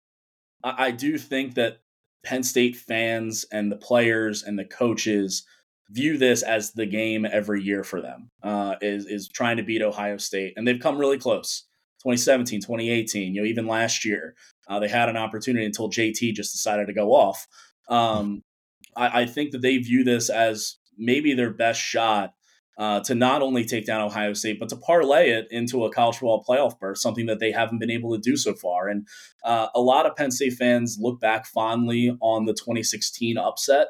[0.64, 1.80] I, I do think that
[2.24, 5.46] Penn State fans and the players and the coaches–
[5.94, 9.82] view this as the game every year for them uh, is is trying to beat
[9.82, 11.66] Ohio State, and they've come really close.
[12.00, 14.36] 2017, 2018, you know, even last year,
[14.68, 17.48] uh, they had an opportunity until JT just decided to go off.
[17.88, 18.42] Um,
[18.94, 22.34] I, I, think that they view this as maybe their best shot
[22.78, 26.16] uh, to not only take down Ohio State, but to parlay it into a college
[26.16, 28.88] football playoff berth, something that they haven't been able to do so far.
[28.88, 29.08] And
[29.44, 33.88] uh, a lot of Penn State fans look back fondly on the 2016 upset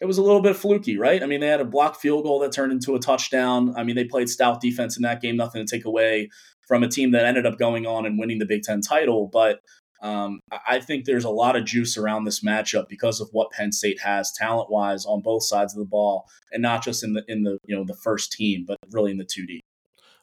[0.00, 1.22] it was a little bit fluky, right?
[1.22, 3.74] I mean, they had a blocked field goal that turned into a touchdown.
[3.76, 6.30] I mean, they played stout defense in that game, nothing to take away
[6.66, 9.28] from a team that ended up going on and winning the Big Ten title.
[9.32, 9.60] But
[10.00, 13.72] um, I think there's a lot of juice around this matchup because of what Penn
[13.72, 17.24] State has talent wise on both sides of the ball, and not just in the
[17.26, 19.60] in the you know the first team, but really in the two D.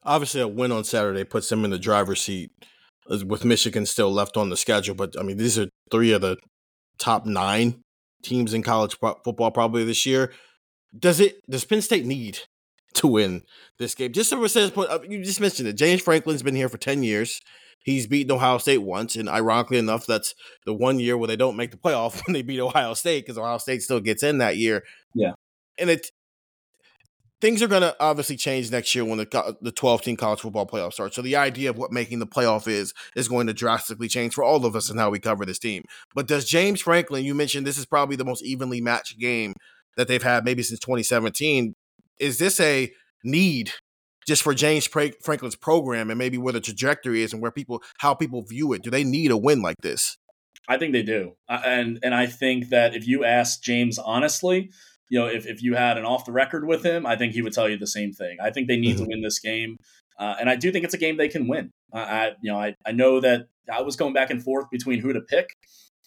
[0.03, 2.51] Obviously, a win on Saturday puts them in the driver's seat
[3.07, 4.95] with Michigan still left on the schedule.
[4.95, 6.37] But I mean, these are three of the
[6.97, 7.81] top nine
[8.23, 10.31] teams in college football probably this year.
[10.97, 11.41] Does it?
[11.49, 12.39] Does Penn State need
[12.93, 13.43] to win
[13.77, 14.13] this game?
[14.13, 15.73] Just sense point, uh, you just mentioned it.
[15.73, 17.41] James Franklin's been here for ten years.
[17.85, 20.33] He's beaten Ohio State once, and ironically enough, that's
[20.65, 23.37] the one year where they don't make the playoff when they beat Ohio State because
[23.37, 24.83] Ohio State still gets in that year.
[25.13, 25.33] Yeah,
[25.77, 26.09] and it
[27.41, 30.65] things are going to obviously change next year when the the 12 team college football
[30.65, 31.15] playoff starts.
[31.15, 34.43] So the idea of what making the playoff is is going to drastically change for
[34.43, 35.83] all of us and how we cover this team.
[36.15, 39.53] But does James Franklin, you mentioned this is probably the most evenly matched game
[39.95, 41.75] that they've had maybe since 2017.
[42.19, 42.91] Is this a
[43.23, 43.73] need
[44.25, 48.13] just for James Franklin's program and maybe where the trajectory is and where people how
[48.13, 48.83] people view it?
[48.83, 50.17] Do they need a win like this?
[50.67, 51.33] I think they do.
[51.47, 54.71] And and I think that if you ask James honestly,
[55.09, 57.41] you know, if, if you had an off the record with him, I think he
[57.41, 58.37] would tell you the same thing.
[58.41, 59.05] I think they need mm-hmm.
[59.05, 59.77] to win this game.
[60.17, 61.71] Uh, and I do think it's a game they can win.
[61.93, 64.99] I, I, you know, I, I know that I was going back and forth between
[64.99, 65.49] who to pick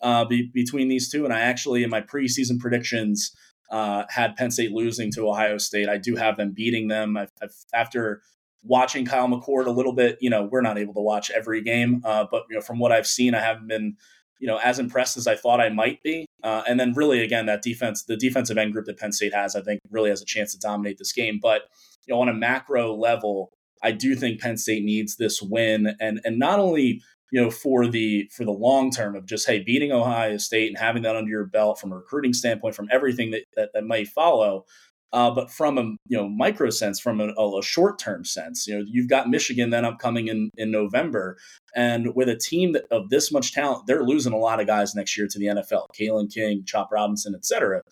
[0.02, 1.24] uh, be, between these two.
[1.24, 3.32] And I actually, in my preseason predictions,
[3.70, 5.88] uh, had Penn State losing to Ohio State.
[5.88, 7.16] I do have them beating them.
[7.16, 8.22] I've, I've, after
[8.62, 12.02] watching Kyle McCord a little bit, you know, we're not able to watch every game,
[12.04, 13.96] uh, but you know, from what I've seen, I haven't been
[14.38, 16.26] you know, as impressed as I thought I might be.
[16.42, 19.56] Uh, and then really, again, that defense, the defensive end group that Penn State has,
[19.56, 21.38] I think really has a chance to dominate this game.
[21.42, 21.62] But,
[22.06, 23.50] you know, on a macro level,
[23.82, 25.96] I do think Penn State needs this win.
[26.00, 29.60] And, and not only, you know, for the, for the long term of just, hey,
[29.60, 33.30] beating Ohio State and having that under your belt from a recruiting standpoint, from everything
[33.32, 34.64] that, that, that might follow,
[35.12, 38.76] Uh, but from a you know micro sense, from a, a short term sense, you
[38.76, 41.38] know you've got Michigan then upcoming in in November,
[41.74, 44.94] and with a team that, of this much talent, they're losing a lot of guys
[44.94, 45.86] next year to the NFL.
[45.98, 47.82] Kalen King, Chop Robinson, etc.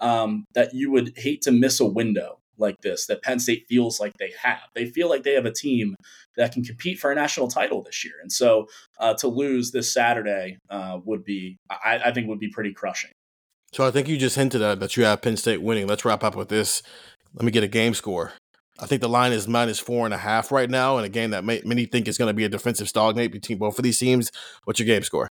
[0.00, 4.00] Um, that you would hate to miss a window like this that Penn State feels
[4.00, 4.60] like they have.
[4.74, 5.94] They feel like they have a team
[6.36, 8.66] that can compete for a national title this year, and so
[8.98, 13.10] uh, to lose this Saturday uh, would be, I, I think, would be pretty crushing.
[13.72, 15.86] So I think you just hinted at that you have Penn State winning.
[15.86, 16.82] Let's wrap up with this.
[17.34, 18.32] Let me get a game score.
[18.78, 21.30] I think the line is minus four and a half right now, and a game
[21.30, 23.98] that may, many think is going to be a defensive stalemate between both of these
[23.98, 24.30] teams.
[24.64, 25.28] What's your game score?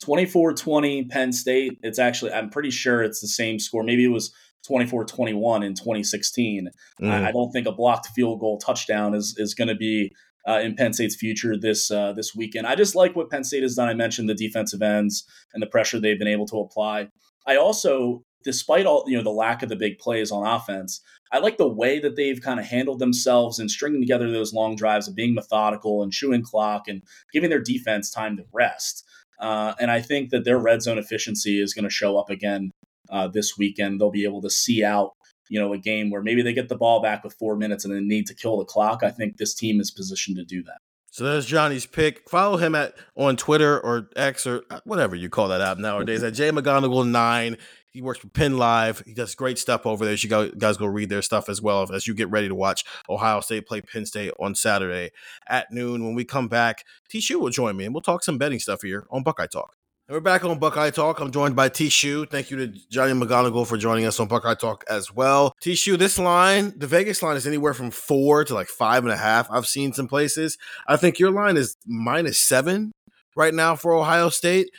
[0.00, 1.78] 24 20 Penn State.
[1.82, 3.82] It's actually, I'm pretty sure it's the same score.
[3.82, 4.32] Maybe it was
[4.66, 6.68] 24 21 in 2016.
[7.00, 7.10] Mm.
[7.10, 10.12] I, I, don't think a blocked field goal touchdown is, is going to be
[10.48, 12.66] uh, in Penn State's future this uh, this weekend.
[12.66, 13.88] I just like what Penn State has done.
[13.88, 15.24] I mentioned the defensive ends
[15.54, 17.08] and the pressure they've been able to apply.
[17.46, 21.00] I also, despite all you know, the lack of the big plays on offense,
[21.32, 24.76] I like the way that they've kind of handled themselves and stringing together those long
[24.76, 29.04] drives of being methodical and chewing clock and giving their defense time to rest.
[29.38, 32.72] Uh, and I think that their red zone efficiency is going to show up again
[33.10, 34.00] uh, this weekend.
[34.00, 35.12] They'll be able to see out,
[35.48, 37.94] you know, a game where maybe they get the ball back with four minutes and
[37.94, 39.02] then need to kill the clock.
[39.02, 40.78] I think this team is positioned to do that.
[41.12, 42.28] So there's Johnny's pick.
[42.30, 46.22] Follow him at on Twitter or X or uh, whatever you call that app nowadays
[46.22, 47.56] at Jay McGonigal nine.
[47.92, 49.02] He works for Penn Live.
[49.04, 50.14] He does great stuff over there.
[50.14, 53.40] You guys go read their stuff as well as you get ready to watch Ohio
[53.40, 55.10] State play Penn State on Saturday
[55.48, 56.04] at noon.
[56.04, 57.20] When we come back, T.
[57.34, 59.74] Will join me and we'll talk some betting stuff here on Buckeye Talk.
[60.10, 61.20] And we're back on Buckeye Talk.
[61.20, 61.88] I'm joined by T.
[61.88, 62.26] Shu.
[62.26, 65.54] Thank you to Johnny McGonigal for joining us on Buckeye Talk as well.
[65.62, 65.76] T.
[65.76, 69.16] Shu, this line, the Vegas line is anywhere from four to like five and a
[69.16, 69.48] half.
[69.52, 70.58] I've seen some places.
[70.88, 72.90] I think your line is minus seven
[73.36, 74.72] right now for Ohio State.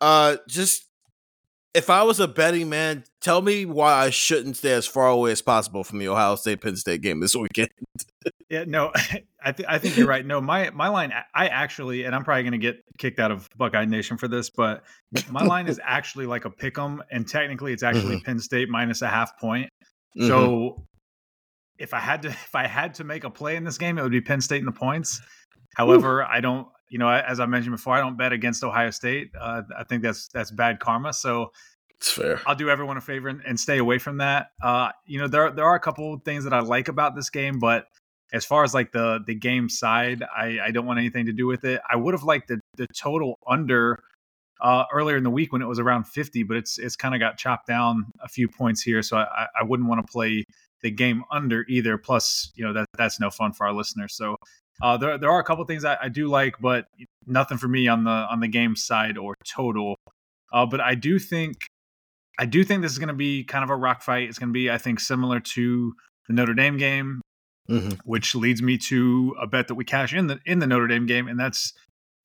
[0.00, 0.85] Uh, just
[1.76, 5.32] if I was a betting man, tell me why I shouldn't stay as far away
[5.32, 7.68] as possible from the Ohio State Penn State game this weekend.
[8.48, 8.92] yeah, no,
[9.44, 10.24] I, th- I think you're right.
[10.24, 13.48] No, my my line, I actually, and I'm probably going to get kicked out of
[13.56, 14.84] Buckeye Nation for this, but
[15.30, 18.24] my line is actually like a pick 'em, and technically it's actually mm-hmm.
[18.24, 19.68] Penn State minus a half point.
[20.16, 20.28] Mm-hmm.
[20.28, 20.86] So
[21.78, 24.02] if I had to, if I had to make a play in this game, it
[24.02, 25.20] would be Penn State in the points.
[25.74, 26.26] However, Ooh.
[26.26, 29.30] I don't you know, as I mentioned before, I don't bet against Ohio State.
[29.38, 31.12] Uh, I think that's that's bad karma.
[31.12, 31.52] So
[31.98, 32.40] it's fair.
[32.46, 34.50] I'll do everyone a favor and, and stay away from that.
[34.62, 37.58] Uh, you know, there there are a couple things that I like about this game,
[37.58, 37.86] but
[38.32, 41.46] as far as like the the game side, I, I don't want anything to do
[41.46, 41.80] with it.
[41.90, 44.02] I would have liked the the total under
[44.60, 47.20] uh, earlier in the week when it was around 50, but it's it's kind of
[47.20, 50.44] got chopped down a few points here, so I, I wouldn't want to play
[50.86, 51.98] the game under either.
[51.98, 54.14] Plus, you know that that's no fun for our listeners.
[54.14, 54.36] So
[54.80, 56.86] uh, there there are a couple things I, I, do like, but
[57.26, 59.96] nothing for me on the on the game side or total.
[60.52, 61.66] Uh, but I do think
[62.38, 64.28] I do think this is going to be kind of a rock fight.
[64.28, 65.94] It's going to be, I think, similar to
[66.28, 67.20] the Notre Dame game,
[67.68, 67.94] mm-hmm.
[68.04, 71.06] which leads me to a bet that we cash in the in the Notre Dame
[71.06, 71.72] game, and that's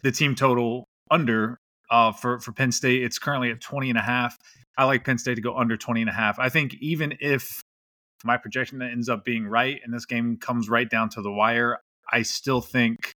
[0.04, 1.58] the team total under
[1.90, 3.04] uh, for for Penn State.
[3.04, 4.38] It's currently at 20 and a half.
[4.78, 6.40] I like Penn State to go under 20 and a half.
[6.40, 7.61] I think even if
[8.24, 11.32] my projection that ends up being right and this game comes right down to the
[11.32, 11.80] wire,
[12.12, 13.16] I still think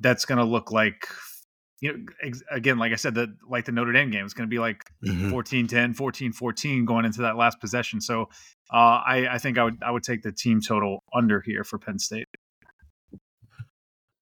[0.00, 1.08] that's going to look like
[1.80, 4.48] you know ex- again like I said that like the Notre Dame game is going
[4.48, 5.32] to be like mm-hmm.
[5.32, 8.00] 14-10, 14-14 going into that last possession.
[8.00, 8.22] So
[8.72, 11.78] uh, I I think I would I would take the team total under here for
[11.78, 12.28] Penn State.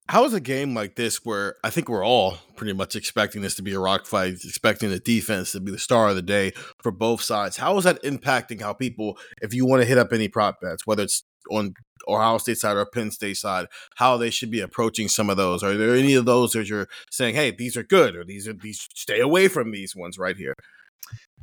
[0.08, 3.56] How is a game like this where I think we're all pretty much expecting this
[3.56, 6.52] to be a rock fight, expecting the defense to be the star of the day
[6.80, 7.56] for both sides?
[7.56, 10.86] How is that impacting how people, if you want to hit up any prop bets,
[10.86, 11.74] whether it's on
[12.06, 13.66] Ohio State side or Penn State side,
[13.96, 15.64] how they should be approaching some of those?
[15.64, 18.52] Are there any of those that you're saying, hey, these are good, or these are
[18.52, 20.54] these stay away from these ones right here?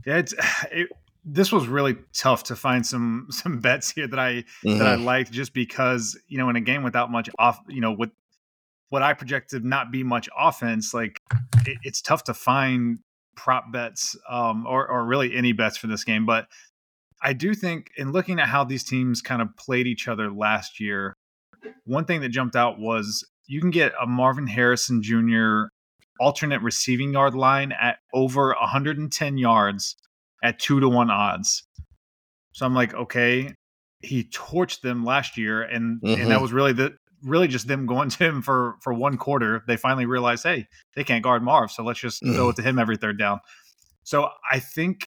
[0.06, 0.34] Yeah, it's
[0.72, 0.90] it,
[1.26, 4.32] this was really tough to find some some bets here that I
[4.66, 4.78] mm-hmm.
[4.78, 5.06] that I mm-hmm.
[5.06, 8.12] liked just because you know in a game without much off, you know, with
[8.94, 11.20] what I projected not be much offense, like
[11.66, 13.00] it, it's tough to find
[13.36, 16.46] prop bets um, or or really any bets for this game, but
[17.20, 20.80] I do think in looking at how these teams kind of played each other last
[20.80, 21.16] year,
[21.86, 25.70] one thing that jumped out was you can get a Marvin Harrison Jr.
[26.20, 29.96] alternate receiving yard line at over 110 yards
[30.44, 31.64] at two to one odds.
[32.52, 33.56] So I'm like, okay,
[34.02, 36.22] he torched them last year, and mm-hmm.
[36.22, 36.44] and that mm-hmm.
[36.44, 39.64] was really the really just them going to him for for one quarter.
[39.68, 42.80] They finally realized, hey, they can't guard Marv, so let's just throw it to him
[42.80, 43.40] every third down.
[44.04, 45.06] So I think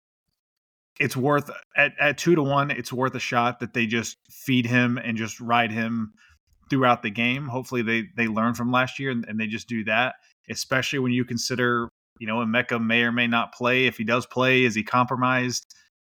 [0.98, 4.64] it's worth at, at two to one it's worth a shot that they just feed
[4.66, 6.12] him and just ride him
[6.70, 9.84] throughout the game hopefully they they learn from last year and, and they just do
[9.84, 10.14] that
[10.48, 14.24] especially when you consider you know Emeka may or may not play if he does
[14.24, 15.66] play is he compromised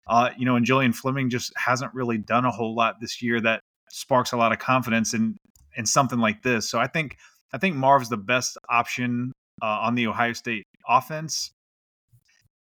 [0.07, 3.39] Uh, you know, and Julian Fleming just hasn't really done a whole lot this year
[3.41, 3.61] that
[3.91, 5.37] sparks a lot of confidence in
[5.75, 6.69] in something like this.
[6.69, 7.17] So I think
[7.53, 9.31] I think Marv's the best option
[9.61, 11.51] uh, on the Ohio State offense.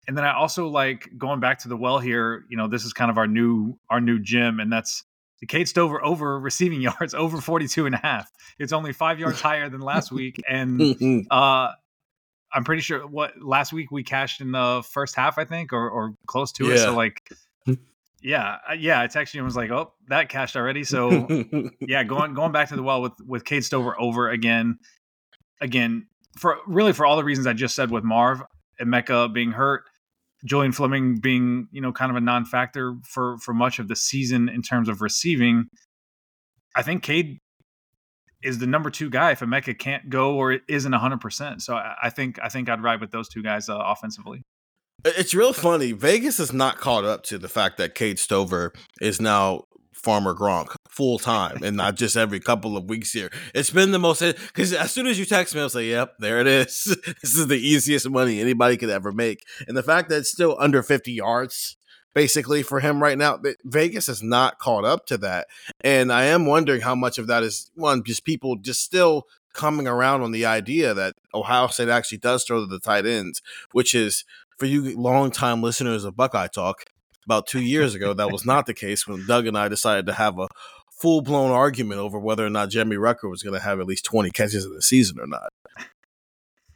[0.07, 2.45] And then I also like going back to the well here.
[2.49, 5.03] You know, this is kind of our new our new gym, and that's
[5.41, 8.31] the Cade Stover over receiving yards over 42 and a half.
[8.59, 11.71] It's only five yards higher than last week, and uh,
[12.53, 15.89] I'm pretty sure what last week we cashed in the first half, I think, or
[15.89, 16.79] or close to it.
[16.79, 17.21] So like,
[18.25, 20.83] yeah, yeah, I texted you and was like, oh, that cashed already.
[20.83, 21.29] So
[21.81, 24.79] yeah, going going back to the well with with Cade Stover over again,
[25.61, 26.07] again
[26.39, 28.43] for really for all the reasons I just said with Marv
[28.81, 29.83] and Mecca being hurt,
[30.47, 34.49] Julian Fleming being you know kind of a non-factor for for much of the season
[34.49, 35.67] in terms of receiving.
[36.75, 37.41] I think Cade
[38.43, 41.61] is the number two guy if Emeka can't go or isn't hundred percent.
[41.61, 44.45] So I, I think I think I'd ride with those two guys uh, offensively.
[45.05, 45.93] It's real funny.
[45.93, 50.75] Vegas is not caught up to the fact that Cade Stover is now Farmer Gronk
[50.89, 53.31] full time and not just every couple of weeks here.
[53.55, 56.17] It's been the most because as soon as you text me, I was like, "Yep,
[56.19, 56.85] there it is.
[57.23, 60.57] this is the easiest money anybody could ever make." And the fact that it's still
[60.59, 61.77] under fifty yards,
[62.15, 65.47] basically for him right now, Vegas is not caught up to that.
[65.81, 69.87] And I am wondering how much of that is one just people just still coming
[69.87, 73.41] around on the idea that Ohio State actually does throw to the tight ends,
[73.73, 74.25] which is
[74.59, 76.85] for you longtime listeners of Buckeye Talk,
[77.27, 80.13] about two years ago, that was not the case when Doug and I decided to
[80.13, 80.47] have a
[81.01, 84.05] full blown argument over whether or not Jeremy Ruckert was going to have at least
[84.05, 85.49] 20 catches in the season or not.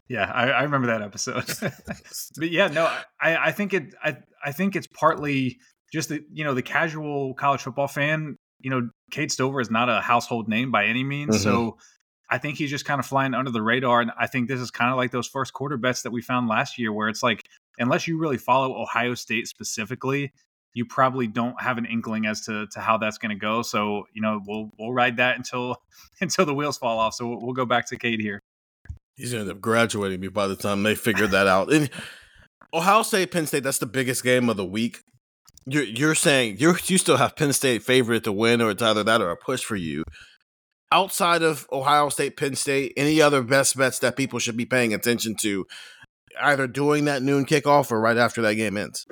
[0.08, 1.44] Yeah, I, I remember that episode.
[2.38, 2.84] but yeah, no,
[3.20, 5.58] I, I think it I, I think it's partly
[5.92, 8.36] just the you know the casual college football fan.
[8.60, 11.42] You know, Cade Stover is not a household name by any means, Mhm.
[11.42, 11.76] so
[12.30, 14.00] I think he's just kind of flying under the radar.
[14.00, 16.48] And I think this is kind of like those first quarter bets that we found
[16.48, 17.44] last year, where it's like
[17.78, 20.32] unless you really follow Ohio State specifically,
[20.74, 23.62] you probably don't have an inkling as to to how that's going to go.
[23.62, 25.76] So you know, we'll we'll ride that until
[26.20, 27.14] until the wheels fall off.
[27.14, 28.40] So we'll, we'll go back to Cade here.
[29.16, 31.72] He's going to end up graduating me by the time they figure that out.
[31.72, 31.90] And
[32.72, 35.00] Ohio State, Penn State, that's the biggest game of the week.
[35.66, 39.04] You're, you're saying you you still have Penn State favorite to win, or it's either
[39.04, 40.04] that or a push for you.
[40.90, 44.94] Outside of Ohio State, Penn State, any other best bets that people should be paying
[44.94, 45.66] attention to,
[46.40, 49.06] either doing that noon kickoff or right after that game ends?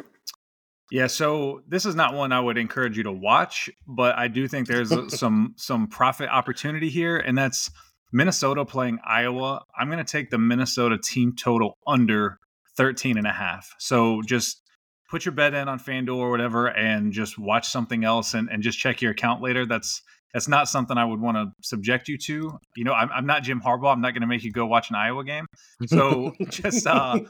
[0.91, 4.47] Yeah, so this is not one I would encourage you to watch, but I do
[4.47, 7.71] think there's uh, some some profit opportunity here, and that's
[8.13, 9.65] Minnesota playing Iowa.
[9.77, 12.39] I'm going to take the Minnesota team total under
[12.77, 13.75] 13 and a half.
[13.79, 14.63] So just
[15.11, 18.63] put your bet in on FanDuel or whatever and just watch something else and, and
[18.63, 19.67] just check your account later.
[19.67, 20.03] That's
[20.37, 22.59] that's not something I would want to subject you to.
[22.77, 23.91] You know, I'm, I'm not Jim Harbaugh.
[23.91, 25.47] I'm not going to make you go watch an Iowa game.
[25.87, 27.21] So just uh,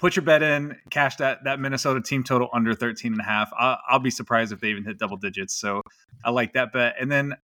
[0.00, 3.52] put your bet in, cash that that Minnesota team total under 13 and a half.
[3.56, 5.60] I'll, I'll be surprised if they even hit double digits.
[5.60, 5.82] So
[6.24, 6.96] I like that bet.
[7.00, 7.34] And then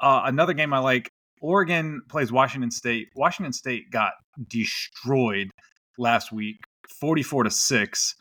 [0.00, 1.10] uh, another game I like,
[1.42, 3.08] Oregon plays Washington State.
[3.14, 4.12] Washington State got
[4.48, 5.50] destroyed
[5.98, 6.56] last week,
[6.88, 8.14] 44 to 6.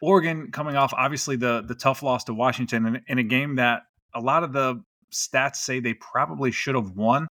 [0.00, 3.82] Oregon coming off obviously the the tough loss to Washington in, in a game that
[4.14, 4.82] a lot of the
[5.12, 7.28] stats say they probably should have won.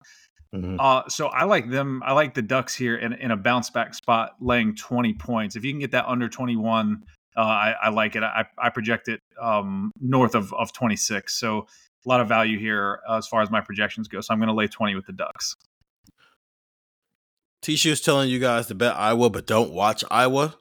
[0.54, 0.76] Mhm.
[0.78, 2.02] Uh, so I like them.
[2.04, 5.56] I like the Ducks here in, in a bounce back spot, laying 20 points.
[5.56, 7.02] If you can get that under 21,
[7.36, 8.22] uh, I, I like it.
[8.22, 11.34] I, I project it um, north of, of 26.
[11.34, 11.66] So
[12.04, 14.20] a lot of value here uh, as far as my projections go.
[14.20, 15.56] So I'm going to lay 20 with the Ducks.
[17.62, 20.56] T-Shoe's telling you guys to bet Iowa, but don't watch Iowa.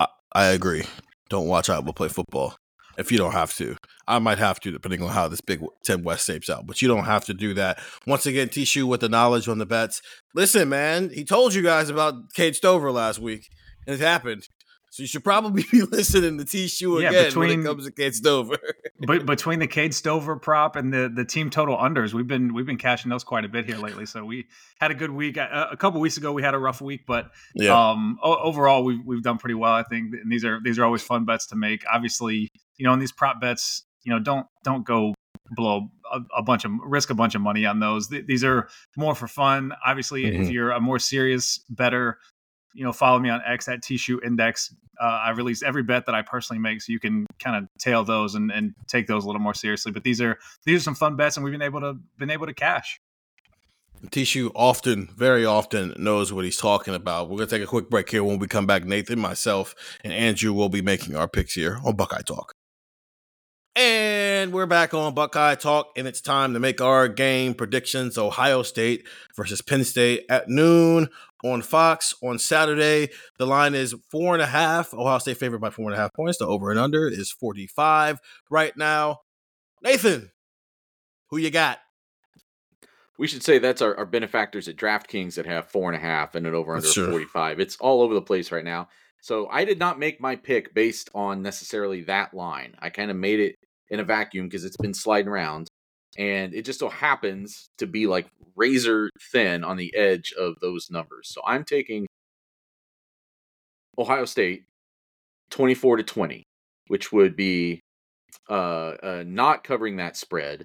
[0.00, 0.84] I, I agree.
[1.28, 2.56] Don't watch Iowa play football
[2.98, 3.76] if you don't have to.
[4.06, 6.88] I might have to, depending on how this Big Ten West shapes out, but you
[6.88, 7.78] don't have to do that.
[8.06, 10.00] Once again, T-Shoe with the knowledge on the bets.
[10.34, 13.48] Listen, man, he told you guys about Cade Stover last week,
[13.86, 14.48] and it happened.
[14.90, 17.90] So you should probably be listening to T-Shoe Yeah, again between- when it comes to
[17.92, 18.56] Cade Stover.
[19.06, 22.64] But between the Cade Stover prop and the the team total unders, we've been we've
[22.64, 24.06] been cashing those quite a bit here lately.
[24.06, 24.46] So we
[24.80, 25.36] had a good week.
[25.36, 27.90] A, a couple weeks ago, we had a rough week, but yeah.
[27.90, 31.02] um overall we've we've done pretty well i think and these are these are always
[31.02, 32.48] fun bets to make obviously
[32.78, 35.14] you know in these prop bets you know don't don't go
[35.50, 38.66] blow a, a bunch of risk a bunch of money on those Th- these are
[38.96, 40.52] more for fun obviously if Mhm.
[40.52, 42.18] you're a more serious better
[42.76, 46.14] you know follow me on x at t-shoe index uh, i release every bet that
[46.14, 49.26] i personally make so you can kind of tail those and, and take those a
[49.26, 51.80] little more seriously but these are these are some fun bets and we've been able
[51.80, 53.00] to been able to cash
[54.10, 57.30] T-Shoe often, very often knows what he's talking about.
[57.30, 58.22] We're going to take a quick break here.
[58.22, 59.74] When we come back, Nathan, myself,
[60.04, 62.52] and Andrew will be making our picks here on Buckeye Talk.
[63.74, 68.16] And we're back on Buckeye Talk, and it's time to make our game predictions.
[68.16, 71.08] Ohio State versus Penn State at noon
[71.52, 73.10] on Fox on Saturday.
[73.38, 74.92] The line is four and a half.
[74.94, 76.38] Ohio State favored by four and a half points.
[76.38, 78.18] The over and under is 45
[78.50, 79.18] right now.
[79.82, 80.30] Nathan,
[81.30, 81.78] who you got?
[83.18, 86.34] We should say that's our, our benefactors at DraftKings that have four and a half
[86.34, 87.08] and an over under Sure.
[87.10, 87.60] 45.
[87.60, 88.88] It's all over the place right now.
[89.22, 92.74] So I did not make my pick based on necessarily that line.
[92.78, 93.56] I kind of made it
[93.88, 95.68] in a vacuum because it's been sliding around.
[96.18, 100.90] And it just so happens to be like razor thin on the edge of those
[100.90, 101.28] numbers.
[101.28, 102.06] So I'm taking
[103.98, 104.64] Ohio State
[105.50, 106.42] 24 to 20,
[106.88, 107.80] which would be
[108.48, 108.52] uh,
[109.02, 110.64] uh, not covering that spread,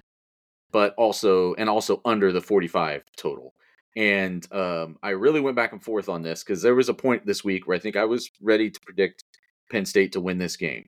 [0.70, 3.52] but also and also under the 45 total.
[3.96, 7.26] And um, I really went back and forth on this because there was a point
[7.26, 9.24] this week where I think I was ready to predict
[9.70, 10.86] Penn State to win this game.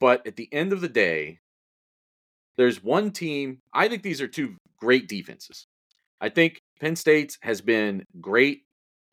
[0.00, 1.38] But at the end of the day,
[2.56, 3.58] there's one team.
[3.72, 5.66] I think these are two great defenses.
[6.20, 8.62] I think Penn State has been great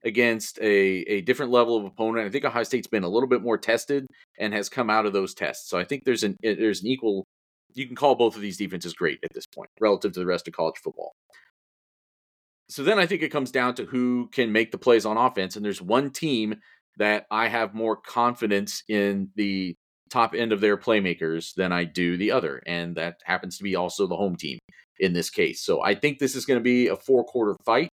[0.06, 2.28] against a, a different level of opponent.
[2.28, 4.06] I think Ohio State's been a little bit more tested
[4.38, 5.70] and has come out of those tests.
[5.70, 7.26] So I think there's an there's an equal.
[7.76, 10.48] You can call both of these defenses great at this point relative to the rest
[10.48, 11.15] of college football.
[12.70, 15.56] So then I think it comes down to who can make the plays on offense,
[15.56, 16.56] and there's one team
[16.98, 19.76] that I have more confidence in the
[20.14, 23.76] top end of their playmakers than I do the other, and that happens to be
[23.76, 24.60] also the home team
[24.99, 25.61] in this case.
[25.61, 27.90] So I think this is going to be a four quarter fight.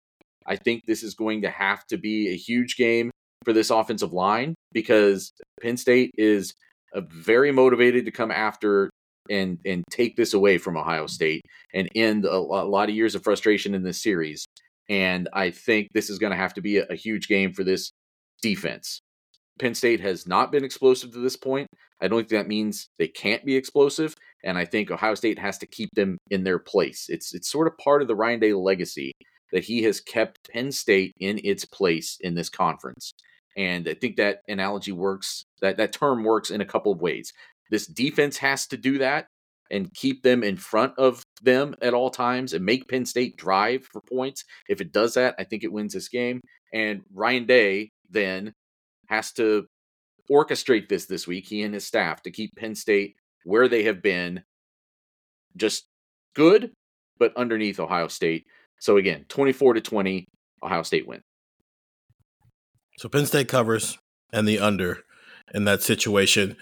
[0.44, 3.10] I think this is going to have to be a huge game
[3.44, 5.32] for this offensive line because
[5.62, 6.54] Penn State is
[6.92, 8.90] uh, very motivated to come after
[9.30, 11.42] and and take this away from Ohio State
[11.72, 14.44] and end a, lot of years of frustration in this series.
[14.88, 17.62] And I think this is going to have to be a, a huge game for
[17.62, 17.92] this
[18.42, 19.00] defense.
[19.58, 21.68] Penn State has not been explosive to this point.
[22.00, 24.14] I don't think that means they can't be explosive,
[24.44, 27.06] and I think Ohio State has to keep them in their place.
[27.08, 29.12] It's it's sort of part of the Ryan Day legacy
[29.52, 33.12] that he has kept Penn State in its place in this conference.
[33.56, 37.32] And I think that analogy works, that, that term works in a couple of ways.
[37.70, 39.26] This defense has to do that
[39.70, 43.84] and keep them in front of them at all times and make Penn State drive
[43.84, 44.44] for points.
[44.68, 46.40] If it does that, I think it wins this game.
[46.72, 48.52] And Ryan Day then
[49.08, 49.66] has to
[50.30, 54.02] orchestrate this this week, he and his staff, to keep Penn State where they have
[54.02, 54.42] been
[55.56, 55.86] just
[56.34, 56.72] good,
[57.18, 58.44] but underneath Ohio State.
[58.78, 60.26] So again, 24 to 20,
[60.62, 61.22] Ohio State win.
[62.98, 63.98] So Penn State covers
[64.32, 64.98] and the under
[65.54, 66.56] in that situation.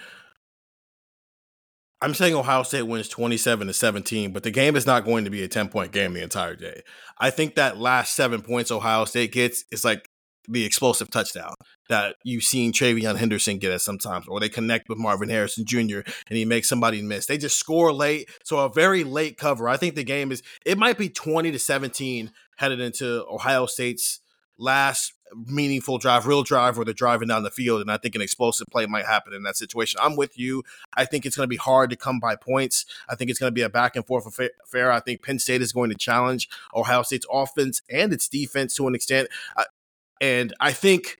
[1.99, 5.31] I'm saying Ohio State wins 27 to 17, but the game is not going to
[5.31, 6.83] be a 10 point game the entire day.
[7.17, 10.07] I think that last seven points Ohio State gets is like
[10.47, 11.53] the explosive touchdown
[11.89, 15.99] that you've seen TreVeyon Henderson get at sometimes, or they connect with Marvin Harrison Jr.
[16.27, 17.25] and he makes somebody miss.
[17.25, 18.29] They just score late.
[18.43, 19.67] So a very late cover.
[19.67, 24.19] I think the game is, it might be 20 to 17 headed into Ohio State's
[24.57, 25.13] last
[25.45, 27.81] meaningful drive, real drive where they're driving down the field.
[27.81, 29.99] And I think an explosive play might happen in that situation.
[30.01, 30.63] I'm with you.
[30.95, 32.85] I think it's going to be hard to come by points.
[33.09, 34.91] I think it's going to be a back and forth affair.
[34.91, 38.87] I think Penn State is going to challenge Ohio State's offense and its defense to
[38.87, 39.27] an extent.
[40.21, 41.19] And I think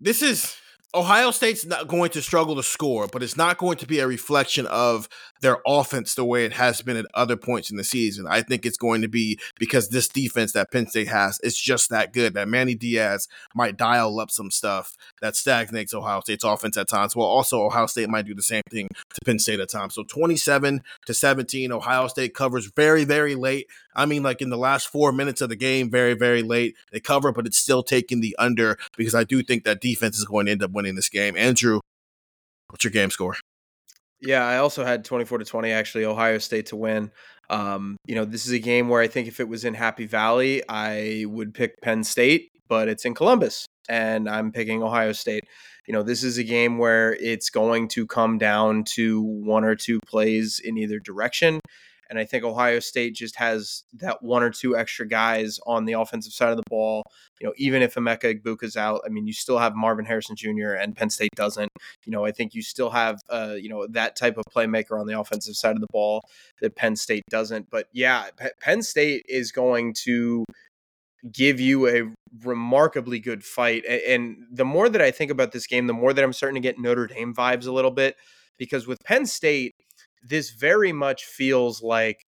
[0.00, 0.56] this is
[0.94, 4.06] Ohio State's not going to struggle to score, but it's not going to be a
[4.06, 5.08] reflection of
[5.40, 8.26] their offense the way it has been at other points in the season.
[8.28, 11.90] I think it's going to be because this defense that Penn State has is just
[11.90, 12.34] that good.
[12.34, 13.26] That Manny Diaz
[13.56, 17.16] might dial up some stuff that stagnates Ohio State's offense at times.
[17.16, 19.94] Well, also Ohio State might do the same thing to Penn State at times.
[19.94, 23.66] So 27 to 17, Ohio State covers very, very late.
[23.96, 26.76] I mean, like in the last four minutes of the game, very, very late.
[26.92, 30.24] They cover, but it's still taking the under because I do think that defense is
[30.24, 31.36] going to end up winning this game.
[31.36, 31.80] Andrew,
[32.68, 33.36] what's your game score?
[34.20, 37.10] Yeah, I also had 24 to 20 actually Ohio State to win.
[37.50, 40.06] Um, you know, this is a game where I think if it was in Happy
[40.06, 45.44] Valley, I would pick Penn State, but it's in Columbus and I'm picking Ohio State.
[45.86, 49.76] You know, this is a game where it's going to come down to one or
[49.76, 51.60] two plays in either direction.
[52.10, 55.94] And I think Ohio State just has that one or two extra guys on the
[55.94, 57.02] offensive side of the ball.
[57.40, 60.72] You know, even if Emeka Egbuka's out, I mean, you still have Marvin Harrison Jr.
[60.72, 61.70] and Penn State doesn't.
[62.04, 65.06] You know, I think you still have, uh, you know, that type of playmaker on
[65.06, 66.22] the offensive side of the ball
[66.60, 67.70] that Penn State doesn't.
[67.70, 70.44] But yeah, P- Penn State is going to
[71.32, 72.12] give you a
[72.44, 73.84] remarkably good fight.
[73.86, 76.66] And the more that I think about this game, the more that I'm starting to
[76.66, 78.16] get Notre Dame vibes a little bit
[78.58, 79.72] because with Penn State,
[80.24, 82.22] this very much feels like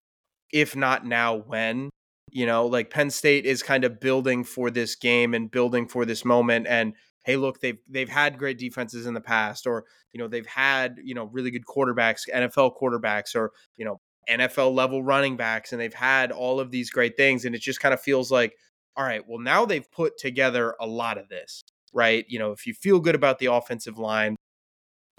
[0.52, 1.90] if not now when
[2.32, 6.06] you know like penn state is kind of building for this game and building for
[6.06, 6.94] this moment and
[7.24, 10.98] hey look they've they've had great defenses in the past or you know they've had
[11.04, 14.00] you know really good quarterbacks nfl quarterbacks or you know
[14.30, 17.80] nfl level running backs and they've had all of these great things and it just
[17.80, 18.54] kind of feels like
[18.98, 21.64] all right, well, now they've put together a lot of this,
[21.94, 22.26] right?
[22.28, 24.36] You know, if you feel good about the offensive line,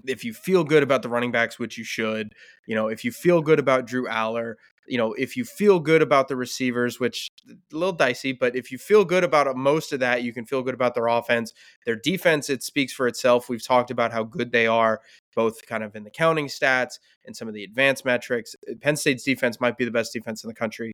[0.05, 2.33] if you feel good about the running backs, which you should,
[2.65, 4.55] you know, if you feel good about Drew Allar,
[4.87, 8.71] you know, if you feel good about the receivers, which a little dicey, but if
[8.71, 11.53] you feel good about uh, most of that, you can feel good about their offense.
[11.85, 13.49] Their defense, it speaks for itself.
[13.49, 15.01] We've talked about how good they are,
[15.35, 18.55] both kind of in the counting stats and some of the advanced metrics.
[18.69, 20.91] Uh, Penn State's defense might be the best defense in the country.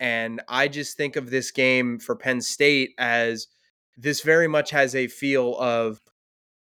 [0.00, 3.46] And I just think of this game for Penn State as
[3.96, 5.98] this very much has a feel of,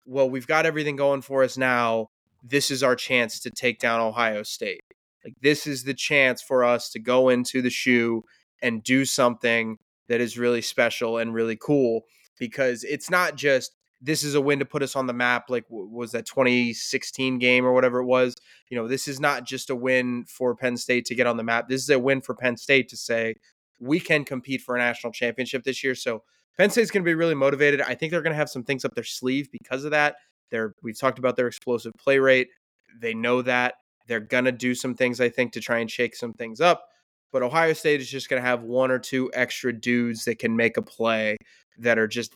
[0.06, 2.08] well, we've got everything going for us now.
[2.44, 4.82] This is our chance to take down Ohio State.
[5.24, 8.24] Like, this is the chance for us to go into the shoe
[8.62, 9.78] and do something
[10.08, 12.02] that is really special and really cool
[12.40, 15.66] because it's not just this is a win to put us on the map like
[15.70, 18.36] was that 2016 game or whatever it was
[18.70, 21.44] you know this is not just a win for penn state to get on the
[21.44, 23.36] map this is a win for penn state to say
[23.80, 26.24] we can compete for a national championship this year so
[26.58, 28.86] penn state's going to be really motivated i think they're going to have some things
[28.86, 30.16] up their sleeve because of that
[30.52, 32.50] they're we've talked about their explosive play rate
[33.00, 33.76] they know that
[34.08, 36.88] they're going to do some things, I think, to try and shake some things up.
[37.32, 40.56] But Ohio State is just going to have one or two extra dudes that can
[40.56, 41.38] make a play
[41.80, 42.34] that are just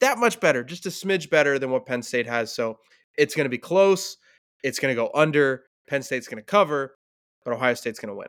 [0.00, 2.54] that much better, just a smidge better than what Penn State has.
[2.54, 2.78] So
[3.16, 4.16] it's going to be close.
[4.62, 5.64] It's going to go under.
[5.88, 6.94] Penn State's going to cover,
[7.44, 8.28] but Ohio State's going to win.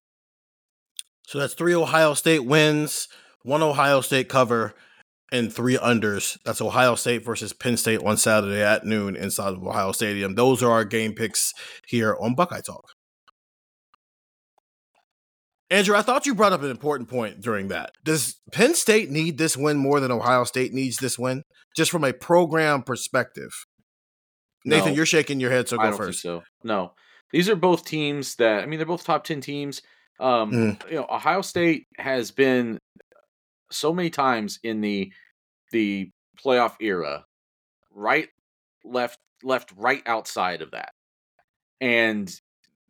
[1.27, 3.07] So that's three Ohio State wins,
[3.43, 4.73] one Ohio State cover,
[5.31, 6.37] and three unders.
[6.43, 10.35] That's Ohio State versus Penn State on Saturday at noon inside of Ohio Stadium.
[10.35, 11.53] Those are our game picks
[11.87, 12.85] here on Buckeye Talk.
[15.71, 17.91] Andrew, I thought you brought up an important point during that.
[18.03, 21.43] Does Penn State need this win more than Ohio State needs this win,
[21.75, 23.51] just from a program perspective?
[24.65, 24.95] Nathan, No.
[24.95, 26.21] you're shaking your head, so go first.
[26.21, 26.43] so.
[26.63, 26.93] No,
[27.31, 29.81] these are both teams that I mean they're both top ten teams.
[30.19, 30.89] Um, Mm.
[30.89, 32.79] You know, Ohio State has been
[33.71, 35.11] so many times in the
[35.71, 36.11] the
[36.43, 37.25] playoff era,
[37.91, 38.29] right,
[38.83, 40.91] left, left, right outside of that,
[41.81, 42.33] and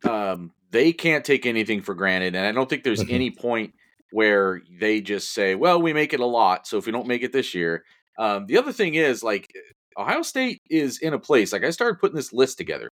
[0.08, 2.34] um, they can't take anything for granted.
[2.34, 3.12] And I don't think there's Mhm.
[3.12, 3.74] any point
[4.12, 7.22] where they just say, "Well, we make it a lot, so if we don't make
[7.22, 7.84] it this year."
[8.18, 9.50] Um, the other thing is like
[9.96, 12.88] Ohio State is in a place like I started putting this list together.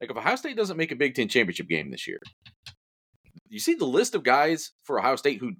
[0.00, 2.20] Like if Ohio State doesn't make a Big Ten championship game this year,
[3.48, 5.52] you see the list of guys for Ohio State who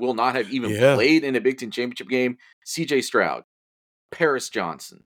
[0.00, 0.94] will not have even Yeah.
[0.94, 3.02] played in a Big Ten championship game: C.J.
[3.02, 3.44] Stroud,
[4.10, 5.04] Paris Johnson,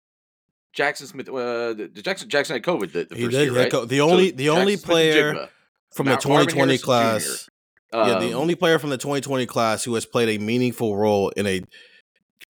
[0.73, 1.29] Jackson Smith.
[1.29, 3.71] Uh, Jackson Jackson had COVID the, the first did, year, right?
[3.71, 5.49] co- the only So the only Jackson Smith-Njigba, player
[5.95, 7.51] from the 2020 Harrison Jr., class.
[7.93, 11.31] yeah, the um, only player from the 2020 class who has played a meaningful role
[11.31, 11.63] in a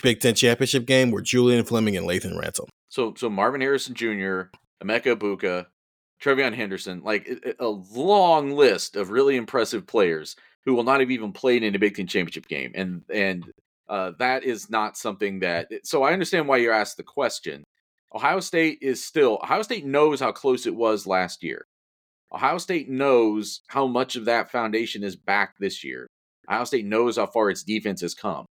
[0.02, 2.66] Big Ten championship game were Julian Fleming and Lathan Ransom.
[2.88, 4.50] So so Marvin Harrison Jr.,
[4.82, 5.66] Emeka Egbuka,
[6.22, 11.32] TreVeyon Henderson, like a long list of really impressive players who will not have even
[11.32, 13.44] played in a Big Ten championship game, and and
[13.88, 15.68] uh, that is not something that.
[15.84, 17.64] So I understand why you're asked the question.
[18.14, 21.64] Ohio State is still Ohio State knows how close it was last year.
[22.32, 26.06] Ohio State knows how much of that foundation is back this year.
[26.48, 28.46] Ohio State knows how far its defense has come.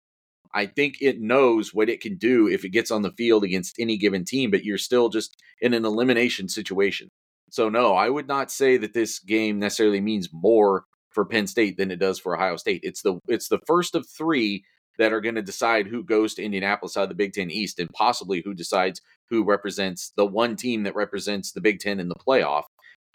[0.55, 3.79] I think it knows what it can do if it gets on the field against
[3.79, 7.09] any given team, but you're still just in an elimination situation.
[7.51, 11.77] So no, I would not say that this game necessarily means more for Penn State
[11.77, 12.81] than it does for Ohio State.
[12.83, 14.65] It's the it's the first of three
[14.99, 17.79] that are going to decide who goes to Indianapolis out of the Big Ten East,
[17.79, 22.09] and possibly who decides who represents the one team that represents the Big Ten in
[22.09, 22.65] the playoff.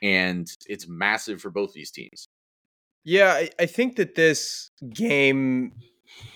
[0.02, 2.28] And it's massive for both these teams.
[3.04, 5.74] Yeah, I, I think that this game,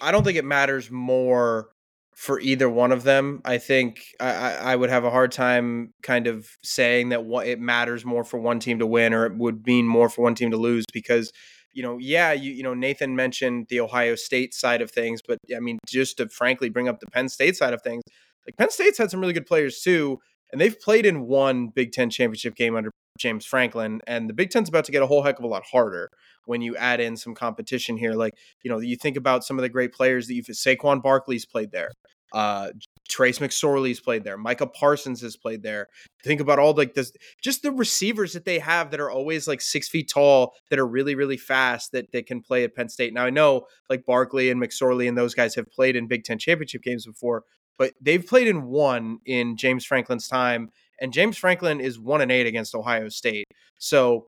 [0.01, 1.69] I don't think it matters more
[2.17, 3.41] for either one of them.
[3.45, 7.59] I think I, I would have a hard time kind of saying that what it
[7.59, 10.49] matters more for one team to win or it would mean more for one team
[10.49, 11.31] to lose because
[11.73, 15.37] you know, yeah, you you know, Nathan mentioned the Ohio State side of things, but
[15.55, 18.01] I mean, just to frankly bring up the Penn State side of things,
[18.47, 20.17] like Penn State's had some really good players too,
[20.51, 24.49] and they've played in one Big Ten championship game under James Franklin, and the Big
[24.49, 26.09] Ten's about to get a whole heck of a lot harder
[26.45, 28.13] when you add in some competition here.
[28.13, 28.33] Like,
[28.63, 31.71] you know, you think about some of the great players that you've Saquon Barkley's played
[31.71, 31.91] there.
[32.33, 32.69] Uh
[33.07, 34.37] Trace McSorley's played there.
[34.37, 35.87] Micah Parsons has played there.
[36.23, 39.61] Think about all like this, just the receivers that they have that are always like
[39.61, 43.13] six feet tall, that are really, really fast, that they can play at Penn State.
[43.13, 46.37] Now I know like Barkley and McSorley and those guys have played in Big Ten
[46.37, 47.43] championship games before,
[47.77, 50.69] but they've played in one in James Franklin's time,
[50.99, 53.45] and James Franklin is one and eight against Ohio State.
[53.77, 54.27] So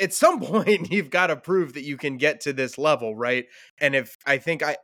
[0.00, 3.46] at some point you've got to prove that you can get to this level, right?
[3.80, 4.76] And if I think I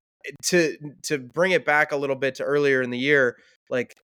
[0.44, 3.36] to to bring it back a little bit to earlier in the year,
[3.70, 3.94] like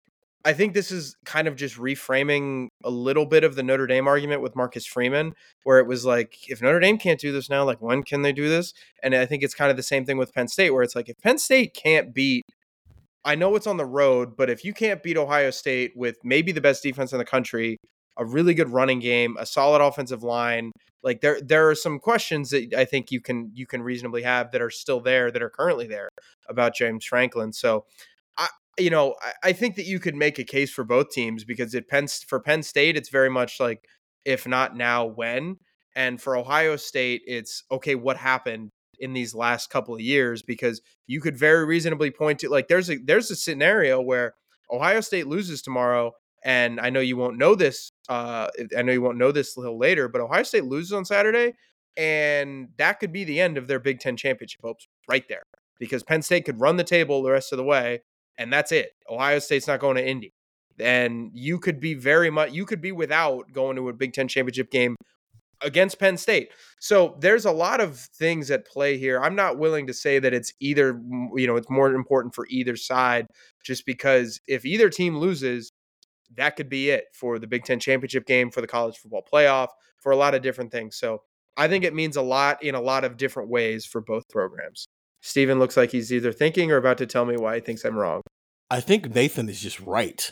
[0.46, 4.06] I think this is kind of just reframing a little bit of the Notre Dame
[4.06, 7.64] argument with Marcus Freeman, where it was like, if Notre Dame can't do this now,
[7.64, 8.74] like when can they do this?
[9.02, 11.08] And I think it's kind of the same thing with Penn State, where it's like,
[11.08, 12.44] if Penn State can't beat,
[13.24, 16.52] I know it's on the road, but if you can't beat Ohio State with maybe
[16.52, 17.76] the best defense in the country,
[18.16, 20.72] a really good running game, a solid offensive line,
[21.02, 24.52] like there there are some questions that I think you can you can reasonably have
[24.52, 26.08] that are still there that are currently there
[26.48, 27.52] about James Franklin.
[27.52, 27.84] So
[28.36, 28.48] I
[28.78, 31.74] you know, I, I think that you could make a case for both teams because
[31.74, 33.84] it Penn for Penn State, it's very much like
[34.24, 35.56] if not now, when.
[35.96, 40.42] And for Ohio State, it's okay, what happened in these last couple of years?
[40.42, 44.34] Because you could very reasonably point to like there's a there's a scenario where
[44.70, 46.12] Ohio State loses tomorrow,
[46.44, 47.92] and I know you won't know this.
[48.08, 51.04] Uh, I know you won't know this a little later, but Ohio State loses on
[51.04, 51.54] Saturday,
[51.96, 55.42] and that could be the end of their Big Ten championship hopes right there.
[55.78, 58.02] Because Penn State could run the table the rest of the way,
[58.38, 58.92] and that's it.
[59.10, 60.32] Ohio State's not going to Indy.
[60.78, 64.26] And you could be very much you could be without going to a Big Ten
[64.28, 64.96] championship game
[65.60, 66.50] against Penn State.
[66.80, 69.20] So there's a lot of things at play here.
[69.20, 71.00] I'm not willing to say that it's either
[71.34, 73.26] you know it's more important for either side,
[73.64, 75.70] just because if either team loses,
[76.36, 79.68] that could be it for the Big Ten championship game, for the college football playoff,
[79.98, 80.96] for a lot of different things.
[80.96, 81.22] So
[81.56, 84.86] I think it means a lot in a lot of different ways for both programs.
[85.22, 87.96] Steven looks like he's either thinking or about to tell me why he thinks I'm
[87.96, 88.20] wrong.
[88.70, 90.30] I think Nathan is just right.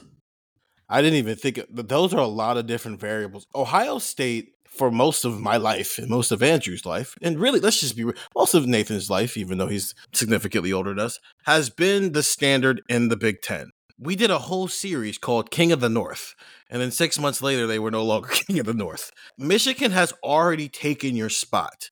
[0.88, 3.46] I didn't even think those are a lot of different variables.
[3.54, 7.80] Ohio State for most of my life and most of Andrew's life, and really, let's
[7.80, 12.12] just be most of Nathan's life, even though he's significantly older than us, has been
[12.12, 13.70] the standard in the Big Ten.
[13.98, 16.34] We did a whole series called King of the North,
[16.70, 19.12] and then six months later, they were no longer King of the North.
[19.38, 21.90] Michigan has already taken your spot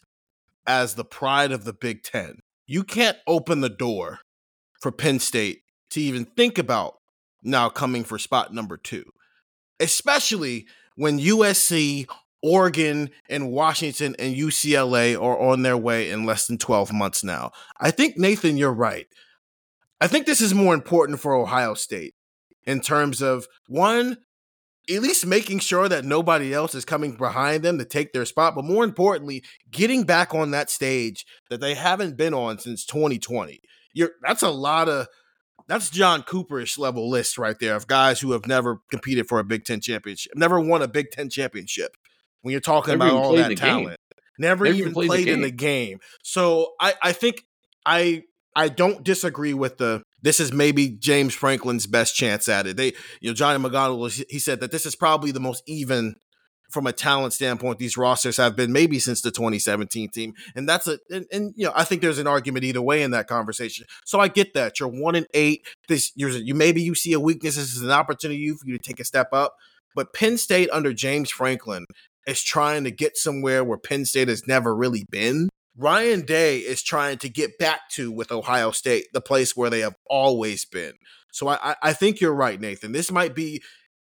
[0.67, 2.39] as the pride of the Big Ten
[2.71, 4.21] you can't open the door
[4.81, 6.99] for Penn State to even think about
[7.43, 9.03] now coming for spot number two,
[9.81, 12.07] especially when USC,
[12.43, 17.53] Oregon, and Washington and UCLA are on their way in less than 12 months now.
[17.79, 19.07] I think, Nathan, you're right.
[20.01, 22.15] I think this is more important for Ohio State
[22.65, 24.17] in terms of one,
[24.89, 28.55] at least making sure that nobody else is coming behind them to take their spot,
[28.55, 33.61] but more importantly, getting back on that stage that they haven't been on since 2020.
[33.93, 35.09] You're that's a lot of
[35.67, 39.45] that's John Cooperish level list right there of guys who have never competed for a
[39.45, 41.97] Big Ten championship, never won a Big Ten championship.
[42.43, 43.97] When you're talking never about all that talent,
[44.39, 45.99] never, never, even played, played the in the game.
[46.23, 47.45] So I, I think
[47.85, 48.23] I
[48.57, 52.77] I don't disagree with the this is maybe James Franklin's best chance at it.
[52.77, 56.17] They, you know, Johnny McGonigal, he said that this is probably the most even
[56.71, 60.35] from a talent standpoint these rosters have been maybe since the 2017 team.
[60.55, 63.11] And that's a and, and, you know i think there's an argument either way in
[63.11, 63.87] that conversation.
[64.05, 64.79] So i get that.
[64.79, 65.67] You're one in eight.
[65.89, 67.57] This you're you maybe you see a weakness.
[67.57, 69.57] This is an opportunity for you to take a step up.
[69.95, 71.85] But penn state under james franklin
[72.27, 75.49] is trying to get somewhere where penn state has never really been
[75.81, 79.81] Ryan Day is trying to get back to with Ohio State, the place where they
[79.81, 80.93] have always been.
[81.33, 82.93] So I, I think you're right, Nathan.
[82.93, 83.63] This might be,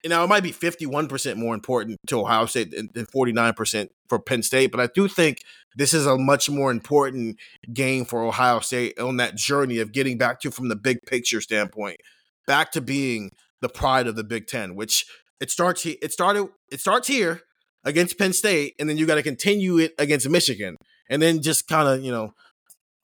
[0.04, 4.18] you know, it might be 51% more important to Ohio State than, than 49% for
[4.18, 5.38] Penn State, but I do think
[5.76, 7.38] this is a much more important
[7.72, 11.40] game for Ohio State on that journey of getting back to, from the big picture
[11.40, 11.96] standpoint,
[12.46, 13.30] back to being
[13.62, 15.06] the pride of the Big Ten, which
[15.40, 15.86] it starts.
[15.86, 16.48] It started.
[16.70, 17.42] It starts here
[17.84, 20.76] against Penn State, and then you got to continue it against Michigan
[21.08, 22.32] and then just kind of, you know,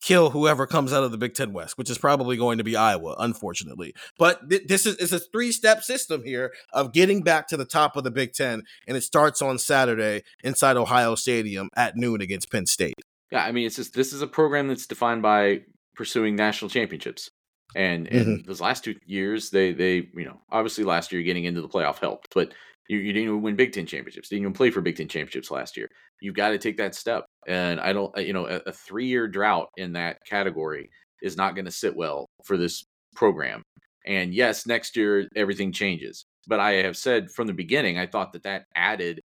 [0.01, 2.75] kill whoever comes out of the Big Ten West, which is probably going to be
[2.75, 3.93] Iowa, unfortunately.
[4.17, 7.65] But th- this is it's a three step system here of getting back to the
[7.65, 12.21] top of the Big Ten, and it starts on Saturday inside Ohio Stadium at noon
[12.21, 12.95] against Penn State.
[13.31, 15.61] Yeah, I mean, it's just this is a program that's defined by
[15.95, 17.29] pursuing national championships.
[17.75, 18.47] And in mm-hmm.
[18.47, 21.99] those last two years, they they you know obviously last year getting into the playoff
[21.99, 22.53] helped, but
[22.89, 24.27] you, you didn't even win Big Ten championships.
[24.29, 25.87] Didn't even play for Big Ten championships last year.
[26.19, 27.25] You've got to take that step.
[27.47, 30.89] And I don't, you know, a, a three year drought in that category
[31.21, 32.83] is not going to sit well for this
[33.15, 33.61] program.
[34.05, 36.25] And yes, next year everything changes.
[36.47, 39.21] But I have said from the beginning, I thought that that added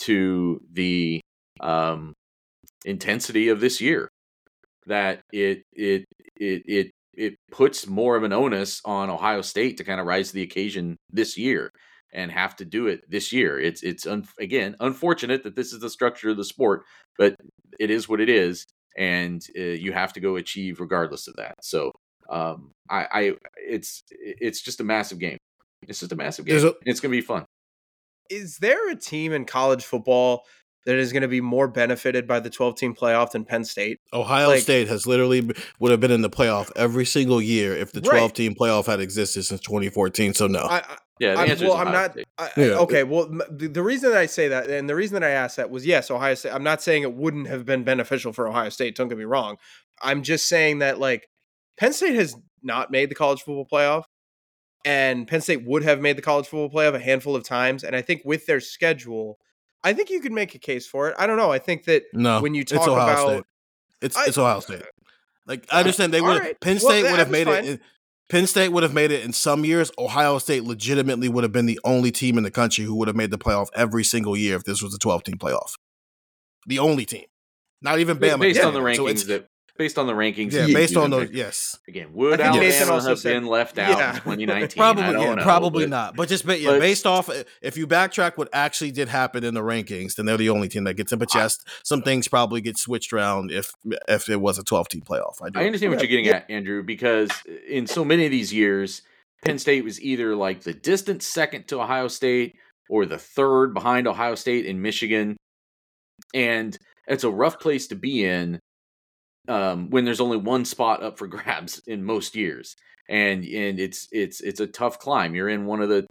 [0.00, 1.20] to the
[1.60, 2.14] um,
[2.84, 4.08] intensity of this year.
[4.86, 9.84] That it it it it it puts more of an onus on Ohio State to
[9.84, 11.70] kind of rise to the occasion this year
[12.12, 13.58] and have to do it this year.
[13.58, 16.84] It's it's un, again unfortunate that this is the structure of the sport,
[17.18, 17.34] but
[17.78, 18.66] it is what it is,
[18.96, 21.54] and uh, you have to go achieve regardless of that.
[21.62, 21.92] So
[22.30, 25.38] um, I, I it's it's just a massive game.
[25.88, 26.64] It's just a massive game.
[26.64, 27.44] A, it's gonna be fun.
[28.30, 30.44] Is there a team in college football
[30.84, 34.00] that is going to be more benefited by the 12 team playoff than Penn State.
[34.12, 35.48] Ohio Like- State has literally
[35.78, 38.18] would have been in the playoff every single year if the Right.
[38.18, 40.34] 12 team playoff had existed since 2014.
[40.34, 40.60] So no.
[40.60, 42.12] I, I, Yeah, the I'm- answer well, is I'm not.
[42.12, 42.26] State.
[42.38, 42.64] I, Yeah.
[42.80, 45.56] Okay, well, the, the reason that I say that, and the reason that I asked
[45.56, 46.52] that was yes, Ohio State.
[46.52, 48.96] I'm not saying it wouldn't have been beneficial for Ohio State.
[48.96, 49.58] Don't get me wrong.
[50.02, 51.28] I'm just saying that like
[51.78, 54.04] Penn State has not made the college football playoff,
[54.84, 57.84] and Penn State would have made the college football playoff a handful of times.
[57.84, 59.38] And I think with their schedule,
[59.84, 61.16] I think you could make a case for it.
[61.18, 61.50] I don't know.
[61.50, 62.40] I think that no.
[62.40, 63.44] when you it's talk Ohio about State.
[64.02, 64.82] It's I- it's Ohio State.
[65.46, 66.60] Like I understand they would right.
[66.60, 67.64] Penn State that would have made fine.
[67.64, 67.68] it.
[67.70, 67.80] In,
[68.30, 69.90] Penn State would have made it in some years.
[69.98, 73.16] Ohio State legitimately would have been the only team in the country who would have
[73.16, 75.72] made the playoff every single year if this was a 12 team playoff.
[76.66, 77.24] The only team,
[77.82, 78.38] not even Bama.
[78.40, 78.66] based Yeah.
[78.68, 79.48] on the rankings So it's- that
[79.82, 80.52] based on the rankings.
[80.52, 81.26] yeah, based on can those.
[81.28, 84.10] pick- Yes, Again, would I think Alabama also have said- been left out Yeah.
[84.14, 84.80] in 2019?
[84.82, 86.16] I probably, don't yeah, know, probably but- not.
[86.16, 87.28] But just ba- yeah, but- based off,
[87.60, 90.84] if you backtrack what actually did happen in the rankings, then they're the only team
[90.84, 91.18] that gets in.
[91.18, 93.72] But yes, some things probably get switched around if
[94.08, 95.42] if it was a 12 team playoff.
[95.42, 95.58] I do.
[95.58, 97.30] I understand what you're getting at, Andrew, because
[97.68, 99.02] in so many of these years,
[99.44, 102.54] Penn State was either like the distant second to Ohio State
[102.88, 105.36] or the third behind Ohio State and Michigan.
[106.34, 106.76] And
[107.08, 108.60] it's a rough place to be in
[109.48, 112.74] um, when there's only one spot up for grabs in most years.
[113.08, 115.34] And and it's it's it's a tough climb.
[115.34, 116.06] You're in one of the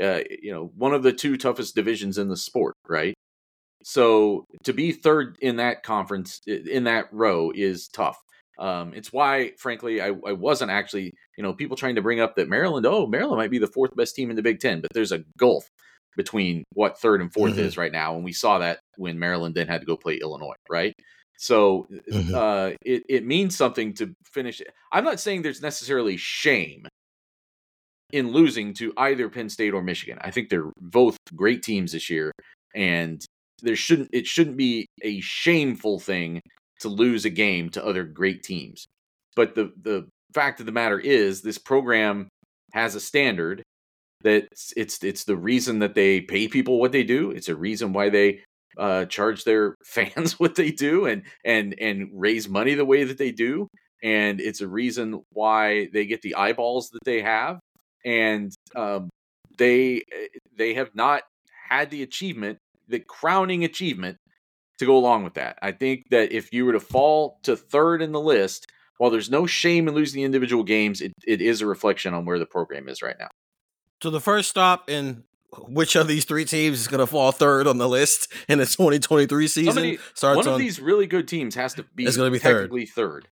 [0.00, 3.14] uh, you know one of the two toughest divisions in the sport, right?
[3.82, 8.16] So to be third in that conference in that row is tough.
[8.58, 12.36] Um, it's why, frankly, I, I wasn't actually, you know, people trying to bring up
[12.36, 14.90] that Maryland, oh, Maryland might be the fourth best team in the Big Ten, but
[14.94, 15.68] there's a gulf
[16.16, 17.58] between what third and 4th Mhm.
[17.58, 18.14] is right now.
[18.14, 20.94] And we saw that when Maryland then had to go play Illinois, right?
[21.38, 22.34] So Mhm.
[22.34, 24.62] uh, it, it means something to finish.
[24.92, 26.86] I'm not saying there's necessarily shame
[28.12, 30.18] in losing to either Penn State or Michigan.
[30.20, 32.32] I think they're both great teams this year,
[32.74, 33.24] and
[33.62, 36.40] there shouldn't it shouldn't be a shameful thing
[36.80, 38.86] to lose a game to other great teams.
[39.34, 42.28] But the the fact of the matter is, this program
[42.72, 43.62] has a standard
[44.22, 44.46] that
[44.76, 47.30] it's it's the reason that they pay people what they do.
[47.32, 48.42] It's a reason why they
[48.76, 53.18] uh, charge their fans what they do and and and raise money the way that
[53.18, 53.68] they do.
[54.02, 57.58] And it's a reason why they get the eyeballs that they have.
[58.04, 59.08] And um,
[59.58, 61.22] they eh, they have not
[61.68, 62.58] had the achievement,
[62.88, 64.18] the crowning achievement,
[64.78, 65.58] to go along with that.
[65.62, 68.66] I think that if you were to fall to third in the list,
[68.98, 72.38] while there's no shame in losing individual games, it, it is a reflection on where
[72.38, 73.28] the program is right now.
[74.02, 75.24] So the first stop in
[75.68, 78.66] which of these three teams is going to fall third on the list in the
[78.66, 82.16] 2023 season Somebody- starts One on of these really good teams has to be, It's
[82.16, 82.62] gonna be third.
[82.62, 83.28] technically third.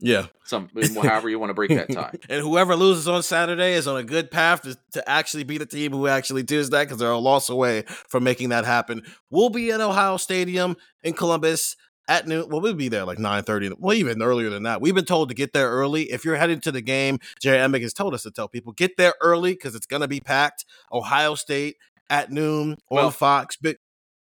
[0.00, 0.26] yeah.
[0.44, 0.68] Some
[1.02, 2.12] however you want to break that tie.
[2.28, 5.66] and whoever loses on Saturday is on a good path to, to actually be the
[5.66, 9.02] team who actually does that because they're a loss away from making that happen.
[9.30, 11.76] We'll be at Ohio Stadium in Columbus
[12.08, 12.48] at noon.
[12.48, 13.74] Well, we'll be there like 9.30.
[13.78, 14.80] Well, even earlier than that.
[14.80, 16.10] We've been told to get there early.
[16.10, 18.96] If you're heading to the game, Jerry Emig has told us to tell people, get
[18.96, 20.64] there early because it's going to be packed.
[20.92, 21.76] Ohio State
[22.10, 23.56] at noon Well, on Fox.
[23.56, 23.76] Big,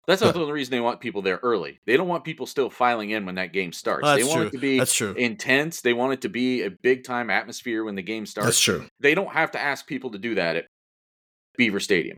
[0.06, 1.80] That's also the reason they want people there early.
[1.86, 4.06] They don't want people still filing in when that game starts.
[4.06, 4.46] Oh, they want true.
[4.48, 5.12] it to be That's true.
[5.12, 5.80] intense.
[5.80, 8.46] They want it to be a big time atmosphere when the game starts.
[8.46, 8.86] That's true.
[8.98, 10.66] They don't have to ask people to do that at
[11.56, 12.16] Beaver Stadium.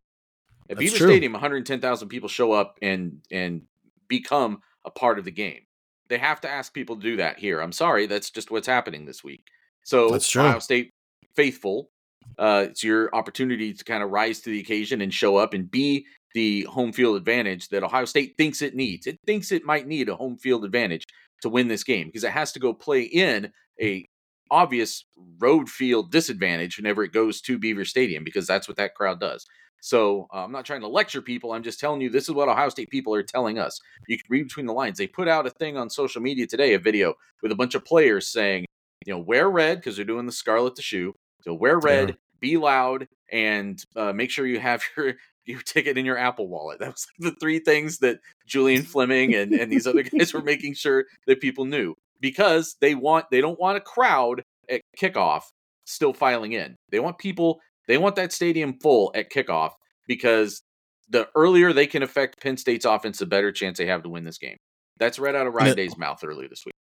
[0.70, 1.08] At That's Beaver true.
[1.08, 3.62] Stadium, 110,000 people show up and and
[4.08, 5.60] become a part of the game.
[6.08, 7.60] They have to ask people to do that here.
[7.60, 9.44] I'm sorry, that's just what's happening this week.
[9.84, 10.42] So That's true.
[10.42, 10.90] Ohio State
[11.34, 11.90] faithful,
[12.38, 15.70] uh, it's your opportunity to kind of rise to the occasion and show up and
[15.70, 19.06] be the home field advantage that Ohio State thinks it needs.
[19.06, 21.04] It thinks it might need a home field advantage
[21.42, 24.06] to win this game because it has to go play in a
[24.50, 25.04] obvious
[25.38, 29.46] road field disadvantage whenever it goes to Beaver Stadium because that's what that crowd does.
[29.84, 31.52] So uh, I'm not trying to lecture people.
[31.52, 33.80] I'm just telling you this is what Ohio State people are telling us.
[34.06, 34.96] You can read between the lines.
[34.96, 37.84] They put out a thing on social media today, a video with a bunch of
[37.84, 38.64] players saying,
[39.04, 41.12] you know, wear red because they're doing the Scarlet the Shoe.
[41.40, 42.14] So wear red, Yeah.
[42.38, 45.14] be loud, and uh, make sure you have your
[45.46, 46.78] your ticket in your Apple wallet.
[46.78, 50.74] That was the three things that Julian Fleming and, and these other guys were making
[50.74, 55.42] sure that people knew because they want they don't want a crowd at kickoff
[55.86, 56.76] still filing in.
[56.92, 59.72] They want people they want that stadium full at kickoff
[60.06, 60.62] because
[61.08, 64.24] the earlier they can affect Penn State's offense, the better chance they have to win
[64.24, 64.56] this game.
[64.98, 66.72] That's right out of Ryan Day's mouth earlier this week.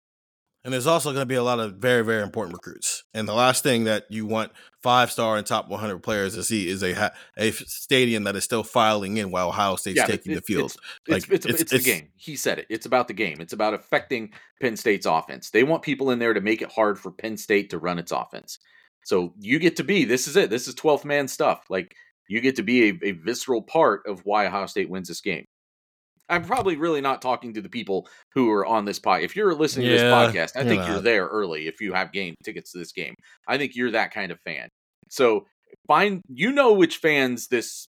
[0.64, 3.02] And there's also going to be a lot of very, very important recruits.
[3.12, 6.68] And the last thing that you want five star and top 100 players to see
[6.68, 10.34] is a ha- a stadium that is still filing in while Ohio State's but taking
[10.34, 10.66] the field.
[10.66, 10.76] It's,
[11.08, 12.08] Like, it's, it's, it's- it's the game.
[12.14, 12.66] He said it.
[12.70, 13.38] It's about the game.
[13.40, 14.30] It's about affecting
[14.60, 15.50] Penn State's offense.
[15.50, 18.12] They want people in there to make it hard for Penn State to run its
[18.12, 18.60] offense.
[19.04, 20.50] So you get to be, this is it.
[20.50, 21.64] This is 12th man stuff.
[21.68, 21.94] Like
[22.28, 25.44] you get to be a, a visceral part of why Ohio State wins this game.
[26.28, 29.22] I'm probably really not talking to the people who are on this pod.
[29.22, 30.90] If you're listening to this podcast, I you're think not.
[30.90, 31.66] you're there early.
[31.66, 33.14] If you have game tickets to this game,
[33.46, 34.68] I think you're that kind of fan.
[35.10, 35.46] So
[35.86, 37.86] find you know which fans this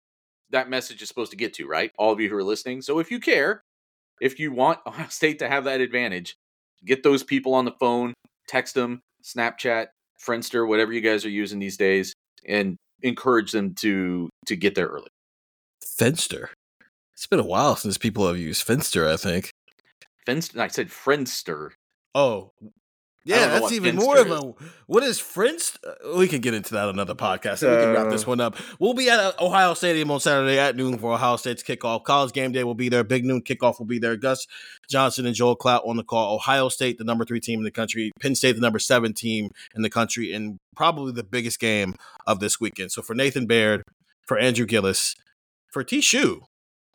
[0.50, 1.92] that message is supposed to get to, right?
[1.98, 2.82] All of you who are listening.
[2.82, 3.62] So if you care,
[4.22, 6.36] if you want Ohio State to have that advantage,
[6.86, 8.14] get those people on the phone,
[8.48, 9.88] text them, Snapchat,
[10.26, 12.14] Friendster, whatever you guys are using these days,
[12.46, 15.10] and encourage them to to get there early.
[15.84, 16.52] Finster.
[17.14, 19.52] It's been a while since people have used Finster, I think.
[20.28, 21.72] Friendster, I said Friendster.
[22.16, 22.52] Oh.
[23.24, 24.66] Yeah, that's even Finster more of a.
[24.88, 26.18] What is Friendster?
[26.18, 27.60] We can get into that another podcast.
[27.60, 28.56] So we can wrap this Uh, one up.
[28.80, 32.04] We'll be at uh, Ohio Stadium on Saturday at noon for Ohio State's kickoff.
[32.04, 33.04] College game day will be there.
[33.04, 34.16] Big noon kickoff will be there.
[34.18, 34.48] Gus
[34.90, 36.34] Johnson and Joel Klatt on the call.
[36.36, 38.12] Ohio State, the number three team in the country.
[38.20, 41.94] Penn State, the number seven team in the country, and probably the biggest game
[42.26, 42.92] of this weekend.
[42.92, 43.84] So for Nathan Baird,
[44.26, 45.16] for Andrew Gillis,
[45.72, 46.02] for T.
[46.02, 46.42] Shoe,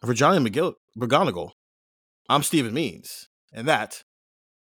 [0.05, 1.51] for Johnny McGill, McGonigal,
[2.29, 4.03] I'm Stephen Means, and that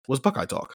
[0.07, 0.75] was Buckeye Talk.